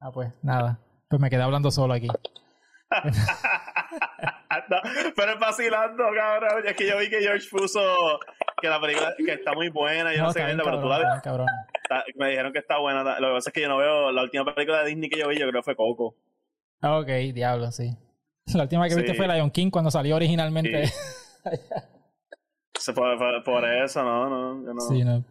Ah, 0.00 0.10
pues 0.10 0.32
nada. 0.42 0.80
Pues 1.08 1.22
me 1.22 1.30
quedé 1.30 1.42
hablando 1.42 1.70
solo 1.70 1.94
aquí. 1.94 2.08
pero 5.16 5.32
es 5.32 5.38
vacilando, 5.38 6.02
cabrón. 6.12 6.66
Es 6.66 6.76
que 6.76 6.88
yo 6.88 6.98
vi 6.98 7.08
que 7.08 7.20
George 7.20 7.46
puso 7.48 7.80
que 8.60 8.68
la 8.68 8.80
película 8.80 9.14
que 9.16 9.34
está 9.34 9.52
muy 9.52 9.68
buena. 9.68 10.12
Yo 10.12 10.24
no, 10.24 10.32
sé 10.32 10.44
qué, 10.44 10.56
pero 10.56 10.80
tú 10.80 10.88
la 10.88 10.98
ves. 10.98 11.06
Me 12.16 12.30
dijeron 12.30 12.52
que 12.52 12.58
está 12.58 12.78
buena. 12.78 13.02
Lo 13.02 13.28
que 13.28 13.34
pasa 13.34 13.50
es 13.50 13.54
que 13.54 13.62
yo 13.62 13.68
no 13.68 13.78
veo 13.78 14.12
la 14.12 14.22
última 14.22 14.44
película 14.44 14.82
de 14.82 14.90
Disney 14.90 15.08
que 15.08 15.18
yo 15.18 15.28
vi, 15.28 15.38
yo 15.38 15.48
creo 15.48 15.60
que 15.60 15.64
fue 15.64 15.76
Coco. 15.76 16.16
Ah, 16.80 16.98
ok, 16.98 17.08
diablo, 17.32 17.70
sí. 17.72 17.96
La 18.54 18.62
última 18.62 18.88
que 18.88 18.94
viste 18.94 19.14
fue 19.14 19.26
Lion 19.26 19.50
King 19.50 19.70
cuando 19.70 19.90
salió 19.90 20.16
originalmente. 20.16 20.86
Sí. 20.86 22.92
por, 22.94 23.44
por, 23.44 23.64
eso, 23.64 24.02
no, 24.02 24.28
no, 24.28 24.54
no. 24.54 24.80
Sí, 24.80 25.02
no. 25.02 25.24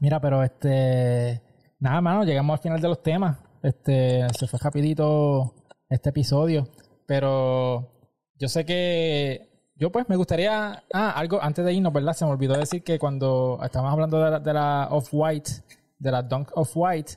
Mira, 0.00 0.20
pero 0.20 0.42
este. 0.42 1.40
Nada, 1.78 2.00
mano, 2.00 2.24
llegamos 2.24 2.58
al 2.58 2.62
final 2.62 2.80
de 2.80 2.88
los 2.88 3.02
temas. 3.02 3.38
Este, 3.62 4.26
se 4.38 4.46
fue 4.46 4.58
rapidito 4.62 5.54
este 5.88 6.10
episodio. 6.10 6.68
Pero 7.06 7.90
yo 8.38 8.48
sé 8.48 8.66
que 8.66 9.53
yo 9.84 9.92
pues 9.92 10.08
me 10.08 10.16
gustaría, 10.16 10.82
ah, 10.94 11.10
algo 11.10 11.42
antes 11.42 11.62
de 11.62 11.74
irnos, 11.74 11.92
¿verdad? 11.92 12.14
Se 12.14 12.24
me 12.24 12.30
olvidó 12.30 12.56
decir 12.56 12.82
que 12.82 12.98
cuando 12.98 13.60
estábamos 13.62 13.92
hablando 13.92 14.40
de 14.40 14.52
la, 14.54 14.88
Off-White, 14.90 15.50
de 15.98 16.10
la 16.10 16.22
Dunk 16.22 16.52
Off-White, 16.54 17.16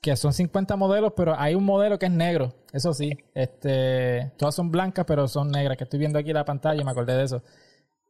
que 0.00 0.16
son 0.16 0.32
50 0.32 0.74
modelos, 0.76 1.12
pero 1.14 1.38
hay 1.38 1.54
un 1.54 1.66
modelo 1.66 1.98
que 1.98 2.06
es 2.06 2.12
negro, 2.12 2.54
eso 2.72 2.94
sí. 2.94 3.12
Este, 3.34 4.32
todas 4.38 4.54
son 4.54 4.70
blancas, 4.70 5.04
pero 5.06 5.28
son 5.28 5.50
negras, 5.50 5.76
que 5.76 5.84
estoy 5.84 5.98
viendo 5.98 6.18
aquí 6.18 6.32
la 6.32 6.46
pantalla 6.46 6.80
y 6.80 6.84
me 6.86 6.92
acordé 6.92 7.14
de 7.14 7.24
eso. 7.24 7.42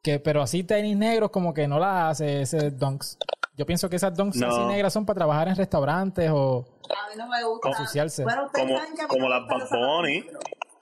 Que, 0.00 0.20
pero 0.20 0.42
así 0.42 0.62
tenis 0.62 0.96
negros 0.96 1.30
como 1.32 1.52
que 1.52 1.66
no 1.66 1.80
las 1.80 2.12
hace 2.12 2.42
ese 2.42 2.70
Dunks. 2.70 3.18
Yo 3.56 3.66
pienso 3.66 3.90
que 3.90 3.96
esas 3.96 4.14
Dunks 4.14 4.40
así 4.40 4.60
negras 4.66 4.92
son 4.92 5.06
para 5.06 5.16
trabajar 5.16 5.48
en 5.48 5.56
restaurantes 5.56 6.30
o... 6.32 6.64
A 6.84 7.10
mí 7.10 7.16
no 7.16 7.26
me 7.26 7.42
gusta. 7.42 7.70
Ensuciarse. 7.70 8.22
como, 8.22 8.78
como 9.08 9.28
las 9.28 9.44
Bad 9.48 9.68
Bunny 9.72 10.24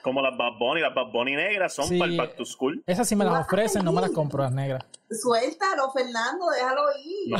como 0.06 0.22
las 0.22 0.36
Bad 0.36 0.56
Bunny, 0.56 0.82
las 0.82 0.94
Bad 0.94 1.10
Bunny 1.10 1.34
negras 1.34 1.74
son 1.74 1.88
para 1.98 2.08
el 2.08 2.16
back 2.16 2.36
to 2.36 2.44
school. 2.44 2.80
Esas 2.86 3.08
sí 3.08 3.16
me 3.16 3.24
las 3.24 3.44
ofrecen, 3.44 3.84
no 3.84 3.90
me 3.92 4.00
las 4.00 4.12
compro 4.12 4.40
las 4.40 4.52
negras. 4.52 4.84
Suéltalo, 5.10 5.90
Fernando, 5.90 6.46
déjalo 6.48 6.82
ir. 7.04 7.32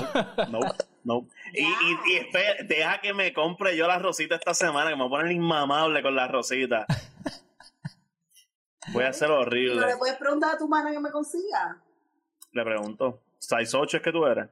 No, 0.50 0.58
no, 0.58 0.60
no. 1.04 1.28
y, 1.54 1.62
y, 1.62 2.16
espera, 2.16 2.64
deja 2.64 3.00
que 3.00 3.14
me 3.14 3.32
compre 3.32 3.76
yo 3.76 3.86
las 3.86 4.02
rositas 4.02 4.40
esta 4.40 4.52
semana, 4.52 4.90
que 4.90 4.96
me 4.96 5.02
voy 5.02 5.06
a 5.06 5.20
poner 5.20 5.30
inmamable 5.30 6.02
con 6.02 6.16
las 6.16 6.28
rositas. 6.28 6.86
Voy 8.92 9.04
a 9.04 9.10
hacer 9.10 9.30
horrible. 9.30 9.80
¿No 9.80 9.86
le 9.86 9.96
puedes 9.96 10.16
preguntar 10.16 10.56
a 10.56 10.58
tu 10.58 10.66
mano 10.66 10.90
que 10.90 10.98
me 10.98 11.12
consiga? 11.12 11.80
Le 12.50 12.64
pregunto. 12.64 13.20
¿Size 13.38 13.76
8 13.76 13.96
es 13.98 14.02
que 14.02 14.10
tú 14.10 14.26
eres? 14.26 14.48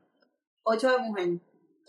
8 0.63 0.89
de 0.89 0.99
mujer. 0.99 1.29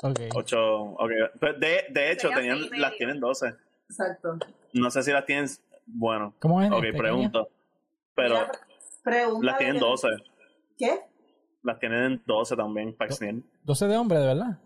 Ok. 0.01 0.19
8, 0.33 0.81
ok. 0.97 1.11
De, 1.59 1.85
de 1.91 2.11
hecho, 2.11 2.29
tenían, 2.29 2.67
las 2.79 2.95
tienen 2.97 3.19
12. 3.19 3.53
Exacto. 3.89 4.39
No 4.73 4.91
sé 4.91 5.03
si 5.03 5.11
las 5.11 5.25
tienen. 5.25 5.47
Bueno. 5.85 6.33
¿Cómo 6.39 6.61
es? 6.61 6.71
Ok, 6.71 6.83
pregunto. 6.97 7.49
Pero. 8.15 8.47
las 9.41 9.57
tienen 9.57 9.79
12. 9.79 10.07
¿Qué? 10.77 11.01
Las 11.63 11.79
tienen 11.79 12.03
en 12.03 12.23
12 12.25 12.55
también, 12.55 12.95
para 12.95 13.15
12 13.63 13.87
de 13.87 13.97
hombre, 13.97 14.19
de 14.19 14.25
verdad. 14.27 14.59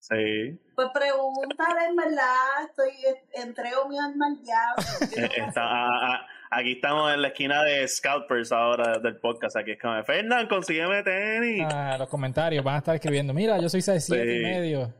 Sí. 0.00 0.58
Pues 0.74 0.88
pregúntale, 0.94 1.86
en 1.88 1.96
verdad, 1.96 2.64
estoy, 2.68 2.92
entrego 3.34 3.88
mi 3.88 3.98
alma 3.98 4.26
al 4.26 4.42
diablo. 4.42 5.26
Está, 5.48 6.26
aquí 6.50 6.72
estamos 6.72 7.12
en 7.12 7.22
la 7.22 7.28
esquina 7.28 7.62
de 7.64 7.86
Scalpers 7.88 8.52
ahora 8.52 8.98
del 8.98 9.16
podcast. 9.16 9.56
Aquí 9.56 9.72
es 9.72 9.80
como, 9.80 10.02
Fernán, 10.04 10.46
consígueme 10.48 11.02
tenis. 11.02 11.66
Ah, 11.68 11.96
los 11.98 12.08
comentarios 12.08 12.64
van 12.64 12.76
a 12.76 12.78
estar 12.78 12.94
escribiendo, 12.94 13.34
mira, 13.34 13.58
yo 13.58 13.68
soy 13.68 13.82
6 13.82 14.04
sí. 14.04 14.14
y 14.14 14.42
medio. 14.42 14.94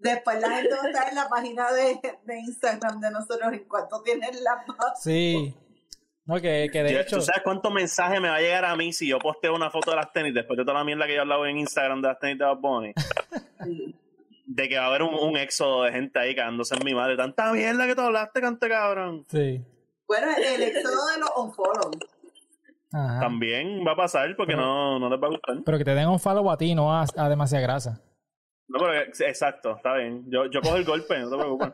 Después 0.00 0.40
la 0.40 0.50
gente 0.50 0.70
va 0.74 0.82
a 0.82 0.88
estar 0.88 1.08
en 1.08 1.14
la 1.14 1.28
página 1.28 1.70
de, 1.72 2.00
de 2.24 2.38
Instagram 2.40 3.00
de 3.00 3.10
nosotros 3.10 3.52
en 3.52 3.64
cuanto 3.68 4.02
tienen 4.02 4.30
la 4.42 4.64
Sí. 5.00 5.54
No, 6.24 6.36
que, 6.40 6.68
que 6.72 6.82
de 6.82 7.00
hecho... 7.00 7.16
¿Tú 7.16 7.22
sabes 7.22 7.42
cuántos 7.42 7.72
mensajes 7.72 8.20
me 8.20 8.28
va 8.28 8.36
a 8.36 8.40
llegar 8.40 8.64
a 8.64 8.76
mí 8.76 8.92
si 8.92 9.08
yo 9.08 9.18
posteo 9.18 9.54
una 9.54 9.70
foto 9.70 9.90
de 9.90 9.96
las 9.96 10.12
tenis 10.12 10.32
después 10.32 10.56
de 10.56 10.64
toda 10.64 10.78
la 10.78 10.84
mierda 10.84 11.06
que 11.06 11.14
yo 11.14 11.20
hablado 11.20 11.44
en 11.46 11.58
Instagram 11.58 12.00
de 12.00 12.08
las 12.08 12.18
tenis 12.18 12.38
de 12.38 12.44
Bad 12.44 12.58
Bunny? 12.58 12.92
De 14.52 14.68
que 14.68 14.76
va 14.76 14.86
a 14.86 14.88
haber 14.88 15.04
un, 15.04 15.14
un, 15.14 15.36
éxodo 15.36 15.84
de 15.84 15.92
gente 15.92 16.18
ahí 16.18 16.34
cagándose 16.34 16.74
en 16.74 16.84
mi 16.84 16.92
madre. 16.92 17.16
Tanta 17.16 17.52
mierda 17.52 17.86
que 17.86 17.94
tú 17.94 18.00
hablaste, 18.00 18.40
cante 18.40 18.68
cabrón. 18.68 19.24
Sí. 19.28 19.64
Bueno, 20.08 20.26
el 20.36 20.60
éxodo 20.60 21.06
de 21.06 21.18
los 21.20 21.30
unfollow. 21.36 21.92
También 22.90 23.86
va 23.86 23.92
a 23.92 23.96
pasar 23.96 24.34
porque 24.34 24.56
no, 24.56 24.98
no 24.98 25.08
les 25.08 25.22
va 25.22 25.28
a 25.28 25.30
gustar. 25.30 25.56
Pero 25.64 25.78
que 25.78 25.84
te 25.84 25.94
den 25.94 26.08
un 26.08 26.18
follow 26.18 26.50
a 26.50 26.58
ti, 26.58 26.74
no 26.74 26.92
a, 26.92 27.04
a 27.16 27.28
demasiada 27.28 27.62
grasa. 27.62 28.00
No, 28.70 28.78
pero 28.78 28.94
exacto, 29.02 29.76
está 29.76 29.94
bien. 29.94 30.24
Yo, 30.30 30.46
yo 30.46 30.60
cojo 30.60 30.76
el 30.76 30.84
golpe, 30.84 31.18
no 31.18 31.30
te 31.30 31.36
preocupes. 31.36 31.72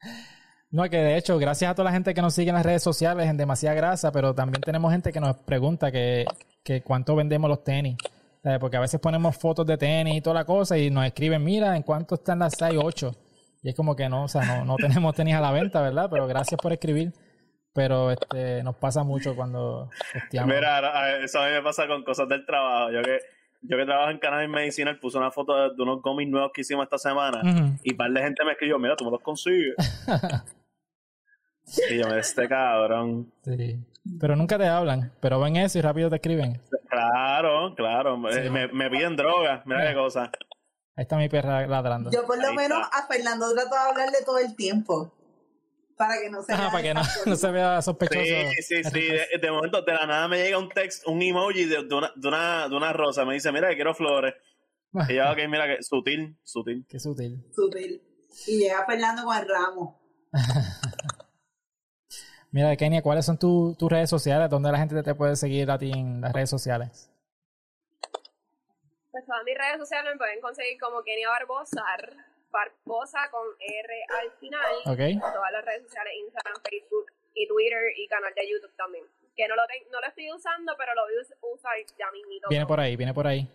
No, 0.74 0.88
que 0.88 0.96
de 0.96 1.18
hecho, 1.18 1.36
gracias 1.36 1.70
a 1.70 1.74
toda 1.74 1.84
la 1.84 1.92
gente 1.92 2.14
que 2.14 2.22
nos 2.22 2.32
sigue 2.32 2.48
en 2.48 2.54
las 2.54 2.64
redes 2.64 2.82
sociales 2.82 3.28
en 3.28 3.36
demasiada 3.36 3.76
grasa, 3.76 4.10
pero 4.10 4.34
también 4.34 4.62
tenemos 4.62 4.90
gente 4.90 5.12
que 5.12 5.20
nos 5.20 5.36
pregunta 5.36 5.92
que, 5.92 6.24
que 6.64 6.80
cuánto 6.80 7.14
vendemos 7.14 7.50
los 7.50 7.62
tenis. 7.62 7.98
Porque 8.58 8.78
a 8.78 8.80
veces 8.80 8.98
ponemos 8.98 9.36
fotos 9.36 9.66
de 9.66 9.76
tenis 9.76 10.16
y 10.16 10.20
toda 10.22 10.32
la 10.32 10.44
cosa 10.46 10.78
y 10.78 10.90
nos 10.90 11.04
escriben, 11.04 11.44
mira, 11.44 11.76
en 11.76 11.82
cuánto 11.82 12.14
están 12.14 12.38
las 12.38 12.54
6, 12.58 12.80
8. 12.82 13.14
Y 13.62 13.68
es 13.68 13.74
como 13.76 13.94
que 13.94 14.08
no, 14.08 14.24
o 14.24 14.28
sea, 14.28 14.44
no, 14.46 14.64
no 14.64 14.76
tenemos 14.78 15.14
tenis 15.14 15.34
a 15.34 15.42
la 15.42 15.52
venta, 15.52 15.82
¿verdad? 15.82 16.08
Pero 16.10 16.26
gracias 16.26 16.58
por 16.58 16.72
escribir. 16.72 17.12
Pero 17.74 18.10
este, 18.10 18.62
nos 18.62 18.76
pasa 18.76 19.02
mucho 19.02 19.36
cuando 19.36 19.90
Mira, 20.32 21.18
eso 21.22 21.38
a 21.38 21.48
mí 21.48 21.52
me 21.52 21.62
pasa 21.62 21.86
con 21.86 22.02
cosas 22.02 22.28
del 22.28 22.44
trabajo. 22.44 22.90
Yo 22.90 23.02
que 23.02 23.18
yo 23.62 23.76
que 23.76 23.84
trabajo 23.84 24.10
en 24.10 24.18
Cannabis 24.18 24.48
Medicinal 24.48 24.98
puse 24.98 25.18
una 25.18 25.30
foto 25.30 25.54
de, 25.54 25.82
unos 25.82 26.02
gomis 26.02 26.28
nuevos 26.28 26.50
que 26.52 26.62
hicimos 26.62 26.84
esta 26.84 26.98
semana 26.98 27.40
y 27.82 27.92
un 27.92 27.96
par 27.96 28.10
de 28.10 28.22
gente 28.22 28.44
me 28.44 28.52
escribió, 28.52 28.78
mira, 28.78 28.96
tú 28.96 29.04
me 29.04 29.10
los 29.10 29.20
consigues. 29.20 29.74
y 31.90 31.98
yo 31.98 32.08
me 32.08 32.18
este 32.18 32.48
cabrón. 32.48 33.32
Sí. 33.44 33.78
Pero 34.20 34.34
nunca 34.34 34.58
te 34.58 34.66
hablan, 34.66 35.12
pero 35.20 35.40
ven 35.40 35.56
eso 35.56 35.78
y 35.78 35.82
rápido 35.82 36.10
te 36.10 36.16
escriben. 36.16 36.60
Claro, 36.88 37.74
claro. 37.76 38.18
Me, 38.18 38.68
me, 38.68 38.90
piden 38.90 39.16
droga, 39.16 39.62
mira 39.64 39.88
qué 39.88 39.94
cosa. 39.94 40.30
Ahí 40.96 41.02
está 41.02 41.16
mi 41.16 41.28
perra 41.28 41.66
ladrando. 41.66 42.10
Yo 42.10 42.26
por 42.26 42.42
lo 42.42 42.52
menos 42.52 42.80
a 42.92 43.06
Fernando 43.06 43.52
trato 43.54 43.74
de 43.74 43.80
hablarle 43.80 44.18
todo 44.26 44.38
el 44.38 44.56
tiempo 44.56 45.14
para 46.02 46.20
que 46.20 46.30
no 46.30 46.42
se 46.42 46.56
vea. 46.56 46.70
para 46.70 46.82
que 46.82 46.94
no, 47.26 47.36
se 47.36 47.50
vea 47.50 47.82
sospechoso. 47.82 48.20
Sí, 48.20 48.62
sí, 48.62 48.84
sí. 48.84 49.08
De, 49.40 49.50
momento, 49.50 49.82
de 49.82 49.92
la 49.92 50.06
nada 50.06 50.28
me 50.28 50.42
llega 50.42 50.58
un 50.58 50.68
text, 50.68 51.06
un 51.06 51.22
emoji 51.22 51.66
de, 51.66 51.78
una, 51.78 52.12
de, 52.16 52.28
una, 52.28 52.68
de 52.68 52.76
una 52.76 52.92
rosa. 52.92 53.24
Me 53.24 53.34
dice, 53.34 53.52
mira, 53.52 53.68
que 53.68 53.76
quiero 53.76 53.94
flores. 53.94 54.34
y 55.08 55.14
yo, 55.14 55.30
ok, 55.30 55.38
mira, 55.48 55.66
que 55.66 55.82
sutil, 55.82 56.36
sutil. 56.42 56.84
Qué 56.88 56.98
sutil. 56.98 57.44
Sutil. 57.54 58.02
Y 58.48 58.58
llega 58.58 58.84
Fernando 58.84 59.24
con 59.24 59.36
el 59.36 59.48
ramo. 59.48 60.02
mira, 62.50 62.74
Kenia, 62.76 63.02
¿cuáles 63.02 63.24
son 63.24 63.38
tus 63.38 63.90
redes 63.90 64.10
sociales? 64.10 64.50
¿Dónde 64.50 64.72
la 64.72 64.78
gente 64.78 65.00
te 65.02 65.14
puede 65.14 65.36
seguir 65.36 65.70
a 65.70 65.78
ti 65.78 65.92
en 65.92 66.20
las 66.20 66.32
redes 66.32 66.50
sociales? 66.50 67.10
Pues 69.12 69.24
todas 69.26 69.44
mis 69.44 69.56
redes 69.56 69.78
sociales 69.78 70.14
me 70.14 70.18
pueden 70.18 70.40
conseguir 70.40 70.80
como 70.80 71.02
Kenia 71.04 71.28
Barbosar 71.28 72.31
Barbosa 72.52 73.30
con 73.30 73.46
R 73.58 74.04
al 74.20 74.30
final. 74.38 74.74
Okay. 74.86 75.18
Todas 75.18 75.52
las 75.52 75.64
redes 75.64 75.84
sociales, 75.84 76.12
Instagram, 76.20 76.62
Facebook 76.62 77.06
y 77.34 77.48
Twitter 77.48 77.82
y 77.96 78.06
canal 78.06 78.32
de 78.34 78.48
YouTube 78.48 78.76
también. 78.76 79.04
Que 79.34 79.48
no 79.48 79.56
lo, 79.56 79.62
no 79.90 80.00
lo 80.00 80.06
estoy 80.06 80.30
usando, 80.30 80.74
pero 80.76 80.94
lo 80.94 81.02
voy 81.04 81.14
a 81.16 81.54
usar 81.54 81.72
ya 81.98 82.10
mismito. 82.12 82.48
Viene 82.50 82.66
por 82.66 82.78
ahí, 82.78 82.96
viene 82.96 83.14
por 83.14 83.26
ahí. 83.26 83.48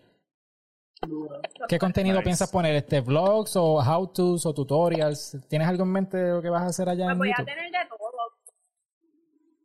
¿Qué 1.68 1.78
contenido 1.78 2.20
piensas 2.22 2.50
poner? 2.50 2.74
¿Este 2.74 3.00
vlogs 3.00 3.54
o 3.56 3.78
how-tos 3.78 4.44
o 4.46 4.52
tutorials? 4.52 5.36
¿Tienes 5.48 5.68
algo 5.68 5.84
en 5.84 5.92
mente 5.92 6.16
de 6.16 6.32
lo 6.32 6.42
que 6.42 6.50
vas 6.50 6.62
a 6.62 6.66
hacer 6.66 6.88
allá 6.88 7.04
pues 7.04 7.12
en 7.12 7.18
voy 7.18 7.28
YouTube? 7.28 7.42
a 7.42 7.54
tener 7.54 7.70
de 7.70 7.88
todo. 7.88 8.32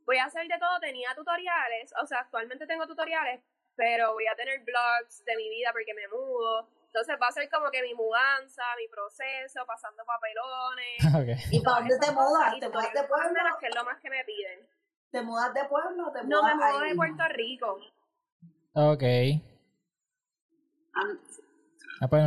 Voy 0.06 0.18
a 0.18 0.26
hacer 0.26 0.48
de 0.48 0.60
todo. 0.60 0.80
Tenía 0.80 1.16
tutoriales, 1.16 1.92
o 2.02 2.06
sea, 2.06 2.20
actualmente 2.20 2.68
tengo 2.68 2.86
tutoriales, 2.86 3.42
pero 3.76 4.14
voy 4.14 4.28
a 4.28 4.36
tener 4.36 4.60
vlogs 4.60 5.26
de 5.26 5.36
mi 5.36 5.50
vida 5.50 5.72
porque 5.72 5.94
me 5.96 6.08
mudo 6.10 6.68
entonces 6.94 7.18
va 7.20 7.28
a 7.28 7.32
ser 7.32 7.50
como 7.50 7.72
que 7.72 7.82
mi 7.82 7.96
mudanza, 7.96 8.62
mi 8.78 8.88
proceso, 8.88 9.66
pasando 9.66 10.04
papelones. 10.06 11.50
¿Y 11.52 11.60
para 11.60 11.80
dónde 11.80 11.98
te 11.98 12.12
mudas? 12.12 12.54
¿Te 12.60 12.70
mudas 12.70 12.94
de 12.94 13.04
pueblo? 13.06 13.40
Que 13.60 13.68
es 13.68 13.76
lo 13.76 13.84
más 13.84 14.00
que 14.00 14.10
me 14.12 14.24
piden. 14.24 14.60
¿Te 15.10 15.22
mudas 15.24 15.54
de 15.56 15.66
pueblo 15.66 16.08
o 16.08 16.12
te 16.12 16.22
mudas 16.22 16.30
No, 16.30 16.44
me 16.44 16.54
mudo 16.54 16.80
de 16.82 16.96
Puerto 16.96 17.24
Rico. 17.30 17.78
Ok. 18.74 19.04
Ah, 22.00 22.08
pues, 22.08 22.24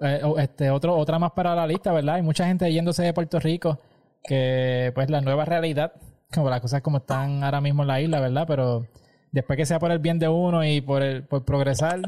eh, 0.00 0.20
este, 0.38 0.70
otro, 0.70 0.96
otra 0.96 1.20
más 1.20 1.30
para 1.30 1.54
la 1.54 1.68
lista, 1.68 1.92
¿verdad? 1.92 2.16
Hay 2.16 2.22
mucha 2.22 2.44
gente 2.44 2.72
yéndose 2.72 3.04
de 3.04 3.14
Puerto 3.14 3.38
Rico 3.38 3.78
que, 4.24 4.90
pues, 4.96 5.10
la 5.10 5.20
nueva 5.20 5.44
realidad, 5.44 5.92
como 6.34 6.50
las 6.50 6.60
cosas 6.60 6.82
como 6.82 6.98
están 6.98 7.44
ahora 7.44 7.60
mismo 7.60 7.82
en 7.82 7.88
la 7.88 8.00
isla, 8.00 8.18
¿verdad? 8.18 8.46
Pero 8.48 8.84
después 9.30 9.56
que 9.56 9.66
sea 9.66 9.78
por 9.78 9.92
el 9.92 10.00
bien 10.00 10.18
de 10.18 10.26
uno 10.26 10.64
y 10.64 10.80
por, 10.80 11.04
el, 11.04 11.24
por 11.24 11.44
progresar, 11.44 12.00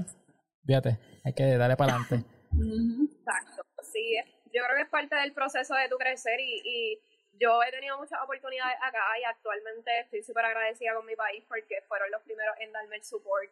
fíjate, 0.66 0.98
hay 1.24 1.32
que 1.32 1.56
darle 1.56 1.76
para 1.76 1.94
adelante. 1.94 2.26
Exacto, 3.18 3.64
sí, 3.82 4.16
yo 4.52 4.62
creo 4.64 4.76
que 4.76 4.82
es 4.82 4.88
parte 4.88 5.14
del 5.16 5.32
proceso 5.32 5.74
de 5.74 5.88
tu 5.88 5.96
crecer 5.96 6.40
y, 6.40 6.62
y 6.64 7.00
yo 7.38 7.62
he 7.62 7.70
tenido 7.70 7.98
muchas 7.98 8.20
oportunidades 8.22 8.76
acá 8.82 9.18
y 9.20 9.24
actualmente 9.24 10.00
estoy 10.00 10.22
súper 10.22 10.44
agradecida 10.44 10.94
con 10.94 11.06
mi 11.06 11.14
país 11.14 11.44
porque 11.48 11.82
fueron 11.86 12.10
los 12.10 12.22
primeros 12.22 12.54
en 12.60 12.72
darme 12.72 12.96
el 12.96 13.04
support 13.04 13.50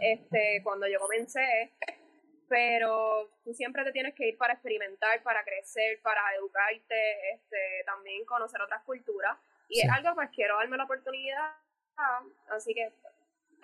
este, 0.00 0.60
cuando 0.62 0.86
yo 0.86 0.98
comencé. 0.98 1.72
Pero 2.48 3.30
tú 3.42 3.54
siempre 3.54 3.84
te 3.84 3.92
tienes 3.92 4.14
que 4.14 4.28
ir 4.28 4.36
para 4.36 4.52
experimentar, 4.52 5.22
para 5.22 5.42
crecer, 5.42 6.00
para 6.02 6.20
educarte, 6.36 7.32
este, 7.32 7.82
también 7.86 8.24
conocer 8.26 8.60
otras 8.60 8.82
culturas. 8.84 9.36
Y 9.68 9.80
es 9.80 9.90
algo 9.90 10.14
pues 10.14 10.28
quiero 10.30 10.56
darme 10.56 10.76
la 10.76 10.84
oportunidad, 10.84 11.52
así 12.50 12.74
que 12.74 12.92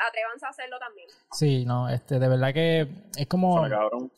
atrévanse 0.09 0.47
a 0.47 0.49
hacerlo 0.49 0.79
también. 0.79 1.09
Sí, 1.33 1.65
no, 1.65 1.89
este, 1.89 2.19
de 2.19 2.29
verdad 2.29 2.53
que 2.53 2.89
es 3.17 3.27
como, 3.27 3.67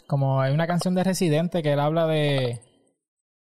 como 0.07 0.41
hay 0.41 0.53
una 0.53 0.66
canción 0.66 0.95
de 0.95 1.05
Residente 1.05 1.62
que 1.62 1.72
él 1.72 1.80
habla 1.80 2.07
de, 2.07 2.61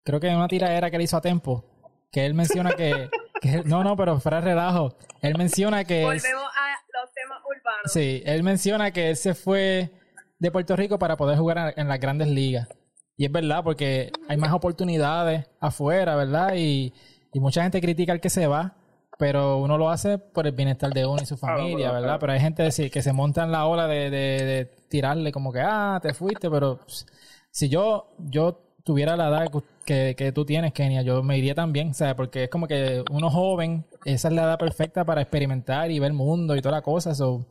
creo 0.03 0.19
que 0.19 0.29
es 0.29 0.35
una 0.35 0.47
tiradera 0.47 0.89
que 0.89 0.97
él 0.97 1.03
hizo 1.03 1.17
a 1.17 1.21
Tempo, 1.21 1.65
que 2.11 2.25
él 2.25 2.33
menciona 2.33 2.71
que, 2.71 3.09
no, 3.65 3.83
no, 3.83 3.95
pero 3.95 4.19
fuera 4.19 4.41
relajo, 4.41 4.95
él 5.21 5.37
menciona 5.37 5.83
que... 5.83 6.03
Volvemos 6.03 6.43
a 6.55 7.01
los 7.01 7.11
temas 7.13 7.39
urbanos. 7.45 7.91
Sí, 7.91 8.23
él 8.25 8.43
menciona 8.43 8.91
que 8.91 9.09
él 9.09 9.15
se 9.15 9.33
fue 9.33 9.91
de 10.39 10.51
Puerto 10.51 10.75
Rico 10.75 10.99
para 10.99 11.17
poder 11.17 11.37
jugar 11.37 11.73
en 11.77 11.87
las 11.87 11.99
grandes 11.99 12.27
ligas. 12.27 12.67
Y 13.15 13.25
es 13.25 13.31
verdad, 13.31 13.63
porque 13.63 14.11
hay 14.27 14.37
más 14.37 14.51
oportunidades 14.53 15.45
afuera, 15.59 16.15
¿verdad? 16.15 16.55
Y, 16.55 16.93
y 17.31 17.39
mucha 17.39 17.61
gente 17.61 17.79
critica 17.79 18.11
al 18.11 18.19
que 18.21 18.29
se 18.29 18.47
va, 18.47 18.75
pero 19.23 19.55
uno 19.55 19.77
lo 19.77 19.89
hace 19.89 20.17
por 20.17 20.47
el 20.47 20.51
bienestar 20.51 20.91
de 20.91 21.05
uno 21.05 21.21
y 21.21 21.25
su 21.25 21.37
familia, 21.37 21.93
¿verdad? 21.93 22.17
Pero 22.19 22.33
hay 22.33 22.41
gente 22.41 22.67
que 22.91 23.01
se 23.01 23.13
monta 23.13 23.45
en 23.45 23.53
la 23.53 23.67
ola 23.67 23.87
de, 23.87 24.09
de, 24.09 24.65
tirarle 24.89 25.31
como 25.31 25.53
que, 25.53 25.61
ah, 25.61 25.97
te 26.01 26.13
fuiste, 26.13 26.49
pero 26.49 26.79
pues, 26.79 27.05
si 27.49 27.69
yo, 27.69 28.13
yo 28.17 28.59
tuviera 28.83 29.15
la 29.15 29.29
edad 29.29 29.49
que, 29.85 30.13
que 30.17 30.33
tú 30.33 30.43
tienes, 30.43 30.73
Kenia, 30.73 31.03
yo 31.03 31.23
me 31.23 31.37
iría 31.37 31.55
también, 31.55 31.93
¿sabes? 31.93 32.15
Porque 32.15 32.43
es 32.43 32.49
como 32.49 32.67
que 32.67 33.01
uno 33.11 33.29
joven, 33.29 33.85
esa 34.03 34.27
es 34.27 34.33
la 34.33 34.43
edad 34.43 34.59
perfecta 34.59 35.05
para 35.05 35.21
experimentar 35.21 35.89
y 35.89 35.99
ver 35.99 36.11
el 36.11 36.17
mundo 36.17 36.57
y 36.57 36.61
toda 36.61 36.75
la 36.75 36.81
cosa, 36.81 37.11
eso, 37.11 37.45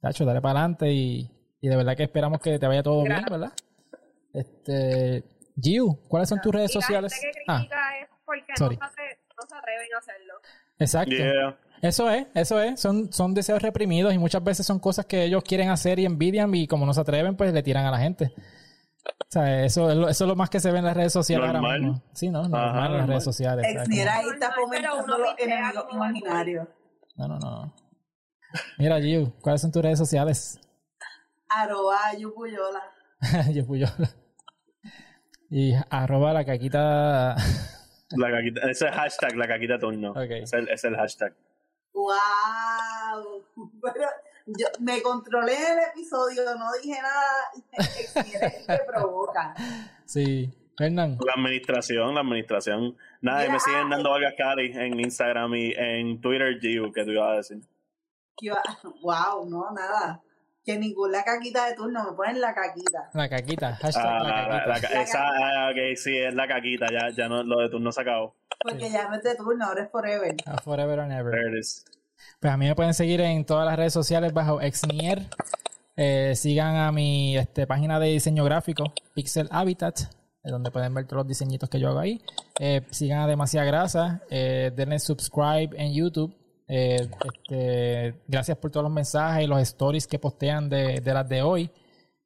tacho, 0.00 0.24
dale 0.24 0.40
para 0.40 0.60
adelante 0.60 0.92
y, 0.92 1.28
y 1.60 1.66
de 1.66 1.74
verdad 1.74 1.96
que 1.96 2.04
esperamos 2.04 2.38
que 2.40 2.60
te 2.60 2.66
vaya 2.68 2.84
todo 2.84 3.02
bien, 3.02 3.24
¿verdad? 3.28 3.52
Este, 4.32 5.24
Giu, 5.60 5.98
¿cuáles 6.06 6.28
son 6.28 6.40
tus 6.40 6.54
redes 6.54 6.70
sociales? 6.70 7.20
ah, 7.48 7.66
porque 8.24 8.52
no 8.60 8.68
se, 8.68 8.72
no 8.72 9.48
se 9.48 9.56
atreven 9.56 9.88
a 9.96 9.98
hacerlo. 9.98 10.31
Exacto. 10.78 11.14
Eso 11.82 12.08
es, 12.10 12.26
eso 12.34 12.60
es. 12.60 12.80
Son, 12.80 13.12
son 13.12 13.34
deseos 13.34 13.60
reprimidos 13.60 14.14
y 14.14 14.18
muchas 14.18 14.42
veces 14.42 14.64
son 14.64 14.78
cosas 14.78 15.04
que 15.06 15.24
ellos 15.24 15.42
quieren 15.42 15.68
hacer 15.68 15.98
y 15.98 16.06
envidian 16.06 16.54
y 16.54 16.68
como 16.68 16.86
no 16.86 16.94
se 16.94 17.00
atreven, 17.00 17.36
pues 17.36 17.52
le 17.52 17.62
tiran 17.62 17.84
a 17.86 17.90
la 17.90 17.98
gente. 17.98 18.32
O 19.04 19.32
sea, 19.32 19.64
eso, 19.64 19.90
eso 20.08 20.24
es 20.24 20.28
lo 20.28 20.36
más 20.36 20.48
que 20.48 20.60
se 20.60 20.70
ve 20.70 20.78
en 20.78 20.84
las 20.84 20.96
redes 20.96 21.12
sociales 21.12 21.48
ahora 21.48 21.60
mismo. 21.60 22.00
Sí, 22.12 22.30
¿no? 22.30 22.48
Normal 22.48 22.92
en 22.92 22.98
las 22.98 23.08
redes 23.08 23.24
sociales. 23.24 23.66
Mira, 23.88 24.16
ahí 24.16 24.26
está 24.32 24.52
fomentando 24.52 25.18
los 25.18 25.34
enemigos 25.38 25.86
imaginarios. 25.92 26.68
No, 27.16 27.26
no, 27.26 27.38
no. 27.38 27.74
Mira, 28.78 29.00
Giu, 29.00 29.32
¿cuáles 29.40 29.60
son 29.60 29.72
tus 29.72 29.82
redes 29.82 29.98
sociales? 29.98 30.60
Arroba 31.48 32.14
Yupuyola. 32.16 32.82
Yupuyola. 33.52 34.10
Y 35.50 35.74
arroba 35.90 36.32
la 36.32 36.44
caquita 36.44 37.36
La 38.16 38.30
caquita, 38.30 38.60
ese 38.62 38.70
es 38.70 38.82
el 38.82 38.92
hashtag, 38.92 39.36
la 39.36 39.48
caquita 39.48 39.78
turno. 39.78 40.14
Es, 40.20 40.52
el, 40.52 40.68
es 40.68 40.84
el 40.84 40.96
hashtag. 40.96 41.34
¡Wow! 41.94 43.44
Pero 43.82 44.08
yo 44.46 44.66
me 44.80 45.02
controlé 45.02 45.54
en 45.54 45.78
el 45.78 45.84
episodio, 45.90 46.42
no 46.56 46.66
dije 46.82 47.00
nada 47.00 47.52
que 48.68 48.78
provoca. 48.86 49.54
Sí. 50.04 50.52
Hernán. 50.78 51.18
La 51.24 51.34
administración, 51.36 52.14
la 52.14 52.22
administración. 52.22 52.96
Nada, 53.20 53.48
me 53.50 53.60
siguen 53.60 53.90
dando 53.90 54.10
Vargas 54.10 54.34
Cari 54.36 54.72
en 54.72 54.98
Instagram 54.98 55.54
y 55.54 55.72
en 55.76 56.20
Twitter, 56.20 56.58
Giu, 56.60 56.90
que 56.92 57.04
tú 57.04 57.10
ibas 57.10 57.30
a 57.30 57.36
decir. 57.36 57.60
Wow, 59.02 59.46
no, 59.48 59.70
nada. 59.70 60.20
Que 60.64 60.78
ninguna 60.78 61.24
caquita 61.24 61.66
de 61.66 61.74
turno, 61.74 62.04
me 62.04 62.16
ponen 62.16 62.40
la 62.40 62.54
caquita. 62.54 63.10
La 63.14 63.28
caquita, 63.28 63.74
hashtag 63.76 64.04
ah, 64.06 64.64
la 64.66 64.80
caquita. 64.80 65.02
esa, 65.02 65.18
ah, 65.20 65.70
ok, 65.70 65.96
sí, 65.96 66.16
es 66.16 66.34
la 66.34 66.46
caquita, 66.46 66.86
ya, 66.90 67.10
ya 67.16 67.28
no, 67.28 67.42
lo 67.42 67.60
de 67.60 67.68
turno 67.68 67.90
se 67.90 68.00
acabó. 68.00 68.36
Porque 68.62 68.88
ya 68.90 69.08
no 69.08 69.16
es 69.16 69.22
de 69.22 69.34
turno, 69.34 69.66
ahora 69.66 69.82
es 69.82 69.90
forever. 69.90 70.36
Ah, 70.46 70.60
forever 70.62 71.00
and 71.00 71.12
ever. 71.12 71.32
There 71.32 71.50
it 71.50 71.58
is. 71.58 71.84
Pues 72.38 72.52
a 72.52 72.56
mí 72.56 72.66
me 72.66 72.74
pueden 72.74 72.94
seguir 72.94 73.20
en 73.20 73.44
todas 73.44 73.66
las 73.66 73.76
redes 73.76 73.92
sociales 73.92 74.32
bajo 74.32 74.60
Exnier. 74.60 75.28
Eh, 75.96 76.34
sigan 76.36 76.76
a 76.76 76.92
mi 76.92 77.36
este, 77.36 77.66
página 77.66 78.00
de 78.00 78.08
diseño 78.08 78.44
gráfico, 78.44 78.92
Pixel 79.14 79.48
Habitat, 79.50 80.00
donde 80.42 80.70
pueden 80.70 80.94
ver 80.94 81.06
todos 81.06 81.18
los 81.18 81.28
diseñitos 81.28 81.68
que 81.68 81.78
yo 81.78 81.90
hago 81.90 81.98
ahí. 81.98 82.20
Eh, 82.58 82.82
sigan 82.90 83.20
a 83.20 83.26
Demasiada 83.26 83.66
Grasa, 83.66 84.22
eh, 84.30 84.72
denle 84.74 84.98
subscribe 84.98 85.70
en 85.76 85.92
YouTube. 85.92 86.34
Eh, 86.74 87.06
este, 87.26 88.14
gracias 88.26 88.56
por 88.56 88.70
todos 88.70 88.84
los 88.84 88.92
mensajes 88.92 89.44
y 89.44 89.46
los 89.46 89.60
stories 89.60 90.06
que 90.06 90.18
postean 90.18 90.70
de, 90.70 91.02
de, 91.02 91.12
las 91.12 91.28
de 91.28 91.42
hoy. 91.42 91.70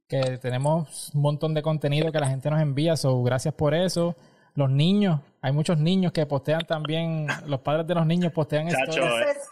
Que 0.07 0.39
tenemos 0.39 1.11
un 1.15 1.23
montón 1.23 1.53
de 1.53 1.63
contenido 1.63 2.13
que 2.13 2.21
la 2.21 2.29
gente 2.29 2.49
nos 2.49 2.61
envía. 2.61 2.97
So, 2.97 3.25
gracias 3.25 3.55
por 3.55 3.75
eso. 3.75 4.15
Los 4.55 4.71
niños, 4.71 5.21
hay 5.43 5.51
muchos 5.51 5.79
niños 5.79 6.13
que 6.13 6.25
postean 6.27 6.65
también, 6.65 7.27
los 7.47 7.61
padres 7.61 7.89
de 7.89 7.97
los 7.97 8.07
niños 8.07 8.33
postean 8.33 8.69
Chacho, 8.69 9.05
stories. 9.05 9.49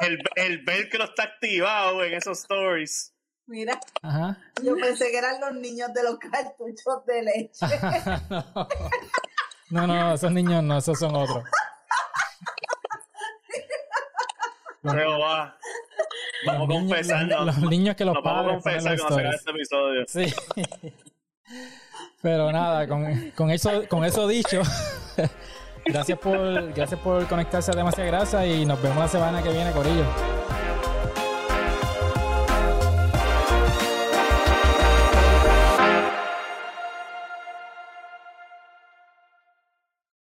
El, 0.00 0.12
el, 0.12 0.22
el 0.36 0.64
velcro 0.64 1.04
está 1.04 1.24
activado 1.24 2.02
en 2.02 2.14
esos 2.14 2.38
stories. 2.38 3.12
Mira, 3.46 3.78
yo 4.64 4.76
pensé 4.76 5.10
que 5.10 5.18
eran 5.18 5.42
los 5.42 5.54
niños 5.56 5.92
de 5.92 6.04
los 6.04 6.18
cartuchos 6.18 7.04
de 7.06 7.22
leche. 7.22 7.66
no, 9.70 9.86
no, 9.86 10.14
esos 10.14 10.32
niños 10.32 10.64
no, 10.64 10.78
esos 10.78 10.98
son 10.98 11.14
otros. 11.14 11.44
Pero 14.82 15.18
va. 15.20 15.56
Vamos 16.46 16.68
confesando. 16.68 17.44
Los, 17.44 17.58
niños 17.58 17.96
que 17.96 18.04
los 18.04 18.14
padres. 18.18 18.46
Vamos 18.46 18.66
a 18.66 18.70
confesar 18.70 18.98
cuando 18.98 19.16
se 19.16 19.36
este 19.36 19.50
episodio. 19.50 20.04
Sí. 20.08 20.34
Pero 22.20 22.52
nada, 22.52 22.86
con, 22.86 23.30
con, 23.34 23.50
eso, 23.50 23.82
con 23.88 24.04
eso 24.04 24.28
dicho, 24.28 24.62
gracias 25.84 26.18
por, 26.18 26.72
gracias 26.72 27.00
por 27.00 27.26
conectarse 27.26 27.72
a 27.72 27.74
Demasiada 27.74 28.08
Grasa 28.08 28.46
y 28.46 28.64
nos 28.64 28.80
vemos 28.80 28.98
la 28.98 29.08
semana 29.08 29.42
que 29.42 29.50
viene, 29.50 29.72
Corillo. 29.72 30.04